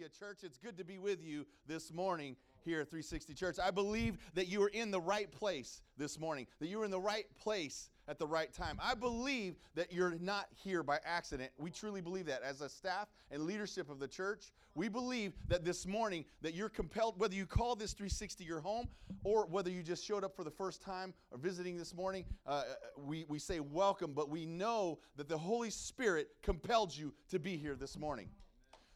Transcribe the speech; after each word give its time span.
Hallelujah, 0.00 0.18
church. 0.18 0.44
It's 0.44 0.56
good 0.56 0.78
to 0.78 0.84
be 0.84 0.96
with 0.96 1.22
you 1.22 1.44
this 1.66 1.92
morning 1.92 2.34
here 2.64 2.80
at 2.80 2.88
360 2.88 3.34
Church. 3.34 3.56
I 3.62 3.70
believe 3.70 4.16
that 4.32 4.48
you 4.48 4.62
are 4.62 4.68
in 4.68 4.90
the 4.90 5.00
right 5.00 5.30
place 5.30 5.82
this 5.98 6.18
morning, 6.18 6.46
that 6.58 6.68
you're 6.68 6.86
in 6.86 6.90
the 6.90 6.98
right 6.98 7.26
place 7.38 7.90
at 8.08 8.18
the 8.18 8.26
right 8.26 8.50
time. 8.50 8.78
I 8.82 8.94
believe 8.94 9.56
that 9.74 9.92
you're 9.92 10.14
not 10.18 10.46
here 10.54 10.82
by 10.82 11.00
accident. 11.04 11.50
We 11.58 11.70
truly 11.70 12.00
believe 12.00 12.24
that. 12.26 12.42
As 12.42 12.62
a 12.62 12.68
staff 12.70 13.08
and 13.30 13.42
leadership 13.42 13.90
of 13.90 13.98
the 13.98 14.08
church, 14.08 14.52
we 14.74 14.88
believe 14.88 15.34
that 15.48 15.66
this 15.66 15.86
morning 15.86 16.24
that 16.40 16.54
you're 16.54 16.70
compelled 16.70 17.18
whether 17.18 17.34
you 17.34 17.44
call 17.44 17.76
this 17.76 17.92
360 17.92 18.42
your 18.42 18.60
home 18.60 18.88
or 19.22 19.44
whether 19.48 19.68
you 19.68 19.82
just 19.82 20.02
showed 20.02 20.24
up 20.24 20.34
for 20.34 20.44
the 20.44 20.50
first 20.50 20.80
time 20.80 21.12
or 21.30 21.36
visiting 21.36 21.76
this 21.76 21.94
morning, 21.94 22.24
uh, 22.46 22.62
we, 22.96 23.26
we 23.28 23.38
say 23.38 23.60
welcome, 23.60 24.14
but 24.14 24.30
we 24.30 24.46
know 24.46 24.98
that 25.16 25.28
the 25.28 25.36
Holy 25.36 25.68
Spirit 25.68 26.30
compelled 26.42 26.96
you 26.96 27.12
to 27.28 27.38
be 27.38 27.58
here 27.58 27.74
this 27.74 27.98
morning 27.98 28.30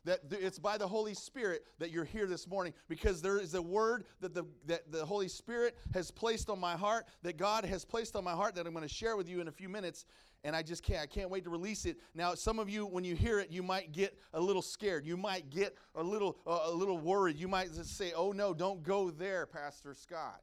that 0.05 0.21
it's 0.31 0.59
by 0.59 0.77
the 0.79 0.87
Holy 0.87 1.15
Spirit 1.15 1.65
that 1.79 1.91
you're 1.91 2.05
here 2.05 2.27
this 2.27 2.47
morning 2.47 2.73
because 2.89 3.23
there 3.23 3.39
is 3.39 3.55
a 3.55 3.63
word 3.63 4.05
that 4.21 4.35
the, 4.35 4.45
that 4.67 4.91
the 4.93 5.05
Holy 5.05 5.29
Spirit 5.29 5.77
has 5.93 6.11
placed 6.11 6.51
on 6.51 6.61
my 6.61 6.77
heart, 6.77 7.07
that 7.23 7.37
God 7.37 7.65
has 7.65 7.85
placed 7.85 8.15
on 8.17 8.25
my 8.25 8.33
heart 8.33 8.55
that 8.55 8.67
I'm 8.67 8.73
going 8.73 8.87
to 8.87 8.95
share 8.95 9.17
with 9.17 9.29
you 9.29 9.41
in 9.41 9.49
a 9.49 9.53
few 9.53 9.69
minutes. 9.69 10.05
And 10.47 10.55
I 10.55 10.63
just 10.63 10.83
can't, 10.83 11.01
I 11.01 11.07
can't 11.07 11.31
wait 11.31 11.45
to 11.45 11.51
release 11.51 11.87
it. 11.87 11.97
Now, 12.15 12.35
some 12.35 12.59
of 12.59 12.69
you, 12.69 12.85
when 12.85 13.03
you 13.03 13.15
hear 13.15 13.41
it, 13.41 13.51
you 13.51 13.63
might 13.63 13.93
get 13.93 14.19
a 14.35 14.41
little 14.41 14.61
scared. 14.61 15.07
You 15.07 15.17
might 15.17 15.49
get 15.49 15.75
a 15.95 16.03
little, 16.03 16.37
uh, 16.47 16.61
a 16.65 16.71
little 16.71 16.99
worried. 16.99 17.39
You 17.39 17.49
might 17.49 17.73
just 17.73 17.97
say, 17.97 18.13
oh 18.15 18.33
no, 18.33 18.53
don't 18.53 18.83
go 18.83 19.11
there, 19.11 19.47
Pastor 19.47 19.95
Scott. 19.95 20.43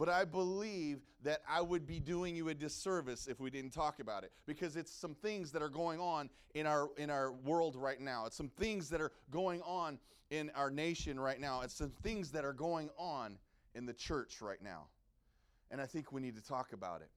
But 0.00 0.08
I 0.08 0.24
believe 0.24 1.00
that 1.24 1.42
I 1.46 1.60
would 1.60 1.86
be 1.86 2.00
doing 2.00 2.34
you 2.34 2.48
a 2.48 2.54
disservice 2.54 3.26
if 3.26 3.38
we 3.38 3.50
didn't 3.50 3.72
talk 3.72 4.00
about 4.00 4.24
it 4.24 4.32
because 4.46 4.74
it's 4.74 4.90
some 4.90 5.14
things 5.14 5.52
that 5.52 5.60
are 5.60 5.68
going 5.68 6.00
on 6.00 6.30
in 6.54 6.64
our 6.64 6.88
in 6.96 7.10
our 7.10 7.32
world 7.32 7.76
right 7.76 8.00
now. 8.00 8.24
It's 8.24 8.34
some 8.34 8.48
things 8.48 8.88
that 8.88 9.02
are 9.02 9.12
going 9.30 9.60
on 9.60 9.98
in 10.30 10.50
our 10.54 10.70
nation 10.70 11.20
right 11.20 11.38
now. 11.38 11.60
It's 11.60 11.74
some 11.74 11.92
things 12.02 12.30
that 12.30 12.46
are 12.46 12.54
going 12.54 12.88
on 12.96 13.36
in 13.74 13.84
the 13.84 13.92
church 13.92 14.40
right 14.40 14.62
now. 14.62 14.86
And 15.70 15.82
I 15.82 15.86
think 15.86 16.12
we 16.12 16.22
need 16.22 16.34
to 16.36 16.42
talk 16.42 16.72
about 16.72 17.02
it. 17.02 17.10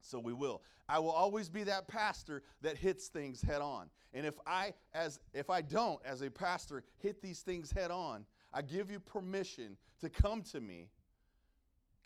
So 0.00 0.18
we 0.18 0.32
will. 0.32 0.62
I 0.88 1.00
will 1.00 1.10
always 1.10 1.50
be 1.50 1.64
that 1.64 1.86
pastor 1.86 2.44
that 2.62 2.78
hits 2.78 3.08
things 3.08 3.42
head 3.42 3.60
on. 3.60 3.90
And 4.14 4.24
if 4.24 4.40
I 4.46 4.72
as 4.94 5.20
if 5.34 5.50
I 5.50 5.60
don't 5.60 6.00
as 6.02 6.22
a 6.22 6.30
pastor 6.30 6.82
hit 6.96 7.20
these 7.20 7.40
things 7.40 7.70
head 7.70 7.90
on, 7.90 8.24
I 8.54 8.62
give 8.62 8.90
you 8.90 9.00
permission 9.00 9.76
to 10.00 10.08
come 10.08 10.40
to 10.44 10.62
me 10.62 10.88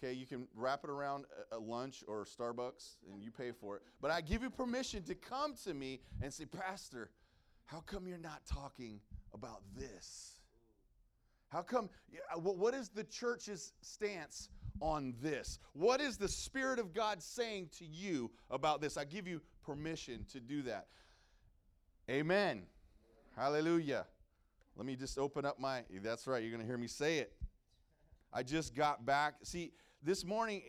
Okay, 0.03 0.13
you 0.13 0.27
can 0.27 0.47
wrap 0.55 0.85
it 0.85 0.91
around 0.91 1.25
a 1.51 1.59
lunch 1.59 2.05
or 2.07 2.25
Starbucks 2.25 2.99
and 3.13 3.23
you 3.23 3.33
pay 3.33 3.51
for 3.51 3.77
it. 3.77 3.83
But 4.01 4.13
I 4.13 4.21
give 4.21 4.43
you 4.43 4.51
permission 4.51 5.03
to 5.05 5.15
come 5.15 5.55
to 5.65 5.75
me 5.75 6.01
and 6.23 6.33
say, 6.33 6.45
Pastor, 6.45 7.11
how 7.67 7.81
come 7.81 8.07
you're 8.07 8.17
not 8.17 8.43
talking 8.47 9.01
about 9.35 9.63
this? 9.77 10.39
How 11.49 11.63
come, 11.63 11.89
uh, 12.33 12.39
what 12.39 12.75
is 12.75 12.91
the 12.91 13.05
church's 13.05 13.73
stance 13.81 14.51
on 14.81 15.15
this? 15.21 15.59
What 15.73 16.01
is 16.01 16.17
the 16.17 16.29
Spirit 16.29 16.79
of 16.79 16.95
God 16.95 17.21
saying 17.21 17.71
to 17.79 17.85
you 17.85 18.31
about 18.51 18.81
this? 18.81 18.97
I 18.97 19.05
give 19.05 19.27
you 19.27 19.41
permission 19.65 20.27
to 20.33 20.39
do 20.39 20.63
that. 20.63 20.87
Amen. 22.09 22.63
Hallelujah. 23.35 24.07
Let 24.77 24.87
me 24.87 24.95
just 24.95 25.19
open 25.19 25.45
up 25.45 25.59
my, 25.59 25.83
that's 26.03 26.29
right, 26.29 26.41
you're 26.41 26.53
going 26.53 26.63
to 26.63 26.67
hear 26.67 26.79
me 26.79 26.87
say 26.87 27.19
it. 27.19 27.33
I 28.33 28.43
just 28.43 28.75
got 28.75 29.05
back. 29.05 29.35
See, 29.43 29.73
this 30.03 30.25
morning, 30.25 30.63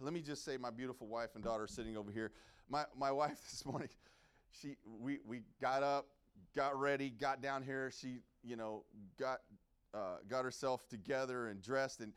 let 0.00 0.12
me 0.12 0.20
just 0.20 0.44
say, 0.44 0.56
my 0.56 0.70
beautiful 0.70 1.06
wife 1.06 1.30
and 1.34 1.44
daughter 1.44 1.66
sitting 1.66 1.96
over 1.96 2.10
here. 2.10 2.32
My, 2.68 2.84
my 2.98 3.12
wife 3.12 3.38
this 3.50 3.64
morning, 3.64 3.88
she, 4.50 4.76
we, 5.00 5.20
we 5.26 5.42
got 5.60 5.82
up, 5.82 6.06
got 6.54 6.78
ready, 6.78 7.10
got 7.10 7.40
down 7.40 7.62
here. 7.62 7.90
She, 7.90 8.18
you 8.42 8.56
know, 8.56 8.84
got, 9.18 9.40
uh, 9.94 10.16
got 10.28 10.44
herself 10.44 10.88
together 10.88 11.48
and 11.48 11.62
dressed 11.62 12.00
and 12.00 12.12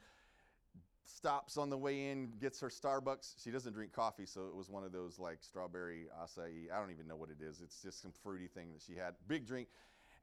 stops 1.05 1.57
on 1.57 1.69
the 1.69 1.77
way 1.77 2.09
in, 2.09 2.31
gets 2.39 2.59
her 2.59 2.69
Starbucks. 2.69 3.35
She 3.43 3.51
doesn't 3.51 3.73
drink 3.73 3.93
coffee, 3.93 4.25
so 4.25 4.47
it 4.47 4.55
was 4.55 4.69
one 4.69 4.83
of 4.83 4.91
those 4.91 5.19
like 5.19 5.37
strawberry 5.41 6.07
acai. 6.19 6.71
I 6.73 6.79
don't 6.79 6.91
even 6.91 7.07
know 7.07 7.15
what 7.15 7.29
it 7.29 7.43
is. 7.43 7.61
It's 7.61 7.81
just 7.81 8.01
some 8.01 8.11
fruity 8.23 8.47
thing 8.47 8.71
that 8.73 8.81
she 8.81 8.97
had. 8.99 9.13
Big 9.27 9.45
drink 9.45 9.67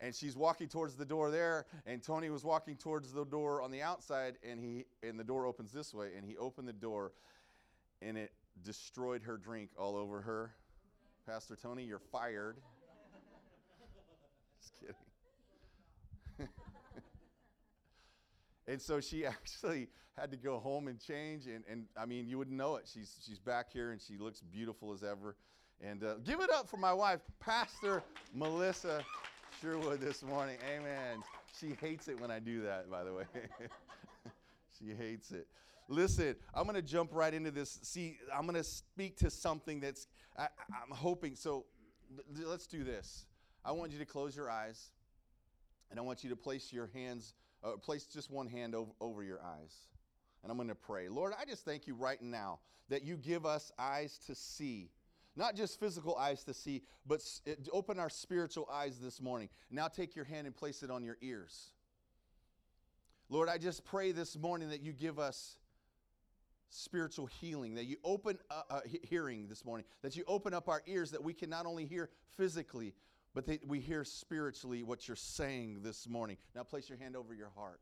and 0.02 0.14
she's 0.14 0.36
walking 0.36 0.68
towards 0.68 0.96
the 0.96 1.04
door 1.04 1.30
there 1.30 1.64
and 1.86 2.02
tony 2.02 2.28
was 2.28 2.44
walking 2.44 2.76
towards 2.76 3.12
the 3.12 3.24
door 3.24 3.62
on 3.62 3.70
the 3.70 3.80
outside 3.80 4.36
and 4.46 4.60
he 4.60 4.84
and 5.02 5.18
the 5.18 5.24
door 5.24 5.46
opens 5.46 5.72
this 5.72 5.94
way 5.94 6.10
and 6.16 6.26
he 6.26 6.36
opened 6.36 6.68
the 6.68 6.72
door 6.72 7.12
and 8.02 8.18
it 8.18 8.32
destroyed 8.64 9.22
her 9.22 9.36
drink 9.36 9.70
all 9.78 9.96
over 9.96 10.20
her. 10.20 10.50
Pastor 11.26 11.56
tony 11.56 11.84
you're 11.84 11.98
fired. 11.98 12.58
Just 14.60 14.74
kidding. 14.78 16.48
And 18.68 18.80
so 18.80 19.00
she 19.00 19.26
actually 19.26 19.88
had 20.16 20.30
to 20.30 20.36
go 20.36 20.58
home 20.60 20.86
and 20.88 21.00
change 21.00 21.46
and, 21.46 21.64
and 21.68 21.86
i 21.96 22.06
mean 22.06 22.28
you 22.28 22.38
wouldn't 22.38 22.56
know 22.56 22.76
it. 22.76 22.88
She's, 22.92 23.16
she's 23.26 23.40
back 23.40 23.72
here 23.72 23.90
and 23.90 24.00
she 24.00 24.18
looks 24.18 24.40
beautiful 24.40 24.92
as 24.92 25.02
ever. 25.02 25.36
And 25.80 26.04
uh, 26.04 26.14
give 26.24 26.40
it 26.40 26.50
up 26.50 26.68
for 26.68 26.76
my 26.76 26.92
wife 26.92 27.20
pastor 27.40 28.02
melissa 28.32 29.04
would 29.70 30.00
this 30.00 30.24
morning. 30.24 30.56
Amen. 30.74 31.22
She 31.60 31.76
hates 31.80 32.08
it 32.08 32.20
when 32.20 32.32
I 32.32 32.40
do 32.40 32.62
that, 32.62 32.90
by 32.90 33.04
the 33.04 33.14
way. 33.14 33.24
she 34.78 34.92
hates 34.92 35.30
it. 35.30 35.46
Listen, 35.88 36.34
I'm 36.52 36.64
going 36.64 36.74
to 36.74 36.82
jump 36.82 37.10
right 37.12 37.32
into 37.32 37.52
this. 37.52 37.78
See, 37.82 38.18
I'm 38.34 38.42
going 38.42 38.56
to 38.56 38.64
speak 38.64 39.18
to 39.18 39.30
something 39.30 39.78
that's, 39.78 40.08
I, 40.36 40.44
am 40.44 40.90
hoping. 40.90 41.36
So 41.36 41.66
let's 42.44 42.66
do 42.66 42.82
this. 42.82 43.26
I 43.64 43.70
want 43.70 43.92
you 43.92 43.98
to 43.98 44.04
close 44.04 44.34
your 44.34 44.50
eyes, 44.50 44.90
and 45.90 46.00
I 46.00 46.02
want 46.02 46.24
you 46.24 46.30
to 46.30 46.36
place 46.36 46.72
your 46.72 46.90
hands, 46.92 47.32
uh, 47.62 47.76
place 47.76 48.04
just 48.06 48.32
one 48.32 48.48
hand 48.48 48.74
over, 48.74 48.90
over 49.00 49.22
your 49.22 49.40
eyes. 49.42 49.76
And 50.42 50.50
I'm 50.50 50.58
going 50.58 50.70
to 50.70 50.74
pray. 50.74 51.08
Lord, 51.08 51.34
I 51.40 51.44
just 51.44 51.64
thank 51.64 51.86
you 51.86 51.94
right 51.94 52.20
now 52.20 52.58
that 52.88 53.04
you 53.04 53.16
give 53.16 53.46
us 53.46 53.70
eyes 53.78 54.18
to 54.26 54.34
see 54.34 54.90
not 55.36 55.56
just 55.56 55.80
physical 55.80 56.16
eyes 56.16 56.44
to 56.44 56.54
see, 56.54 56.82
but 57.06 57.22
open 57.72 57.98
our 57.98 58.10
spiritual 58.10 58.68
eyes 58.70 58.98
this 58.98 59.20
morning. 59.20 59.48
Now 59.70 59.88
take 59.88 60.14
your 60.14 60.24
hand 60.24 60.46
and 60.46 60.54
place 60.54 60.82
it 60.82 60.90
on 60.90 61.02
your 61.04 61.16
ears. 61.22 61.72
Lord, 63.28 63.48
I 63.48 63.56
just 63.58 63.84
pray 63.84 64.12
this 64.12 64.36
morning 64.36 64.68
that 64.70 64.82
you 64.82 64.92
give 64.92 65.18
us 65.18 65.56
spiritual 66.68 67.26
healing, 67.26 67.74
that 67.74 67.84
you 67.84 67.96
open 68.04 68.38
uh, 68.50 68.62
uh, 68.70 68.80
hearing 69.02 69.46
this 69.48 69.64
morning, 69.64 69.86
that 70.02 70.16
you 70.16 70.24
open 70.26 70.54
up 70.54 70.68
our 70.68 70.82
ears 70.86 71.10
that 71.10 71.22
we 71.22 71.32
can 71.32 71.48
not 71.50 71.66
only 71.66 71.86
hear 71.86 72.10
physically, 72.36 72.94
but 73.34 73.46
that 73.46 73.66
we 73.66 73.80
hear 73.80 74.04
spiritually 74.04 74.82
what 74.82 75.08
you're 75.08 75.16
saying 75.16 75.80
this 75.82 76.08
morning. 76.08 76.36
Now 76.54 76.62
place 76.62 76.88
your 76.88 76.98
hand 76.98 77.16
over 77.16 77.34
your 77.34 77.50
heart. 77.56 77.80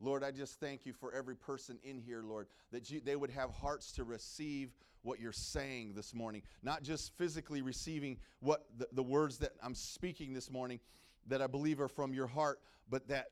Lord, 0.00 0.22
I 0.22 0.30
just 0.30 0.60
thank 0.60 0.86
you 0.86 0.92
for 0.92 1.12
every 1.12 1.34
person 1.34 1.78
in 1.82 1.98
here, 1.98 2.22
Lord, 2.22 2.46
that 2.70 2.90
you, 2.90 3.00
they 3.00 3.16
would 3.16 3.30
have 3.30 3.50
hearts 3.50 3.92
to 3.92 4.04
receive 4.04 4.70
what 5.02 5.20
you're 5.20 5.32
saying 5.32 5.94
this 5.94 6.14
morning, 6.14 6.42
not 6.62 6.82
just 6.82 7.16
physically 7.16 7.62
receiving 7.62 8.18
what 8.40 8.66
the, 8.76 8.88
the 8.92 9.02
words 9.02 9.38
that 9.38 9.52
I'm 9.62 9.74
speaking 9.74 10.34
this 10.34 10.50
morning 10.50 10.80
that 11.26 11.42
I 11.42 11.46
believe 11.46 11.80
are 11.80 11.88
from 11.88 12.12
your 12.12 12.26
heart, 12.26 12.60
but 12.88 13.08
that 13.08 13.26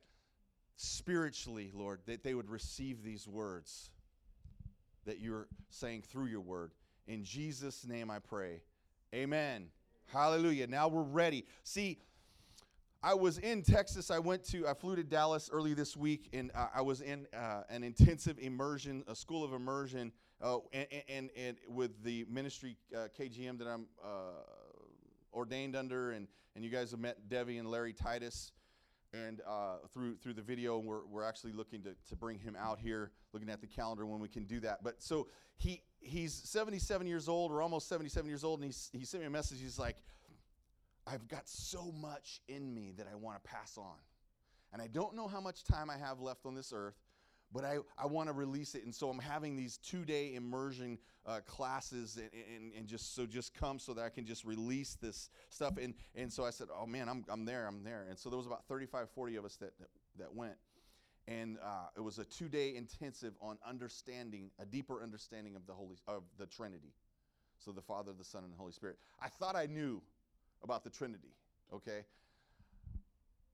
spiritually, 0.77 1.71
Lord, 1.75 2.01
that 2.07 2.23
they 2.23 2.35
would 2.35 2.51
receive 2.51 3.03
these 3.03 3.27
words 3.27 3.91
that 5.07 5.21
you're 5.21 5.49
saying 5.71 6.03
through 6.03 6.27
your 6.27 6.41
word. 6.41 6.73
In 7.07 7.25
Jesus' 7.25 7.87
name 7.87 8.11
I 8.11 8.19
pray. 8.19 8.63
Amen. 9.15 9.69
Hallelujah. 10.13 10.67
Now 10.67 10.89
we're 10.89 11.03
ready. 11.03 11.47
See, 11.63 11.99
I 13.03 13.15
was 13.15 13.39
in 13.39 13.63
Texas. 13.63 14.11
I 14.11 14.19
went 14.19 14.45
to, 14.45 14.67
I 14.67 14.75
flew 14.75 14.97
to 14.97 15.05
Dallas 15.05 15.51
early 15.53 15.75
this 15.75 15.97
week, 15.97 16.29
and 16.33 16.51
uh, 16.55 16.69
I 16.75 16.83
was 16.83 17.01
in 17.01 17.27
uh, 17.35 17.63
an 17.69 17.85
intensive 17.85 18.39
immersion, 18.39 19.05
a 19.07 19.15
school 19.15 19.45
of 19.45 19.53
immersion, 19.53 20.13
uh, 20.43 20.59
and, 20.73 20.87
and, 21.09 21.31
and, 21.37 21.57
with 21.69 22.03
the 22.03 22.27
ministry 22.29 22.77
uh, 22.95 23.09
KGM 23.19 23.59
that 23.59 23.69
I'm 23.69 23.87
uh, 24.05 24.09
ordained 25.33 25.77
under, 25.77 26.13
and, 26.13 26.27
and 26.55 26.65
you 26.65 26.71
guys 26.71 26.91
have 26.91 27.01
met 27.01 27.29
Debbie 27.29 27.59
and 27.59 27.71
Larry 27.71 27.93
Titus, 27.93 28.53
and 29.13 29.41
uh, 29.47 29.77
through 29.93 30.17
through 30.17 30.35
the 30.35 30.43
video, 30.43 30.79
we're, 30.79 31.07
we're 31.07 31.23
actually 31.23 31.53
looking 31.53 31.83
to, 31.83 31.95
to 32.09 32.17
bring 32.17 32.39
him 32.39 32.57
out 32.59 32.79
here, 32.79 33.13
looking 33.33 33.49
at 33.49 33.61
the 33.61 33.67
calendar 33.67 34.05
when 34.05 34.21
we 34.21 34.29
can 34.29 34.45
do 34.45 34.61
that. 34.61 34.83
But 34.83 35.01
so 35.03 35.29
he 35.57 35.83
he's 36.01 36.35
77 36.35 37.07
years 37.07 37.29
old, 37.29 37.53
or 37.53 37.63
almost 37.63 37.89
77 37.89 38.29
years 38.29 38.45
old, 38.45 38.61
and 38.61 38.73
he 38.73 38.99
he 38.99 39.05
sent 39.05 39.23
me 39.23 39.27
a 39.27 39.31
message. 39.31 39.61
He's 39.61 39.79
like 39.79 39.97
I've 41.07 41.29
got 41.29 41.49
so 41.49 41.93
much 41.93 42.41
in 42.49 42.75
me 42.75 42.93
that 42.97 43.07
I 43.11 43.15
want 43.15 43.43
to 43.43 43.49
pass 43.49 43.79
on. 43.79 43.97
And 44.73 44.83
I 44.83 44.89
don't 44.89 45.15
know 45.15 45.29
how 45.29 45.41
much 45.41 45.65
time 45.65 45.89
I 45.89 45.97
have 45.97 46.21
left 46.21 46.45
on 46.45 46.55
this 46.55 46.73
earth, 46.75 46.97
but 47.53 47.65
I, 47.65 47.79
I 47.97 48.07
want 48.07 48.29
to 48.29 48.33
release 48.33 48.75
it. 48.75 48.85
And 48.85 48.95
so 48.95 49.09
I'm 49.09 49.21
having 49.21 49.57
these 49.57 49.79
two 49.79 50.05
day 50.05 50.35
immersion 50.35 50.99
uh, 51.25 51.41
classes 51.47 52.17
and, 52.17 52.31
and, 52.55 52.73
and, 52.77 52.87
just 52.87 53.15
so 53.15 53.27
just 53.27 53.55
come 53.55 53.79
so 53.79 53.95
that 53.95 54.05
I 54.05 54.09
can 54.09 54.27
just 54.27 54.45
release 54.45 54.97
this 55.01 55.31
stuff. 55.49 55.75
And, 55.81 55.95
and 56.15 56.33
so 56.33 56.45
I 56.45 56.51
said, 56.51 56.69
oh 56.77 56.87
man, 56.87 57.09
I'm, 57.09 57.25
I'm 57.29 57.45
there, 57.45 57.67
I'm 57.67 57.85
there. 57.85 58.07
And 58.09 58.19
so 58.19 58.29
there 58.29 58.37
was 58.37 58.47
about 58.47 58.65
35, 58.67 59.09
40 59.11 59.37
of 59.37 59.45
us 59.45 59.57
that, 59.57 59.79
that, 59.79 59.89
that 60.19 60.35
went. 60.35 60.57
And 61.29 61.59
uh, 61.63 61.89
it 61.97 62.01
was 62.01 62.19
a 62.19 62.25
two 62.25 62.49
day 62.49 62.75
intensive 62.77 63.35
on 63.41 63.59
understanding, 63.69 64.51
a 64.61 64.65
deeper 64.65 65.03
understanding 65.03 65.57
of 65.57 65.67
the 65.67 65.73
Holy, 65.73 65.97
of 66.07 66.25
the 66.39 66.47
Trinity. 66.47 66.93
So 67.59 67.73
the 67.73 67.83
Father, 67.83 68.13
the 68.17 68.25
Son, 68.25 68.45
and 68.45 68.53
the 68.53 68.59
Holy 68.59 68.73
Spirit. 68.73 68.99
I 69.21 69.29
thought 69.29 69.57
I 69.57 69.67
knew 69.67 70.03
about 70.63 70.85
the 70.85 70.91
Trinity. 70.91 71.35
okay? 71.73 72.05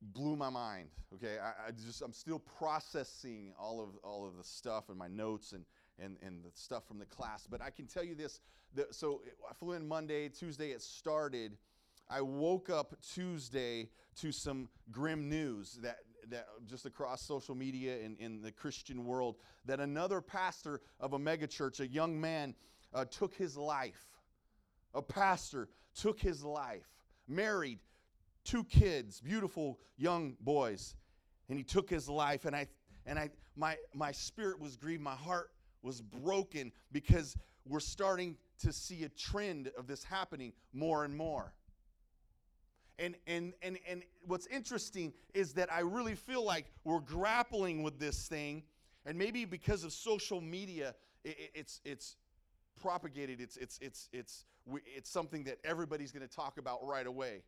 Blew 0.00 0.37
my 0.37 0.50
mind, 0.50 0.88
okay? 1.14 1.38
I, 1.38 1.69
I 1.69 1.70
just, 1.70 2.02
I'm 2.02 2.12
still 2.12 2.40
processing 2.40 3.52
all 3.58 3.81
of, 3.81 3.90
all 4.02 4.26
of 4.26 4.37
the 4.37 4.44
stuff 4.44 4.88
and 4.88 4.99
my 4.99 5.08
notes 5.08 5.52
and, 5.52 5.64
and, 5.99 6.16
and 6.22 6.44
the 6.44 6.50
stuff 6.54 6.87
from 6.87 6.99
the 6.99 7.06
class. 7.06 7.46
But 7.49 7.62
I 7.62 7.70
can 7.70 7.87
tell 7.87 8.04
you 8.04 8.14
this, 8.14 8.40
that, 8.75 8.94
so 8.94 9.22
I 9.49 9.54
flew 9.54 9.72
in 9.72 9.87
Monday, 9.87 10.28
Tuesday 10.28 10.70
it 10.70 10.82
started. 10.82 11.56
I 12.10 12.20
woke 12.20 12.69
up 12.69 12.96
Tuesday 13.14 13.90
to 14.20 14.32
some 14.32 14.69
grim 14.90 15.28
news 15.28 15.78
that, 15.82 15.98
that 16.28 16.46
just 16.66 16.84
across 16.84 17.22
social 17.22 17.55
media 17.55 17.98
and 18.05 18.19
in 18.19 18.43
the 18.43 18.52
Christian 18.52 19.05
world 19.05 19.37
that 19.64 19.81
another 19.81 20.20
pastor 20.20 20.81
of 21.00 21.12
a 21.12 21.19
megachurch, 21.19 21.81
a 21.81 21.87
young 21.87 22.20
man, 22.20 22.55
uh, 22.93 23.05
took 23.05 23.34
his 23.34 23.56
life. 23.56 24.06
A 24.94 25.00
pastor 25.00 25.69
took 25.94 26.21
his 26.21 26.44
life, 26.44 26.89
married, 27.29 27.79
two 28.44 28.65
kids, 28.65 29.21
beautiful 29.21 29.79
young 29.97 30.37
boys, 30.41 30.97
and 31.49 31.59
he 31.59 31.65
took 31.65 31.89
his 31.89 32.09
life. 32.09 32.44
And 32.44 32.56
I, 32.56 32.67
and 33.06 33.19
I, 33.19 33.31
my, 33.56 33.77
my 33.94 34.12
spirit 34.12 34.61
was 34.61 34.77
grieved. 34.77 35.03
My 35.03 35.15
heart 35.15 35.50
was 35.83 36.00
broken 36.00 36.73
because 36.93 37.37
we're 37.67 37.81
starting 37.81 38.37
to 38.61 38.73
see 38.73 39.05
a 39.05 39.09
trend 39.09 39.71
of 39.79 39.87
this 39.87 40.05
happening 40.05 40.53
more 40.73 41.05
and 41.05 41.17
more. 41.17 41.53
And, 42.99 43.17
and, 43.27 43.53
and, 43.62 43.79
and 43.89 44.03
what's 44.27 44.47
interesting 44.47 45.12
is 45.35 45.55
that 45.55 45.73
I 45.73 45.81
really 45.81 46.15
feel 46.15 46.44
like 46.44 46.67
we're 46.85 47.00
grappling 47.00 47.83
with 47.83 47.99
this 47.99 48.29
thing, 48.29 48.62
and 49.06 49.19
maybe 49.19 49.44
because 49.44 49.83
of 49.83 49.93
social 49.93 50.41
media, 50.41 50.94
it, 51.25 51.50
it's, 51.55 51.81
it's 51.85 52.17
propagated, 52.80 53.40
it's, 53.40 53.56
it's, 53.56 53.78
it's, 53.80 54.08
it's, 54.12 54.44
it's 54.84 55.10
something 55.10 55.44
that 55.44 55.58
everybody's 55.64 56.12
going 56.12 56.26
to 56.26 56.34
talk 56.34 56.58
about 56.58 56.86
right 56.86 57.06
away. 57.06 57.42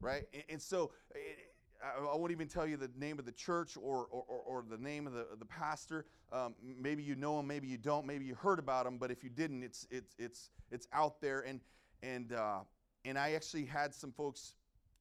Right? 0.00 0.24
And, 0.32 0.42
and 0.50 0.62
so 0.62 0.92
it, 1.14 1.38
I, 1.82 2.16
won't 2.16 2.30
even 2.30 2.48
tell 2.48 2.66
you 2.66 2.76
the 2.76 2.90
name 2.98 3.18
of 3.18 3.24
the 3.24 3.32
church 3.32 3.76
or, 3.76 4.06
or, 4.10 4.24
or 4.28 4.64
the 4.68 4.76
name 4.76 5.06
of 5.06 5.12
the, 5.12 5.26
the 5.38 5.46
pastor. 5.46 6.04
Um, 6.32 6.54
maybe 6.62 7.02
you 7.02 7.16
know 7.16 7.40
him, 7.40 7.46
maybe 7.46 7.66
you 7.66 7.78
don't, 7.78 8.06
maybe 8.06 8.24
you 8.24 8.34
heard 8.34 8.58
about 8.58 8.86
him, 8.86 8.98
but 8.98 9.10
if 9.10 9.24
you 9.24 9.30
didn't, 9.30 9.62
it's, 9.62 9.86
it's, 9.90 10.14
it's, 10.18 10.50
it's 10.70 10.86
out 10.92 11.20
there. 11.20 11.40
And, 11.40 11.60
and, 12.02 12.32
uh, 12.32 12.60
and 13.04 13.18
I 13.18 13.32
actually 13.32 13.64
had 13.64 13.94
some 13.94 14.12
folks 14.12 14.54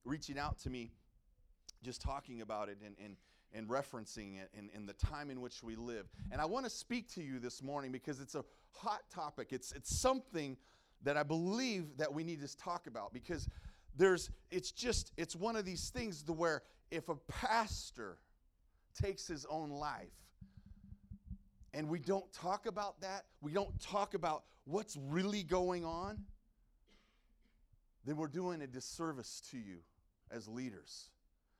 reaching 0.05 0.37
out 0.37 0.57
to 0.59 0.69
me 0.69 0.91
just 1.83 2.01
talking 2.01 2.41
about 2.41 2.69
it 2.69 2.77
and, 2.85 2.95
and, 3.03 3.15
and 3.53 3.67
referencing 3.67 4.37
it 4.37 4.49
and, 4.57 4.69
and 4.73 4.87
the 4.87 4.93
time 4.93 5.29
in 5.29 5.41
which 5.41 5.63
we 5.63 5.75
live. 5.75 6.07
And 6.31 6.39
I 6.39 6.45
want 6.45 6.65
to 6.65 6.69
speak 6.69 7.13
to 7.15 7.23
you 7.23 7.39
this 7.39 7.61
morning 7.61 7.91
because 7.91 8.19
it's 8.19 8.35
a 8.35 8.43
hot 8.73 9.01
topic. 9.13 9.49
It's, 9.51 9.71
it's 9.71 9.99
something 9.99 10.57
that 11.03 11.17
I 11.17 11.23
believe 11.23 11.97
that 11.97 12.13
we 12.13 12.23
need 12.23 12.41
to 12.41 12.57
talk 12.57 12.87
about 12.87 13.13
because 13.13 13.47
there's 13.95 14.29
it's 14.51 14.71
just 14.71 15.11
it's 15.17 15.35
one 15.35 15.55
of 15.55 15.65
these 15.65 15.89
things 15.89 16.23
to 16.23 16.33
where 16.33 16.63
if 16.91 17.09
a 17.09 17.15
pastor 17.15 18.17
takes 18.99 19.27
his 19.27 19.45
own 19.49 19.69
life 19.69 20.07
and 21.73 21.87
we 21.87 21.99
don't 21.99 22.31
talk 22.33 22.65
about 22.65 22.99
that, 23.01 23.25
we 23.41 23.51
don't 23.51 23.79
talk 23.79 24.13
about 24.13 24.43
what's 24.65 24.97
really 24.97 25.43
going 25.43 25.85
on, 25.85 26.17
then 28.05 28.17
we're 28.17 28.27
doing 28.27 28.61
a 28.61 28.67
disservice 28.67 29.41
to 29.51 29.57
you 29.57 29.77
as 30.31 30.47
leaders. 30.47 31.09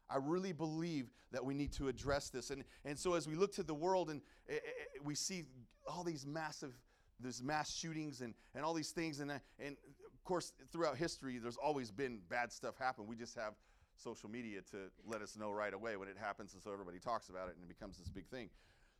I 0.09 0.17
really 0.17 0.53
believe 0.53 1.11
that 1.31 1.43
we 1.45 1.53
need 1.53 1.71
to 1.73 1.87
address 1.87 2.29
this. 2.29 2.49
And, 2.49 2.63
and 2.85 2.97
so 2.97 3.13
as 3.13 3.27
we 3.27 3.35
look 3.35 3.53
to 3.53 3.63
the 3.63 3.73
world 3.73 4.09
and 4.09 4.21
uh, 4.49 4.55
we 5.03 5.13
see 5.13 5.43
all 5.87 6.03
these 6.03 6.25
massive, 6.25 6.73
there's 7.19 7.41
mass 7.41 7.73
shootings 7.73 8.21
and, 8.21 8.33
and 8.55 8.63
all 8.63 8.73
these 8.73 8.91
things. 8.91 9.19
And, 9.19 9.31
uh, 9.31 9.39
and 9.59 9.75
of 10.13 10.23
course, 10.23 10.53
throughout 10.71 10.97
history, 10.97 11.37
there's 11.37 11.57
always 11.57 11.91
been 11.91 12.19
bad 12.29 12.51
stuff 12.51 12.77
happen. 12.77 13.07
We 13.07 13.15
just 13.15 13.35
have 13.35 13.53
social 13.95 14.29
media 14.29 14.61
to 14.71 14.77
let 15.05 15.21
us 15.21 15.37
know 15.37 15.51
right 15.51 15.73
away 15.73 15.97
when 15.97 16.07
it 16.07 16.17
happens. 16.19 16.53
And 16.53 16.63
so 16.63 16.71
everybody 16.71 16.99
talks 16.99 17.29
about 17.29 17.49
it 17.49 17.55
and 17.55 17.63
it 17.63 17.67
becomes 17.67 17.97
this 17.97 18.09
big 18.09 18.27
thing. 18.27 18.49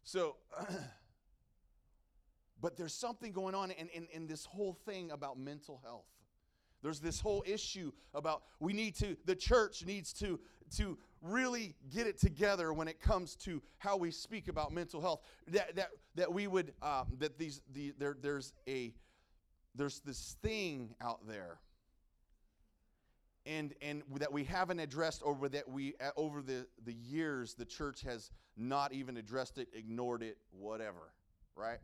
So, 0.04 0.38
but 2.62 2.78
there's 2.78 2.94
something 2.94 3.32
going 3.32 3.56
on 3.56 3.72
in, 3.72 3.88
in, 3.90 4.08
in 4.12 4.28
this 4.28 4.46
whole 4.46 4.74
thing 4.74 5.12
about 5.12 5.38
mental 5.38 5.80
health. 5.84 6.06
There's 6.82 7.00
this 7.00 7.20
whole 7.20 7.44
issue 7.46 7.92
about 8.14 8.44
we 8.60 8.74
need 8.74 8.96
to, 8.96 9.18
the 9.26 9.36
church 9.36 9.86
needs 9.86 10.14
to, 10.14 10.40
to 10.78 10.98
really 11.22 11.76
get 11.92 12.08
it 12.08 12.20
together 12.20 12.74
when 12.74 12.88
it 12.88 13.02
comes 13.02 13.36
to 13.36 13.62
how 13.78 13.98
we 13.98 14.12
speak 14.12 14.48
about 14.48 14.72
mental 14.72 15.02
health. 15.02 15.22
That, 15.48 15.76
that, 15.76 15.90
that 16.16 16.34
we 16.34 16.48
would, 16.48 16.74
um, 16.82 17.08
that 17.20 17.38
these, 17.38 17.62
the, 17.74 17.94
there, 17.98 18.16
there's 18.20 18.54
a, 18.68 18.94
there's 19.76 20.00
this 20.02 20.38
thing 20.42 20.96
out 21.02 21.28
there 21.28 21.60
and 23.46 23.74
and 23.82 24.04
that 24.18 24.32
we 24.32 24.44
haven't 24.44 24.80
addressed 24.80 25.24
over 25.24 25.48
that 25.48 25.68
we 25.70 25.94
uh, 26.02 26.10
over 26.18 26.42
the 26.42 26.68
the 26.84 26.94
years 26.94 27.54
the 27.54 27.64
church 27.64 28.02
has 28.02 28.32
not 28.58 28.92
even 28.92 29.16
addressed 29.16 29.58
it 29.58 29.70
ignored 29.74 30.22
it 30.22 30.38
whatever 30.52 31.14
right 31.56 31.80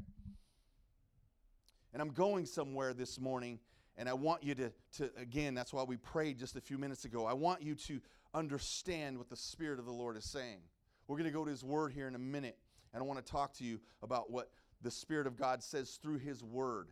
and 1.93 2.01
i'm 2.01 2.11
going 2.11 2.45
somewhere 2.45 2.93
this 2.93 3.19
morning 3.19 3.59
and 3.97 4.09
I 4.09 4.13
want 4.13 4.43
you 4.43 4.55
to, 4.55 4.71
to, 4.97 5.09
again, 5.17 5.53
that's 5.53 5.71
why 5.71 5.83
we 5.83 5.97
prayed 5.97 6.37
just 6.37 6.55
a 6.55 6.61
few 6.61 6.77
minutes 6.77 7.05
ago. 7.05 7.25
I 7.25 7.33
want 7.33 7.61
you 7.61 7.75
to 7.75 8.01
understand 8.35 9.17
what 9.17 9.29
the 9.29 9.35
Spirit 9.35 9.79
of 9.79 9.85
the 9.85 9.91
Lord 9.91 10.17
is 10.17 10.25
saying. 10.25 10.59
We're 11.07 11.17
going 11.17 11.29
to 11.29 11.37
go 11.37 11.45
to 11.45 11.51
His 11.51 11.63
Word 11.63 11.93
here 11.93 12.07
in 12.07 12.15
a 12.15 12.19
minute, 12.19 12.57
and 12.93 13.01
I 13.01 13.05
want 13.05 13.23
to 13.23 13.31
talk 13.31 13.53
to 13.55 13.63
you 13.63 13.79
about 14.03 14.31
what 14.31 14.49
the 14.81 14.91
Spirit 14.91 15.27
of 15.27 15.37
God 15.37 15.63
says 15.63 15.99
through 16.01 16.19
His 16.19 16.43
Word 16.43 16.89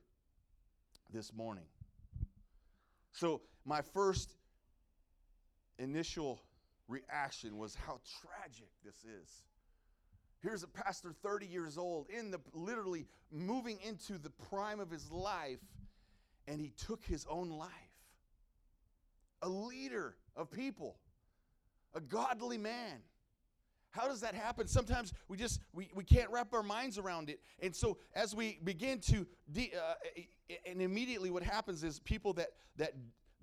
this 1.12 1.34
morning. 1.34 1.66
So, 3.12 3.42
my 3.66 3.82
first 3.82 4.36
initial 5.78 6.42
reaction 6.88 7.58
was 7.58 7.76
how 7.76 8.00
tragic 8.22 8.70
this 8.84 8.96
is. 9.04 9.44
Here's 10.42 10.64
a 10.64 10.68
pastor 10.68 11.14
30 11.24 11.46
years 11.46 11.78
old 11.78 12.08
in 12.10 12.32
the 12.32 12.40
literally 12.54 13.06
moving 13.32 13.80
into 13.88 14.18
the 14.18 14.30
prime 14.30 14.80
of 14.80 14.92
his 14.92 15.10
life 15.10 15.60
and 16.48 16.60
he 16.60 16.74
took 16.86 17.04
his 17.06 17.26
own 17.30 17.50
life. 17.50 17.70
A 19.42 19.48
leader 19.50 20.16
of 20.36 20.52
people, 20.52 20.98
a 21.94 22.02
godly 22.02 22.58
man. 22.58 23.02
How 23.92 24.08
does 24.08 24.22
that 24.22 24.34
happen? 24.34 24.68
Sometimes 24.68 25.14
we 25.28 25.38
just 25.38 25.62
we, 25.72 25.90
we 25.94 26.04
can't 26.04 26.30
wrap 26.32 26.54
our 26.54 26.64
minds 26.64 26.98
around 26.98 27.30
it. 27.30 27.40
And 27.62 27.76
so 27.76 27.98
as 28.16 28.36
we 28.36 28.60
begin 28.64 29.00
to 29.02 29.28
de- 29.52 29.72
uh, 29.76 30.54
and 30.66 30.82
immediately 30.82 31.30
what 31.30 31.44
happens 31.44 31.84
is 31.84 32.00
people 32.00 32.34
that 32.34 32.50
that 32.78 32.94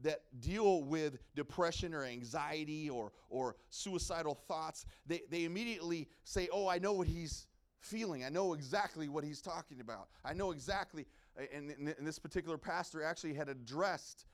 that 0.03 0.23
deal 0.41 0.83
with 0.83 1.19
depression 1.37 1.95
or 1.95 2.05
anxiety 2.05 2.91
or 2.91 3.13
or 3.29 3.55
suicidal 3.69 4.35
thoughts, 4.49 4.87
they, 5.07 5.23
they 5.31 5.45
immediately 5.45 6.09
say, 6.25 6.49
Oh, 6.53 6.67
I 6.67 6.79
know 6.79 6.95
what 6.95 7.07
he's 7.07 7.47
feeling. 7.79 8.25
I 8.25 8.29
know 8.29 8.53
exactly 8.53 9.09
what 9.09 9.23
he's 9.23 9.41
talking 9.41 9.81
about. 9.81 10.09
I 10.25 10.33
know 10.33 10.51
exactly 10.51 11.07
and, 11.53 11.71
and 11.71 12.07
this 12.07 12.19
particular 12.19 12.59
pastor 12.59 13.03
actually 13.03 13.35
had 13.35 13.49
addressed 13.49 14.27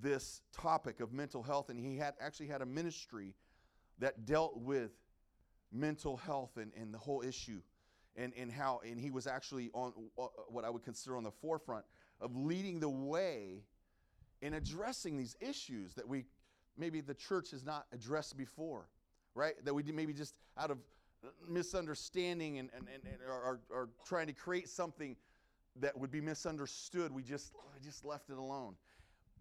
this 0.00 0.42
topic 0.52 1.00
of 1.00 1.12
mental 1.12 1.42
health, 1.42 1.70
and 1.70 1.78
he 1.78 1.96
had 1.96 2.14
actually 2.20 2.48
had 2.48 2.62
a 2.62 2.66
ministry 2.66 3.34
that 3.98 4.26
dealt 4.26 4.58
with 4.58 4.92
mental 5.72 6.16
health 6.16 6.56
and, 6.56 6.72
and 6.80 6.92
the 6.92 6.98
whole 6.98 7.22
issue 7.22 7.60
and, 8.16 8.32
and 8.36 8.50
how 8.52 8.80
and 8.86 9.00
he 9.00 9.10
was 9.10 9.26
actually 9.26 9.68
on 9.74 9.92
uh, 10.16 10.26
what 10.48 10.64
i 10.64 10.70
would 10.70 10.84
consider 10.84 11.16
on 11.16 11.24
the 11.24 11.30
forefront 11.30 11.84
of 12.20 12.34
leading 12.36 12.78
the 12.78 12.88
way 12.88 13.64
in 14.42 14.54
addressing 14.54 15.18
these 15.18 15.36
issues 15.40 15.92
that 15.94 16.06
we 16.06 16.24
maybe 16.78 17.00
the 17.00 17.12
church 17.12 17.50
has 17.50 17.64
not 17.64 17.86
addressed 17.92 18.36
before 18.36 18.88
right 19.34 19.54
that 19.64 19.74
we 19.74 19.82
maybe 19.82 20.12
just 20.12 20.36
out 20.56 20.70
of 20.70 20.78
misunderstanding 21.48 22.58
and, 22.58 22.70
and, 22.76 22.86
and, 22.92 23.02
and 23.04 23.18
are, 23.28 23.60
are 23.72 23.88
trying 24.04 24.26
to 24.26 24.32
create 24.32 24.68
something 24.68 25.16
that 25.80 25.96
would 25.98 26.10
be 26.10 26.20
misunderstood, 26.20 27.12
we 27.12 27.22
just, 27.22 27.52
just 27.82 28.04
left 28.04 28.30
it 28.30 28.38
alone. 28.38 28.74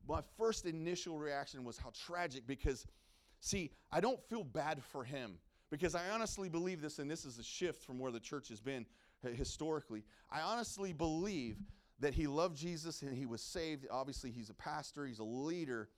My 0.07 0.21
first 0.37 0.65
initial 0.65 1.17
reaction 1.17 1.63
was 1.63 1.77
how 1.77 1.91
tragic 2.05 2.45
because, 2.45 2.85
see, 3.39 3.71
I 3.91 3.99
don't 3.99 4.21
feel 4.29 4.43
bad 4.43 4.83
for 4.83 5.03
him 5.03 5.37
because 5.71 5.95
I 5.95 6.09
honestly 6.13 6.49
believe 6.49 6.81
this, 6.81 6.99
and 6.99 7.09
this 7.09 7.25
is 7.25 7.39
a 7.39 7.43
shift 7.43 7.83
from 7.83 7.99
where 7.99 8.11
the 8.11 8.19
church 8.19 8.49
has 8.49 8.61
been 8.61 8.85
historically. 9.23 10.03
I 10.31 10.41
honestly 10.41 10.93
believe 10.93 11.57
that 11.99 12.13
he 12.13 12.27
loved 12.27 12.57
Jesus 12.57 13.01
and 13.01 13.17
he 13.17 13.25
was 13.25 13.41
saved. 13.41 13.87
Obviously, 13.89 14.31
he's 14.31 14.49
a 14.49 14.53
pastor, 14.53 15.05
he's 15.05 15.19
a 15.19 15.23
leader, 15.23 15.89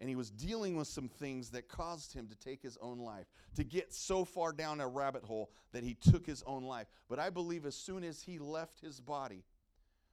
and 0.00 0.08
he 0.08 0.16
was 0.16 0.30
dealing 0.30 0.76
with 0.76 0.88
some 0.88 1.08
things 1.08 1.50
that 1.50 1.68
caused 1.68 2.12
him 2.12 2.26
to 2.28 2.34
take 2.36 2.60
his 2.60 2.76
own 2.82 2.98
life, 2.98 3.26
to 3.56 3.64
get 3.64 3.94
so 3.94 4.24
far 4.24 4.52
down 4.52 4.80
a 4.80 4.88
rabbit 4.88 5.24
hole 5.24 5.50
that 5.72 5.84
he 5.84 5.94
took 5.94 6.26
his 6.26 6.42
own 6.46 6.64
life. 6.64 6.88
But 7.08 7.18
I 7.18 7.30
believe 7.30 7.64
as 7.64 7.76
soon 7.76 8.04
as 8.04 8.20
he 8.20 8.38
left 8.38 8.80
his 8.80 9.00
body, 9.00 9.44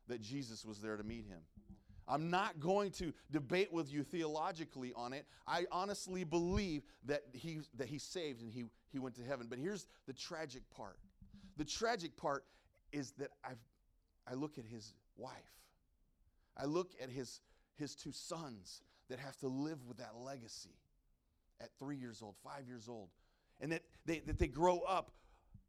that 0.08 0.22
Jesus 0.22 0.66
was 0.66 0.80
there 0.80 0.98
to 0.98 1.04
meet 1.04 1.26
him. 1.26 1.40
I'm 2.12 2.30
not 2.30 2.60
going 2.60 2.92
to 2.92 3.14
debate 3.32 3.72
with 3.72 3.92
you 3.92 4.04
theologically 4.04 4.92
on 4.96 5.14
it. 5.14 5.26
I 5.48 5.66
honestly 5.72 6.26
believe 6.26 6.84
that 7.06 7.24
he 7.32 7.62
that 7.78 7.88
he 7.88 7.98
saved 7.98 8.42
and 8.42 8.52
he 8.52 8.66
he 8.92 9.00
went 9.00 9.16
to 9.16 9.24
heaven. 9.24 9.48
But 9.50 9.60
here's 9.60 9.88
the 10.08 10.14
tragic 10.14 10.70
part. 10.70 11.00
The 11.58 11.64
tragic 11.64 12.18
part 12.18 12.44
is 12.92 13.12
that 13.14 13.30
I 13.46 13.52
I 14.30 14.34
look 14.34 14.58
at 14.58 14.66
his 14.66 14.94
wife. 15.16 15.32
I 16.58 16.66
look 16.66 16.92
at 17.02 17.10
his 17.10 17.40
his 17.76 17.96
two 17.96 18.12
sons 18.12 18.82
that 19.10 19.20
have 19.20 19.38
to 19.38 19.48
live 19.48 19.86
with 19.88 19.98
that 19.98 20.16
legacy 20.18 20.76
at 21.62 21.70
three 21.80 21.98
years 21.98 22.22
old, 22.22 22.36
five 22.44 22.68
years 22.68 22.90
old, 22.90 23.10
and 23.60 23.72
that 23.72 23.84
they, 24.06 24.20
that 24.20 24.38
they 24.38 24.48
grow 24.48 24.80
up 24.80 25.12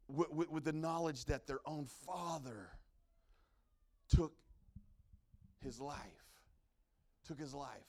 with, 0.07 0.31
with, 0.31 0.49
with 0.49 0.63
the 0.63 0.73
knowledge 0.73 1.25
that 1.25 1.47
their 1.47 1.59
own 1.65 1.85
father 2.05 2.69
took 4.09 4.33
his 5.61 5.79
life, 5.79 6.32
took 7.23 7.39
his 7.39 7.53
life. 7.53 7.87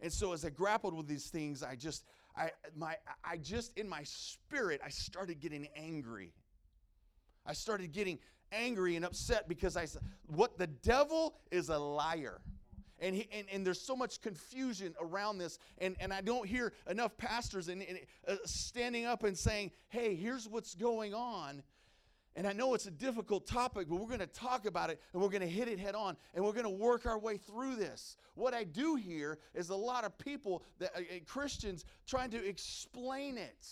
And 0.00 0.12
so 0.12 0.32
as 0.32 0.44
I 0.44 0.50
grappled 0.50 0.94
with 0.94 1.06
these 1.06 1.26
things, 1.26 1.62
I 1.62 1.74
just, 1.74 2.04
I, 2.36 2.50
my, 2.74 2.96
I 3.24 3.38
just, 3.38 3.76
in 3.78 3.88
my 3.88 4.02
spirit, 4.04 4.80
I 4.84 4.90
started 4.90 5.40
getting 5.40 5.68
angry. 5.74 6.34
I 7.46 7.54
started 7.54 7.92
getting 7.92 8.18
angry 8.52 8.96
and 8.96 9.04
upset 9.04 9.48
because 9.48 9.76
I 9.76 9.86
said, 9.86 10.02
what 10.26 10.58
the 10.58 10.66
devil 10.66 11.36
is 11.50 11.68
a 11.68 11.78
liar. 11.78 12.40
And, 12.98 13.14
he, 13.14 13.28
and, 13.32 13.46
and 13.52 13.66
there's 13.66 13.80
so 13.80 13.94
much 13.94 14.20
confusion 14.22 14.94
around 15.00 15.38
this. 15.38 15.58
And, 15.78 15.96
and 16.00 16.12
I 16.12 16.22
don't 16.22 16.46
hear 16.46 16.72
enough 16.88 17.16
pastors 17.16 17.68
and 17.68 17.84
uh, 18.26 18.36
standing 18.44 19.04
up 19.04 19.22
and 19.24 19.36
saying, 19.36 19.72
hey, 19.88 20.14
here's 20.14 20.48
what's 20.48 20.74
going 20.74 21.14
on. 21.14 21.62
And 22.36 22.46
I 22.46 22.52
know 22.52 22.74
it's 22.74 22.86
a 22.86 22.90
difficult 22.90 23.46
topic, 23.46 23.88
but 23.88 23.96
we're 23.96 24.06
going 24.06 24.20
to 24.20 24.26
talk 24.26 24.66
about 24.66 24.90
it 24.90 25.00
and 25.14 25.22
we're 25.22 25.30
going 25.30 25.40
to 25.40 25.48
hit 25.48 25.68
it 25.68 25.78
head 25.78 25.94
on 25.94 26.18
and 26.34 26.44
we're 26.44 26.52
going 26.52 26.64
to 26.64 26.70
work 26.70 27.06
our 27.06 27.18
way 27.18 27.38
through 27.38 27.76
this. 27.76 28.18
What 28.34 28.52
I 28.52 28.62
do 28.62 28.94
here 28.94 29.38
is 29.54 29.70
a 29.70 29.74
lot 29.74 30.04
of 30.04 30.16
people, 30.18 30.62
that, 30.78 30.94
uh, 30.94 31.00
uh, 31.00 31.18
Christians, 31.26 31.86
trying 32.06 32.30
to 32.30 32.46
explain 32.46 33.38
it. 33.38 33.66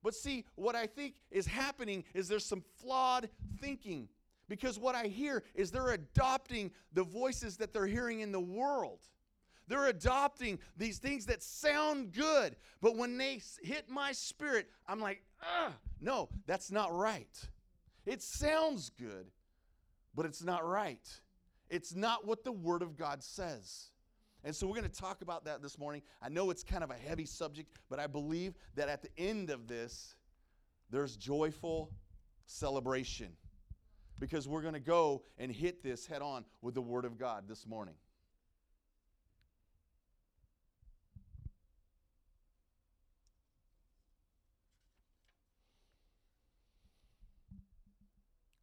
But 0.00 0.14
see, 0.14 0.46
what 0.54 0.76
I 0.76 0.86
think 0.86 1.16
is 1.32 1.44
happening 1.44 2.04
is 2.14 2.28
there's 2.28 2.46
some 2.46 2.62
flawed 2.80 3.28
thinking 3.60 4.08
because 4.48 4.78
what 4.78 4.94
I 4.94 5.06
hear 5.06 5.42
is 5.54 5.72
they're 5.72 5.92
adopting 5.92 6.70
the 6.92 7.02
voices 7.04 7.56
that 7.56 7.72
they're 7.72 7.86
hearing 7.86 8.20
in 8.20 8.30
the 8.30 8.40
world. 8.40 9.00
They're 9.66 9.88
adopting 9.88 10.58
these 10.76 10.98
things 10.98 11.26
that 11.26 11.42
sound 11.42 12.12
good, 12.12 12.56
but 12.80 12.96
when 12.96 13.18
they 13.18 13.40
hit 13.62 13.88
my 13.88 14.12
spirit, 14.12 14.68
I'm 14.88 15.00
like, 15.00 15.22
ah, 15.42 15.72
no, 16.00 16.28
that's 16.46 16.70
not 16.70 16.94
right. 16.94 17.48
It 18.06 18.22
sounds 18.22 18.90
good, 18.98 19.26
but 20.14 20.26
it's 20.26 20.42
not 20.42 20.66
right. 20.66 21.06
It's 21.68 21.94
not 21.94 22.26
what 22.26 22.44
the 22.44 22.52
Word 22.52 22.82
of 22.82 22.96
God 22.96 23.22
says. 23.22 23.90
And 24.42 24.56
so 24.56 24.66
we're 24.66 24.76
going 24.76 24.90
to 24.90 25.00
talk 25.00 25.22
about 25.22 25.44
that 25.44 25.62
this 25.62 25.78
morning. 25.78 26.02
I 26.22 26.30
know 26.30 26.50
it's 26.50 26.64
kind 26.64 26.82
of 26.82 26.90
a 26.90 26.94
heavy 26.94 27.26
subject, 27.26 27.72
but 27.90 27.98
I 27.98 28.06
believe 28.06 28.54
that 28.74 28.88
at 28.88 29.02
the 29.02 29.10
end 29.18 29.50
of 29.50 29.66
this, 29.68 30.14
there's 30.90 31.16
joyful 31.16 31.92
celebration 32.46 33.32
because 34.18 34.48
we're 34.48 34.62
going 34.62 34.74
to 34.74 34.80
go 34.80 35.22
and 35.38 35.52
hit 35.52 35.82
this 35.82 36.06
head 36.06 36.22
on 36.22 36.44
with 36.62 36.74
the 36.74 36.82
Word 36.82 37.04
of 37.04 37.18
God 37.18 37.44
this 37.48 37.66
morning. 37.66 37.94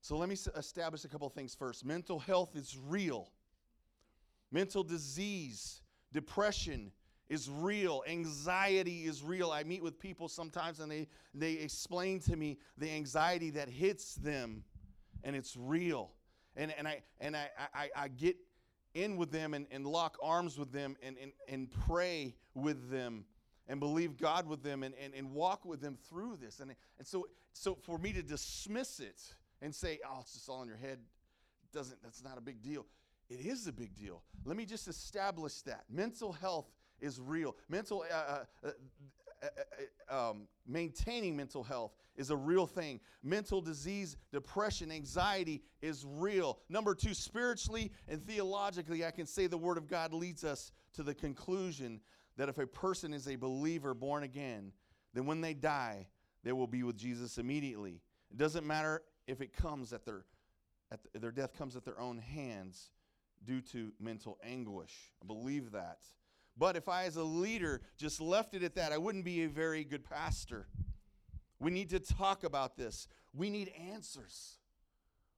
So 0.07 0.15
let 0.15 0.29
me 0.29 0.37
establish 0.55 1.03
a 1.03 1.09
couple 1.09 1.27
things 1.27 1.53
first. 1.53 1.83
Mental 1.83 2.17
health 2.17 2.55
is 2.55 2.77
real. 2.87 3.29
Mental 4.53 4.81
disease, 4.81 5.81
depression 6.13 6.93
is 7.27 7.49
real. 7.49 8.03
Anxiety 8.07 9.03
is 9.03 9.21
real. 9.21 9.51
I 9.51 9.63
meet 9.63 9.83
with 9.83 9.99
people 9.99 10.29
sometimes 10.29 10.79
and 10.79 10.89
they, 10.89 11.09
they 11.33 11.55
explain 11.55 12.21
to 12.21 12.37
me 12.37 12.57
the 12.77 12.89
anxiety 12.89 13.49
that 13.49 13.67
hits 13.67 14.15
them, 14.15 14.63
and 15.25 15.35
it's 15.35 15.57
real. 15.57 16.13
And, 16.55 16.73
and, 16.77 16.87
I, 16.87 17.01
and 17.19 17.35
I, 17.35 17.49
I, 17.73 17.89
I 17.93 18.07
get 18.07 18.37
in 18.93 19.17
with 19.17 19.29
them 19.29 19.53
and, 19.53 19.67
and 19.71 19.85
lock 19.85 20.15
arms 20.23 20.57
with 20.57 20.71
them 20.71 20.95
and, 21.03 21.17
and, 21.21 21.33
and 21.49 21.69
pray 21.85 22.33
with 22.53 22.89
them 22.89 23.25
and 23.67 23.81
believe 23.81 24.15
God 24.15 24.47
with 24.47 24.63
them 24.63 24.83
and, 24.83 24.95
and, 25.03 25.13
and 25.13 25.33
walk 25.33 25.65
with 25.65 25.81
them 25.81 25.97
through 26.07 26.37
this. 26.37 26.61
And, 26.61 26.73
and 26.97 27.05
so, 27.05 27.27
so 27.51 27.75
for 27.75 27.97
me 27.97 28.13
to 28.13 28.23
dismiss 28.23 29.01
it, 29.01 29.21
and 29.61 29.73
say, 29.73 29.99
oh, 30.07 30.19
it's 30.21 30.33
just 30.33 30.49
all 30.49 30.61
in 30.61 30.67
your 30.67 30.77
head. 30.77 30.99
Doesn't, 31.73 32.01
that's 32.01 32.23
not 32.23 32.37
a 32.37 32.41
big 32.41 32.61
deal. 32.61 32.85
It 33.29 33.45
is 33.45 33.67
a 33.67 33.73
big 33.73 33.95
deal. 33.95 34.23
Let 34.45 34.55
me 34.55 34.65
just 34.65 34.87
establish 34.87 35.61
that. 35.63 35.83
Mental 35.89 36.31
health 36.31 36.71
is 36.99 37.19
real. 37.19 37.55
Mental, 37.69 38.05
uh, 38.09 38.15
uh, 38.15 38.43
uh, 38.63 38.69
uh, 39.43 39.47
uh 40.09 40.29
um, 40.29 40.47
maintaining 40.65 41.35
mental 41.35 41.63
health 41.63 41.91
is 42.15 42.31
a 42.31 42.35
real 42.35 42.65
thing. 42.65 42.99
Mental 43.23 43.61
disease, 43.61 44.17
depression, 44.31 44.91
anxiety 44.91 45.61
is 45.81 46.05
real. 46.07 46.59
Number 46.69 46.95
two, 46.95 47.13
spiritually 47.13 47.91
and 48.07 48.25
theologically, 48.25 49.05
I 49.05 49.11
can 49.11 49.27
say 49.27 49.47
the 49.47 49.57
Word 49.57 49.77
of 49.77 49.87
God 49.87 50.13
leads 50.13 50.43
us 50.43 50.71
to 50.93 51.03
the 51.03 51.13
conclusion 51.13 51.99
that 52.37 52.49
if 52.49 52.57
a 52.57 52.65
person 52.65 53.13
is 53.13 53.27
a 53.27 53.35
believer 53.35 53.93
born 53.93 54.23
again, 54.23 54.71
then 55.13 55.25
when 55.25 55.41
they 55.41 55.53
die, 55.53 56.07
they 56.43 56.53
will 56.53 56.67
be 56.67 56.83
with 56.83 56.97
Jesus 56.97 57.37
immediately. 57.37 58.01
It 58.31 58.37
doesn't 58.37 58.65
matter 58.65 59.01
if 59.27 59.41
it 59.41 59.55
comes 59.55 59.93
at 59.93 60.05
their, 60.05 60.23
at 60.91 60.99
the, 61.03 61.19
their 61.19 61.31
death 61.31 61.57
comes 61.57 61.75
at 61.75 61.85
their 61.85 61.99
own 61.99 62.17
hands 62.17 62.91
due 63.45 63.61
to 63.61 63.91
mental 63.99 64.37
anguish. 64.43 64.93
I 65.21 65.27
believe 65.27 65.71
that. 65.73 65.99
But 66.57 66.75
if 66.75 66.89
I, 66.89 67.03
as 67.03 67.17
a 67.17 67.23
leader, 67.23 67.81
just 67.97 68.19
left 68.19 68.55
it 68.55 68.63
at 68.63 68.75
that, 68.75 68.91
I 68.91 68.97
wouldn't 68.97 69.25
be 69.25 69.43
a 69.43 69.49
very 69.49 69.83
good 69.83 70.03
pastor. 70.03 70.67
We 71.59 71.69
need 71.69 71.89
to 71.91 71.99
talk 71.99 72.43
about 72.43 72.77
this. 72.77 73.07
We 73.33 73.49
need 73.49 73.71
answers. 73.91 74.57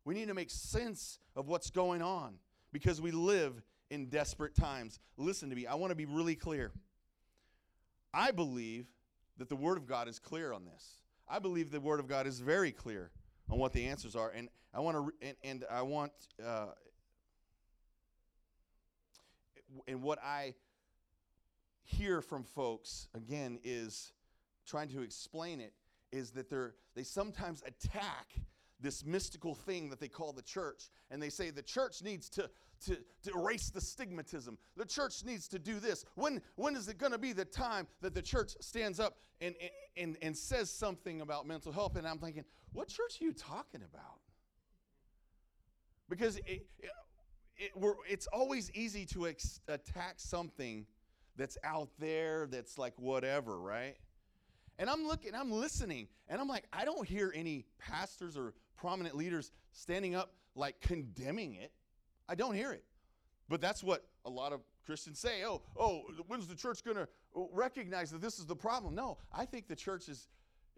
We 0.05 0.13
need 0.13 0.29
to 0.29 0.33
make 0.33 0.49
sense 0.49 1.19
of 1.35 1.47
what's 1.47 1.69
going 1.69 2.01
on 2.01 2.35
because 2.71 3.01
we 3.01 3.11
live 3.11 3.61
in 3.89 4.05
desperate 4.05 4.55
times. 4.55 4.99
Listen 5.17 5.49
to 5.49 5.55
me, 5.55 5.67
I 5.67 5.75
want 5.75 5.91
to 5.91 5.95
be 5.95 6.05
really 6.05 6.35
clear. 6.35 6.71
I 8.13 8.31
believe 8.31 8.87
that 9.37 9.49
the 9.49 9.55
Word 9.55 9.77
of 9.77 9.85
God 9.85 10.07
is 10.07 10.19
clear 10.19 10.53
on 10.53 10.65
this. 10.65 11.01
I 11.27 11.39
believe 11.39 11.69
the 11.69 11.79
Word 11.79 11.99
of 11.99 12.07
God 12.07 12.27
is 12.27 12.39
very 12.39 12.71
clear 12.71 13.11
on 13.49 13.59
what 13.59 13.73
the 13.73 13.85
answers 13.87 14.15
are. 14.15 14.29
And 14.29 14.49
I 14.73 14.79
want 14.79 14.97
to, 14.97 15.27
and, 15.27 15.35
and 15.43 15.65
I 15.69 15.81
want, 15.81 16.11
uh, 16.45 16.67
and 19.87 20.01
what 20.01 20.19
I 20.23 20.53
hear 21.83 22.21
from 22.21 22.43
folks 22.43 23.07
again 23.15 23.59
is 23.63 24.11
trying 24.65 24.89
to 24.89 25.01
explain 25.01 25.59
it 25.59 25.73
is 26.11 26.31
that 26.31 26.49
they're 26.49 26.75
they 26.95 27.03
sometimes 27.03 27.63
attack 27.65 28.35
this 28.79 29.05
mystical 29.05 29.55
thing 29.55 29.89
that 29.89 29.99
they 29.99 30.07
call 30.07 30.31
the 30.31 30.41
church 30.41 30.89
and 31.11 31.21
they 31.21 31.29
say 31.29 31.49
the 31.49 31.61
church 31.61 32.01
needs 32.03 32.29
to 32.29 32.49
to, 32.85 32.97
to 33.23 33.31
erase 33.35 33.69
the 33.69 33.79
stigmatism. 33.79 34.57
The 34.77 34.85
church 34.85 35.23
needs 35.25 35.47
to 35.49 35.59
do 35.59 35.79
this. 35.79 36.05
When, 36.15 36.41
when 36.55 36.75
is 36.75 36.87
it 36.87 36.97
going 36.97 37.11
to 37.11 37.17
be 37.17 37.33
the 37.33 37.45
time 37.45 37.87
that 38.01 38.13
the 38.13 38.21
church 38.21 38.53
stands 38.61 38.99
up 38.99 39.17
and, 39.41 39.55
and, 39.97 40.17
and 40.21 40.35
says 40.35 40.69
something 40.69 41.21
about 41.21 41.47
mental 41.47 41.71
health? 41.71 41.95
And 41.95 42.07
I'm 42.07 42.19
thinking, 42.19 42.43
what 42.73 42.87
church 42.87 43.21
are 43.21 43.25
you 43.25 43.33
talking 43.33 43.81
about? 43.81 44.19
Because 46.09 46.37
it, 46.37 46.65
it, 46.79 46.91
it 47.57 47.71
it's 48.07 48.27
always 48.27 48.71
easy 48.71 49.05
to 49.07 49.27
ex- 49.27 49.59
attack 49.67 50.15
something 50.17 50.85
that's 51.35 51.57
out 51.63 51.89
there 51.99 52.47
that's 52.47 52.77
like 52.77 52.93
whatever, 52.97 53.59
right? 53.59 53.95
And 54.77 54.89
I'm 54.89 55.05
looking, 55.05 55.35
I'm 55.35 55.51
listening, 55.51 56.07
and 56.27 56.39
I'm 56.39 56.47
like, 56.47 56.65
I 56.71 56.85
don't 56.85 57.05
hear 57.05 57.33
any 57.35 57.65
pastors 57.79 58.37
or 58.37 58.53
prominent 58.77 59.15
leaders 59.15 59.51
standing 59.71 60.15
up 60.15 60.33
like 60.55 60.79
condemning 60.79 61.55
it. 61.55 61.71
I 62.29 62.35
don't 62.35 62.53
hear 62.53 62.71
it. 62.71 62.83
But 63.49 63.59
that's 63.59 63.83
what 63.83 64.05
a 64.25 64.29
lot 64.29 64.53
of 64.53 64.61
Christians 64.85 65.19
say. 65.19 65.43
Oh, 65.43 65.63
oh, 65.77 66.03
when's 66.27 66.47
the 66.47 66.55
church 66.55 66.83
going 66.83 66.97
to 66.97 67.07
recognize 67.51 68.11
that 68.11 68.21
this 68.21 68.37
is 68.37 68.45
the 68.45 68.55
problem? 68.55 68.93
No, 68.93 69.17
I 69.33 69.45
think 69.45 69.67
the 69.67 69.75
church 69.75 70.07
is, 70.07 70.27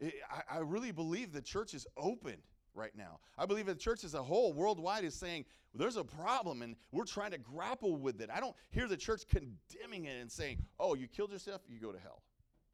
eh, 0.01 0.10
I, 0.31 0.58
I 0.58 0.60
really 0.60 0.91
believe 0.91 1.34
the 1.34 1.41
church 1.41 1.74
is 1.74 1.86
open 1.98 2.38
right 2.74 2.96
now. 2.96 3.20
I 3.38 3.46
believe 3.46 3.65
the 3.65 3.75
church 3.75 4.05
as 4.05 4.13
a 4.13 4.24
whole, 4.24 4.53
worldwide, 4.53 5.03
is 5.03 5.13
saying 5.13 5.46
there's 5.74 5.98
a 5.98 6.03
problem 6.03 6.62
and 6.62 6.77
we're 6.93 7.03
trying 7.03 7.31
to 7.31 7.38
grapple 7.38 7.98
with 7.98 8.22
it. 8.22 8.29
I 8.34 8.39
don't 8.39 8.55
hear 8.70 8.88
the 8.88 8.98
church 8.98 9.24
condemning 9.27 10.05
it 10.05 10.22
and 10.22 10.31
saying, 10.31 10.60
oh, 10.79 10.93
you 10.93 11.08
killed 11.08 11.31
yourself, 11.31 11.62
you 11.67 11.79
go 11.79 11.91
to 11.91 12.00
hell. 12.00 12.22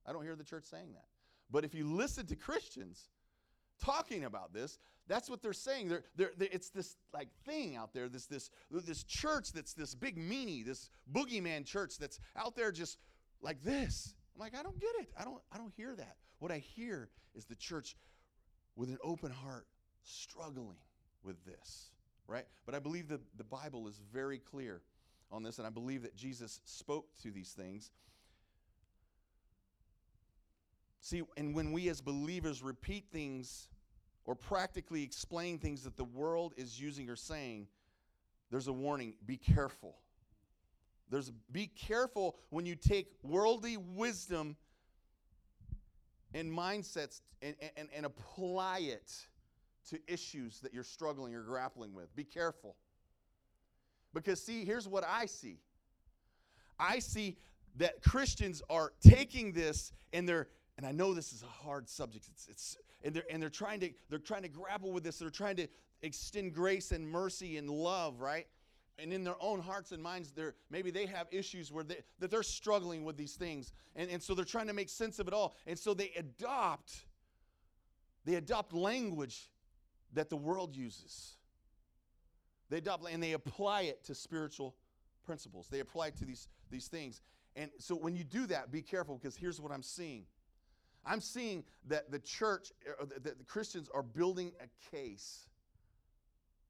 I 0.05 0.13
don't 0.13 0.23
hear 0.23 0.35
the 0.35 0.43
church 0.43 0.65
saying 0.65 0.93
that. 0.93 1.05
But 1.49 1.65
if 1.65 1.73
you 1.73 1.85
listen 1.85 2.27
to 2.27 2.35
Christians 2.35 3.09
talking 3.83 4.25
about 4.25 4.53
this, 4.53 4.79
that's 5.07 5.29
what 5.29 5.41
they're 5.41 5.53
saying. 5.53 5.89
They're, 5.89 6.03
they're, 6.15 6.31
they're, 6.37 6.49
it's 6.51 6.69
this 6.69 6.97
like 7.13 7.29
thing 7.45 7.75
out 7.75 7.93
there, 7.93 8.09
this, 8.09 8.25
this, 8.25 8.49
this 8.71 9.03
church 9.03 9.51
that's 9.53 9.73
this 9.73 9.95
big 9.95 10.17
meanie, 10.17 10.65
this 10.65 10.89
boogeyman 11.11 11.65
church 11.65 11.97
that's 11.97 12.19
out 12.35 12.55
there 12.55 12.71
just 12.71 12.97
like 13.41 13.63
this. 13.63 14.13
I'm 14.35 14.41
like, 14.41 14.57
I 14.57 14.63
don't 14.63 14.79
get 14.79 14.91
it. 14.99 15.09
I 15.17 15.23
don't, 15.23 15.41
I 15.51 15.57
don't 15.57 15.73
hear 15.75 15.95
that. 15.95 16.17
What 16.39 16.51
I 16.51 16.57
hear 16.57 17.09
is 17.35 17.45
the 17.45 17.55
church 17.55 17.95
with 18.75 18.89
an 18.89 18.97
open 19.03 19.31
heart 19.31 19.65
struggling 20.03 20.77
with 21.23 21.43
this, 21.45 21.91
right? 22.27 22.45
But 22.65 22.75
I 22.75 22.79
believe 22.79 23.07
that 23.09 23.21
the 23.37 23.43
Bible 23.43 23.87
is 23.87 23.99
very 24.13 24.37
clear 24.37 24.81
on 25.31 25.43
this, 25.43 25.57
and 25.57 25.67
I 25.67 25.69
believe 25.69 26.03
that 26.03 26.15
Jesus 26.15 26.61
spoke 26.65 27.07
to 27.23 27.31
these 27.31 27.51
things. 27.51 27.91
See, 31.01 31.23
and 31.37 31.55
when 31.55 31.71
we 31.71 31.89
as 31.89 32.01
believers 32.01 32.61
repeat 32.61 33.05
things 33.11 33.69
or 34.27 34.35
practically 34.35 35.01
explain 35.01 35.57
things 35.57 35.83
that 35.83 35.97
the 35.97 36.03
world 36.03 36.53
is 36.57 36.79
using 36.79 37.09
or 37.09 37.15
saying, 37.15 37.65
there's 38.51 38.67
a 38.67 38.73
warning 38.73 39.15
be 39.25 39.37
careful. 39.37 39.95
There's 41.09 41.31
be 41.51 41.67
careful 41.67 42.37
when 42.49 42.65
you 42.65 42.75
take 42.75 43.07
worldly 43.23 43.77
wisdom 43.77 44.57
and 46.33 46.51
mindsets 46.51 47.21
and, 47.41 47.55
and, 47.77 47.87
and 47.95 48.05
apply 48.05 48.79
it 48.79 49.11
to 49.89 49.99
issues 50.07 50.59
that 50.59 50.73
you're 50.73 50.83
struggling 50.83 51.33
or 51.33 51.41
grappling 51.41 51.93
with. 51.93 52.13
Be 52.13 52.25
careful. 52.25 52.75
Because, 54.13 54.43
see, 54.43 54.65
here's 54.65 54.87
what 54.87 55.05
I 55.07 55.25
see 55.25 55.59
I 56.77 56.99
see 56.99 57.37
that 57.77 58.03
Christians 58.03 58.61
are 58.69 58.91
taking 59.01 59.53
this 59.53 59.93
and 60.11 60.27
they're, 60.27 60.47
and 60.77 60.85
I 60.85 60.91
know 60.91 61.13
this 61.13 61.31
is 61.31 61.43
a 61.43 61.63
hard 61.63 61.87
subject. 61.87 62.27
It's, 62.31 62.47
it's, 62.49 62.77
and 63.03 63.15
they're, 63.15 63.23
and 63.29 63.41
they're 63.41 63.49
trying 63.49 63.79
to, 63.81 63.89
they're 64.09 64.19
trying 64.19 64.43
to 64.43 64.49
grapple 64.49 64.91
with 64.91 65.03
this. 65.03 65.19
They're 65.19 65.29
trying 65.29 65.57
to 65.57 65.67
extend 66.01 66.53
grace 66.53 66.91
and 66.91 67.07
mercy 67.07 67.57
and 67.57 67.69
love, 67.69 68.19
right? 68.19 68.47
and 68.99 69.13
in 69.13 69.23
their 69.23 69.35
own 69.39 69.59
hearts 69.59 69.91
and 69.91 70.01
minds 70.01 70.31
they're 70.31 70.55
maybe 70.69 70.91
they 70.91 71.05
have 71.05 71.27
issues 71.31 71.71
where 71.71 71.83
they 71.83 71.99
that 72.19 72.31
they're 72.31 72.43
struggling 72.43 73.03
with 73.03 73.17
these 73.17 73.35
things. 73.35 73.71
And, 73.95 74.09
and 74.09 74.21
so 74.21 74.33
they're 74.33 74.45
trying 74.45 74.67
to 74.67 74.73
make 74.73 74.89
sense 74.89 75.19
of 75.19 75.27
it 75.27 75.33
all. 75.33 75.55
And 75.65 75.77
so 75.77 75.93
they 75.93 76.11
adopt 76.17 77.05
they 78.25 78.35
adopt 78.35 78.73
language 78.73 79.49
that 80.13 80.29
the 80.29 80.35
world 80.35 80.75
uses. 80.75 81.37
They 82.69 82.77
adopt 82.77 83.09
and 83.09 83.21
they 83.21 83.33
apply 83.33 83.83
it 83.83 84.03
to 84.05 84.15
spiritual 84.15 84.75
principles. 85.25 85.67
They 85.69 85.79
apply 85.79 86.07
it 86.07 86.17
to 86.17 86.25
these 86.25 86.47
these 86.69 86.87
things. 86.87 87.21
And 87.55 87.71
so 87.79 87.95
when 87.95 88.15
you 88.15 88.23
do 88.23 88.47
that 88.47 88.71
be 88.71 88.81
careful 88.81 89.17
because 89.17 89.35
here's 89.35 89.59
what 89.59 89.71
i'm 89.71 89.83
seeing 89.83 90.25
i'm 91.07 91.21
seeing 91.21 91.63
that 91.87 92.11
the 92.11 92.19
church 92.19 92.71
uh, 93.01 93.05
that 93.23 93.37
the 93.37 93.43
christians 93.45 93.89
are 93.93 94.03
building 94.03 94.51
a 94.61 94.95
case 94.95 95.47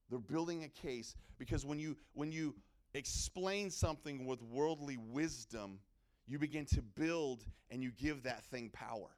they're 0.10 0.20
building 0.20 0.64
a 0.64 0.70
case 0.70 1.16
because 1.38 1.66
when 1.66 1.80
you 1.80 1.98
when 2.14 2.32
you 2.32 2.56
explain 2.94 3.70
something 3.70 4.26
with 4.26 4.42
worldly 4.42 4.98
wisdom, 4.98 5.80
you 6.26 6.40
begin 6.40 6.66
to 6.66 6.82
build 6.82 7.46
and 7.70 7.84
you 7.84 7.92
give 7.92 8.24
that 8.24 8.44
thing 8.46 8.70
power. 8.72 9.10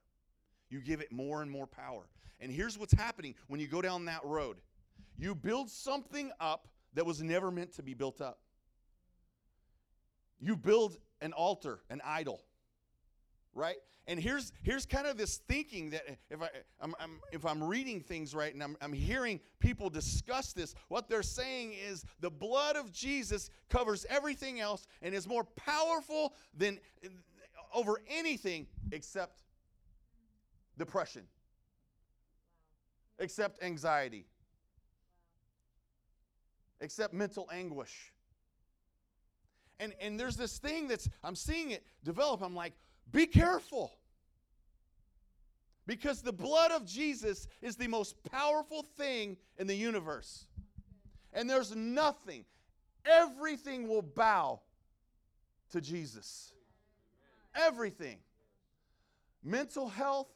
You 0.69 0.79
give 0.81 1.01
it 1.01 1.11
more 1.11 1.41
and 1.41 1.49
more 1.49 1.67
power. 1.67 2.03
And 2.39 2.51
here's 2.51 2.77
what's 2.77 2.93
happening 2.93 3.35
when 3.47 3.59
you 3.59 3.67
go 3.67 3.81
down 3.81 4.05
that 4.05 4.23
road. 4.23 4.57
You 5.17 5.35
build 5.35 5.69
something 5.69 6.31
up 6.39 6.67
that 6.93 7.05
was 7.05 7.21
never 7.21 7.51
meant 7.51 7.73
to 7.73 7.83
be 7.83 7.93
built 7.93 8.21
up. 8.21 8.39
You 10.39 10.55
build 10.55 10.97
an 11.21 11.33
altar, 11.33 11.81
an 11.89 12.01
idol, 12.05 12.41
right? 13.59 13.75
And 14.07 14.19
here's 14.19 14.51
here's 14.63 14.87
kind 14.87 15.05
of 15.05 15.17
this 15.17 15.37
thinking 15.37 15.91
that 15.91 16.03
if 16.31 16.41
I 16.41 16.47
I'm, 16.81 16.95
I'm, 16.99 17.19
if 17.31 17.45
I'm 17.45 17.63
reading 17.63 17.99
things 17.99 18.33
right 18.33 18.51
and 18.51 18.63
I'm, 18.63 18.75
I'm 18.81 18.93
hearing 18.93 19.39
people 19.59 19.89
discuss 19.89 20.51
this, 20.53 20.73
what 20.87 21.09
they're 21.09 21.21
saying 21.21 21.73
is 21.73 22.05
the 22.19 22.31
blood 22.31 22.75
of 22.75 22.91
Jesus 22.91 23.51
covers 23.69 24.07
everything 24.09 24.59
else 24.59 24.87
and 25.03 25.13
is 25.13 25.27
more 25.27 25.43
powerful 25.43 26.33
than 26.57 26.79
over 27.71 28.01
anything 28.09 28.65
except 28.91 29.43
depression, 30.77 31.23
except 33.19 33.61
anxiety, 33.61 34.25
except 36.81 37.13
mental 37.13 37.47
anguish. 37.53 38.11
And 39.79 39.93
and 40.01 40.19
there's 40.19 40.35
this 40.35 40.57
thing 40.57 40.87
that's 40.87 41.07
I'm 41.23 41.35
seeing 41.35 41.71
it 41.71 41.83
develop. 42.03 42.41
I'm 42.41 42.55
like, 42.55 42.73
be 43.11 43.25
careful. 43.25 43.93
Because 45.87 46.21
the 46.21 46.33
blood 46.33 46.71
of 46.71 46.85
Jesus 46.85 47.47
is 47.61 47.75
the 47.75 47.87
most 47.87 48.15
powerful 48.31 48.83
thing 48.83 49.37
in 49.57 49.65
the 49.65 49.75
universe. 49.75 50.45
And 51.33 51.49
there's 51.49 51.75
nothing, 51.75 52.45
everything 53.05 53.87
will 53.87 54.03
bow 54.03 54.61
to 55.71 55.81
Jesus. 55.81 56.53
Everything. 57.55 58.17
Mental 59.43 59.89
health 59.89 60.27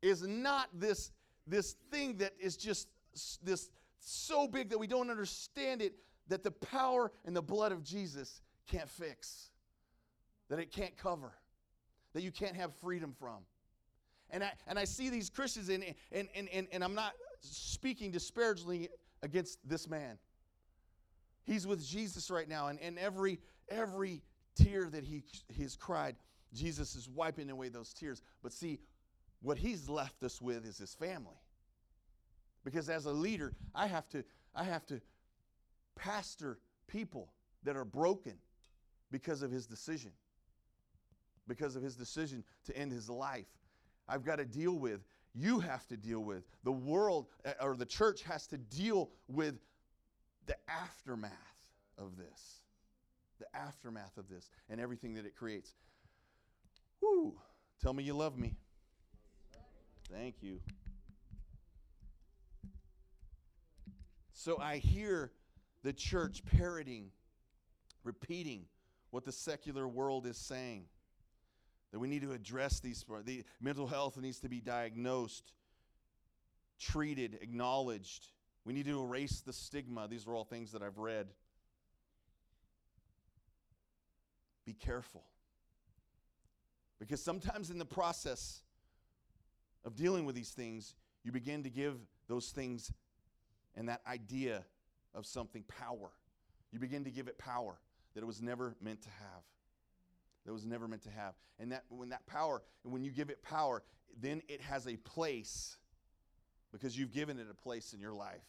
is 0.00 0.22
not 0.22 0.68
this, 0.72 1.12
this 1.46 1.76
thing 1.90 2.16
that 2.16 2.32
is 2.40 2.56
just 2.56 2.88
this 3.42 3.70
so 4.00 4.46
big 4.46 4.70
that 4.70 4.78
we 4.78 4.86
don't 4.86 5.10
understand 5.10 5.82
it 5.82 5.94
that 6.28 6.42
the 6.42 6.50
power 6.50 7.12
and 7.26 7.36
the 7.36 7.42
blood 7.42 7.72
of 7.72 7.82
Jesus 7.82 8.40
can't 8.66 8.88
fix, 8.88 9.50
that 10.48 10.58
it 10.58 10.72
can't 10.72 10.96
cover 10.96 11.32
that 12.14 12.22
you 12.22 12.30
can't 12.30 12.56
have 12.56 12.74
freedom 12.76 13.14
from. 13.18 13.38
And 14.30 14.42
I, 14.42 14.52
and 14.66 14.78
I 14.78 14.84
see 14.84 15.10
these 15.10 15.28
Christians, 15.28 15.68
and, 15.68 15.84
and, 16.10 16.28
and, 16.34 16.48
and, 16.52 16.66
and 16.72 16.82
I'm 16.82 16.94
not 16.94 17.12
speaking 17.40 18.10
disparagingly 18.10 18.88
against 19.22 19.58
this 19.68 19.88
man. 19.88 20.18
He's 21.44 21.66
with 21.66 21.86
Jesus 21.86 22.30
right 22.30 22.48
now, 22.48 22.68
and, 22.68 22.80
and 22.80 22.98
every, 22.98 23.38
every 23.68 24.22
tear 24.54 24.88
that 24.90 25.04
he, 25.04 25.24
he's 25.48 25.76
cried, 25.76 26.16
Jesus 26.54 26.94
is 26.94 27.08
wiping 27.08 27.50
away 27.50 27.68
those 27.68 27.92
tears. 27.92 28.22
But 28.42 28.52
see, 28.52 28.78
what 29.42 29.58
he's 29.58 29.88
left 29.88 30.22
us 30.22 30.40
with 30.40 30.64
is 30.64 30.78
his 30.78 30.94
family. 30.94 31.36
Because 32.64 32.88
as 32.88 33.04
a 33.04 33.12
leader, 33.12 33.52
I 33.74 33.88
have 33.88 34.08
to, 34.10 34.24
I 34.54 34.64
have 34.64 34.86
to 34.86 35.00
pastor 35.96 36.58
people 36.86 37.30
that 37.64 37.76
are 37.76 37.84
broken 37.84 38.34
because 39.10 39.42
of 39.42 39.50
his 39.50 39.66
decision 39.66 40.12
because 41.46 41.76
of 41.76 41.82
his 41.82 41.96
decision 41.96 42.44
to 42.66 42.76
end 42.76 42.92
his 42.92 43.08
life. 43.08 43.46
I've 44.08 44.24
got 44.24 44.36
to 44.36 44.44
deal 44.44 44.78
with, 44.78 45.00
you 45.34 45.60
have 45.60 45.86
to 45.88 45.96
deal 45.96 46.20
with, 46.20 46.44
the 46.62 46.72
world 46.72 47.26
uh, 47.44 47.52
or 47.60 47.76
the 47.76 47.86
church 47.86 48.22
has 48.22 48.46
to 48.48 48.58
deal 48.58 49.10
with 49.28 49.56
the 50.46 50.56
aftermath 50.68 51.32
of 51.98 52.16
this. 52.16 52.60
The 53.38 53.46
aftermath 53.56 54.16
of 54.16 54.28
this 54.28 54.50
and 54.68 54.80
everything 54.80 55.14
that 55.14 55.26
it 55.26 55.34
creates. 55.34 55.74
Whoo! 57.00 57.34
Tell 57.82 57.92
me 57.92 58.04
you 58.04 58.14
love 58.14 58.38
me. 58.38 58.54
Thank 60.12 60.36
you. 60.42 60.60
So 64.32 64.58
I 64.58 64.76
hear 64.76 65.32
the 65.82 65.92
church 65.92 66.42
parroting, 66.44 67.10
repeating 68.04 68.66
what 69.10 69.24
the 69.24 69.32
secular 69.32 69.88
world 69.88 70.26
is 70.26 70.36
saying 70.36 70.84
that 71.94 72.00
we 72.00 72.08
need 72.08 72.22
to 72.22 72.32
address 72.32 72.80
these. 72.80 73.04
The 73.24 73.44
mental 73.60 73.86
health 73.86 74.16
needs 74.16 74.40
to 74.40 74.48
be 74.48 74.60
diagnosed, 74.60 75.52
treated, 76.80 77.38
acknowledged. 77.40 78.26
We 78.64 78.72
need 78.72 78.86
to 78.86 79.00
erase 79.00 79.42
the 79.46 79.52
stigma. 79.52 80.08
These 80.08 80.26
are 80.26 80.34
all 80.34 80.42
things 80.42 80.72
that 80.72 80.82
I've 80.82 80.98
read. 80.98 81.28
Be 84.66 84.72
careful. 84.72 85.22
Because 86.98 87.22
sometimes 87.22 87.70
in 87.70 87.78
the 87.78 87.84
process 87.84 88.62
of 89.84 89.94
dealing 89.94 90.24
with 90.24 90.34
these 90.34 90.50
things, 90.50 90.96
you 91.22 91.30
begin 91.30 91.62
to 91.62 91.70
give 91.70 91.94
those 92.26 92.48
things 92.48 92.92
and 93.76 93.88
that 93.88 94.00
idea 94.04 94.64
of 95.14 95.26
something 95.26 95.62
power. 95.68 96.10
You 96.72 96.80
begin 96.80 97.04
to 97.04 97.12
give 97.12 97.28
it 97.28 97.38
power 97.38 97.76
that 98.14 98.22
it 98.24 98.26
was 98.26 98.42
never 98.42 98.74
meant 98.82 99.02
to 99.02 99.10
have 99.10 99.44
that 100.44 100.52
was 100.52 100.66
never 100.66 100.86
meant 100.88 101.02
to 101.02 101.10
have. 101.10 101.34
And 101.58 101.72
that 101.72 101.84
when 101.88 102.10
that 102.10 102.26
power, 102.26 102.62
when 102.82 103.04
you 103.04 103.10
give 103.10 103.30
it 103.30 103.42
power, 103.42 103.82
then 104.20 104.42
it 104.48 104.60
has 104.60 104.86
a 104.86 104.96
place 104.96 105.76
because 106.72 106.98
you've 106.98 107.12
given 107.12 107.38
it 107.38 107.46
a 107.50 107.54
place 107.54 107.92
in 107.92 108.00
your 108.00 108.12
life. 108.12 108.44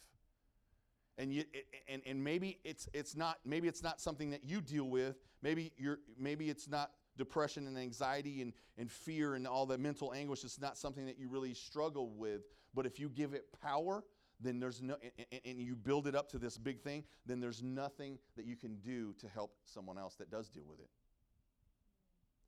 And 1.18 1.32
you 1.32 1.44
and, 1.88 2.02
and 2.04 2.22
maybe 2.22 2.58
it's 2.62 2.88
it's 2.92 3.16
not 3.16 3.38
maybe 3.44 3.68
it's 3.68 3.82
not 3.82 4.00
something 4.00 4.30
that 4.30 4.44
you 4.44 4.60
deal 4.60 4.84
with. 4.84 5.16
Maybe 5.42 5.72
you're 5.78 6.00
maybe 6.18 6.50
it's 6.50 6.68
not 6.68 6.90
depression 7.16 7.66
and 7.66 7.78
anxiety 7.78 8.42
and, 8.42 8.52
and 8.76 8.90
fear 8.90 9.34
and 9.34 9.46
all 9.46 9.64
the 9.64 9.78
mental 9.78 10.12
anguish. 10.12 10.44
It's 10.44 10.60
not 10.60 10.76
something 10.76 11.06
that 11.06 11.18
you 11.18 11.28
really 11.28 11.54
struggle 11.54 12.10
with. 12.10 12.42
But 12.74 12.84
if 12.84 13.00
you 13.00 13.08
give 13.08 13.32
it 13.32 13.46
power, 13.62 14.04
then 14.40 14.60
there's 14.60 14.82
no 14.82 14.96
and, 15.32 15.40
and 15.44 15.58
you 15.58 15.74
build 15.74 16.06
it 16.06 16.14
up 16.14 16.28
to 16.32 16.38
this 16.38 16.58
big 16.58 16.82
thing, 16.82 17.04
then 17.24 17.40
there's 17.40 17.62
nothing 17.62 18.18
that 18.36 18.44
you 18.44 18.56
can 18.56 18.76
do 18.76 19.14
to 19.14 19.28
help 19.28 19.54
someone 19.64 19.96
else 19.96 20.16
that 20.16 20.30
does 20.30 20.50
deal 20.50 20.66
with 20.68 20.80
it. 20.80 20.88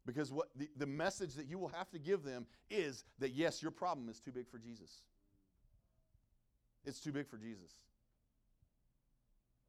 Because 0.09 0.33
what 0.33 0.49
the, 0.57 0.71
the 0.79 0.87
message 0.87 1.35
that 1.35 1.51
you 1.51 1.59
will 1.59 1.69
have 1.69 1.91
to 1.91 1.99
give 1.99 2.23
them 2.23 2.47
is 2.71 3.05
that 3.19 3.33
yes, 3.33 3.61
your 3.61 3.71
problem 3.71 4.09
is 4.09 4.19
too 4.19 4.33
big 4.33 4.49
for 4.49 4.57
Jesus. 4.57 5.03
It's 6.87 6.99
too 6.99 7.13
big 7.13 7.29
for 7.29 7.37
Jesus. 7.37 7.75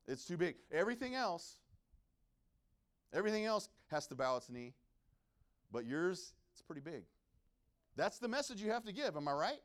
It's 0.08 0.24
too 0.24 0.38
big. 0.38 0.56
Everything 0.72 1.14
else, 1.14 1.58
everything 3.14 3.44
else 3.44 3.68
has 3.92 4.08
to 4.08 4.16
bow 4.16 4.38
its 4.38 4.50
knee. 4.50 4.72
But 5.74 5.86
yours, 5.86 6.32
it's 6.54 6.62
pretty 6.62 6.82
big. 6.82 7.04
That's 7.98 8.18
the 8.18 8.30
message 8.30 8.62
you 8.62 8.72
have 8.72 8.86
to 8.86 8.94
give. 8.94 9.18
Am 9.18 9.28
I 9.28 9.34
right? 9.34 9.62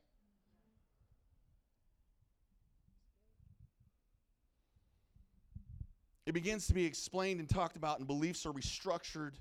It 6.26 6.32
begins 6.32 6.66
to 6.66 6.74
be 6.74 6.84
explained 6.84 7.38
and 7.38 7.48
talked 7.48 7.76
about, 7.76 8.00
and 8.00 8.08
beliefs 8.08 8.44
are 8.44 8.52
restructured 8.52 9.34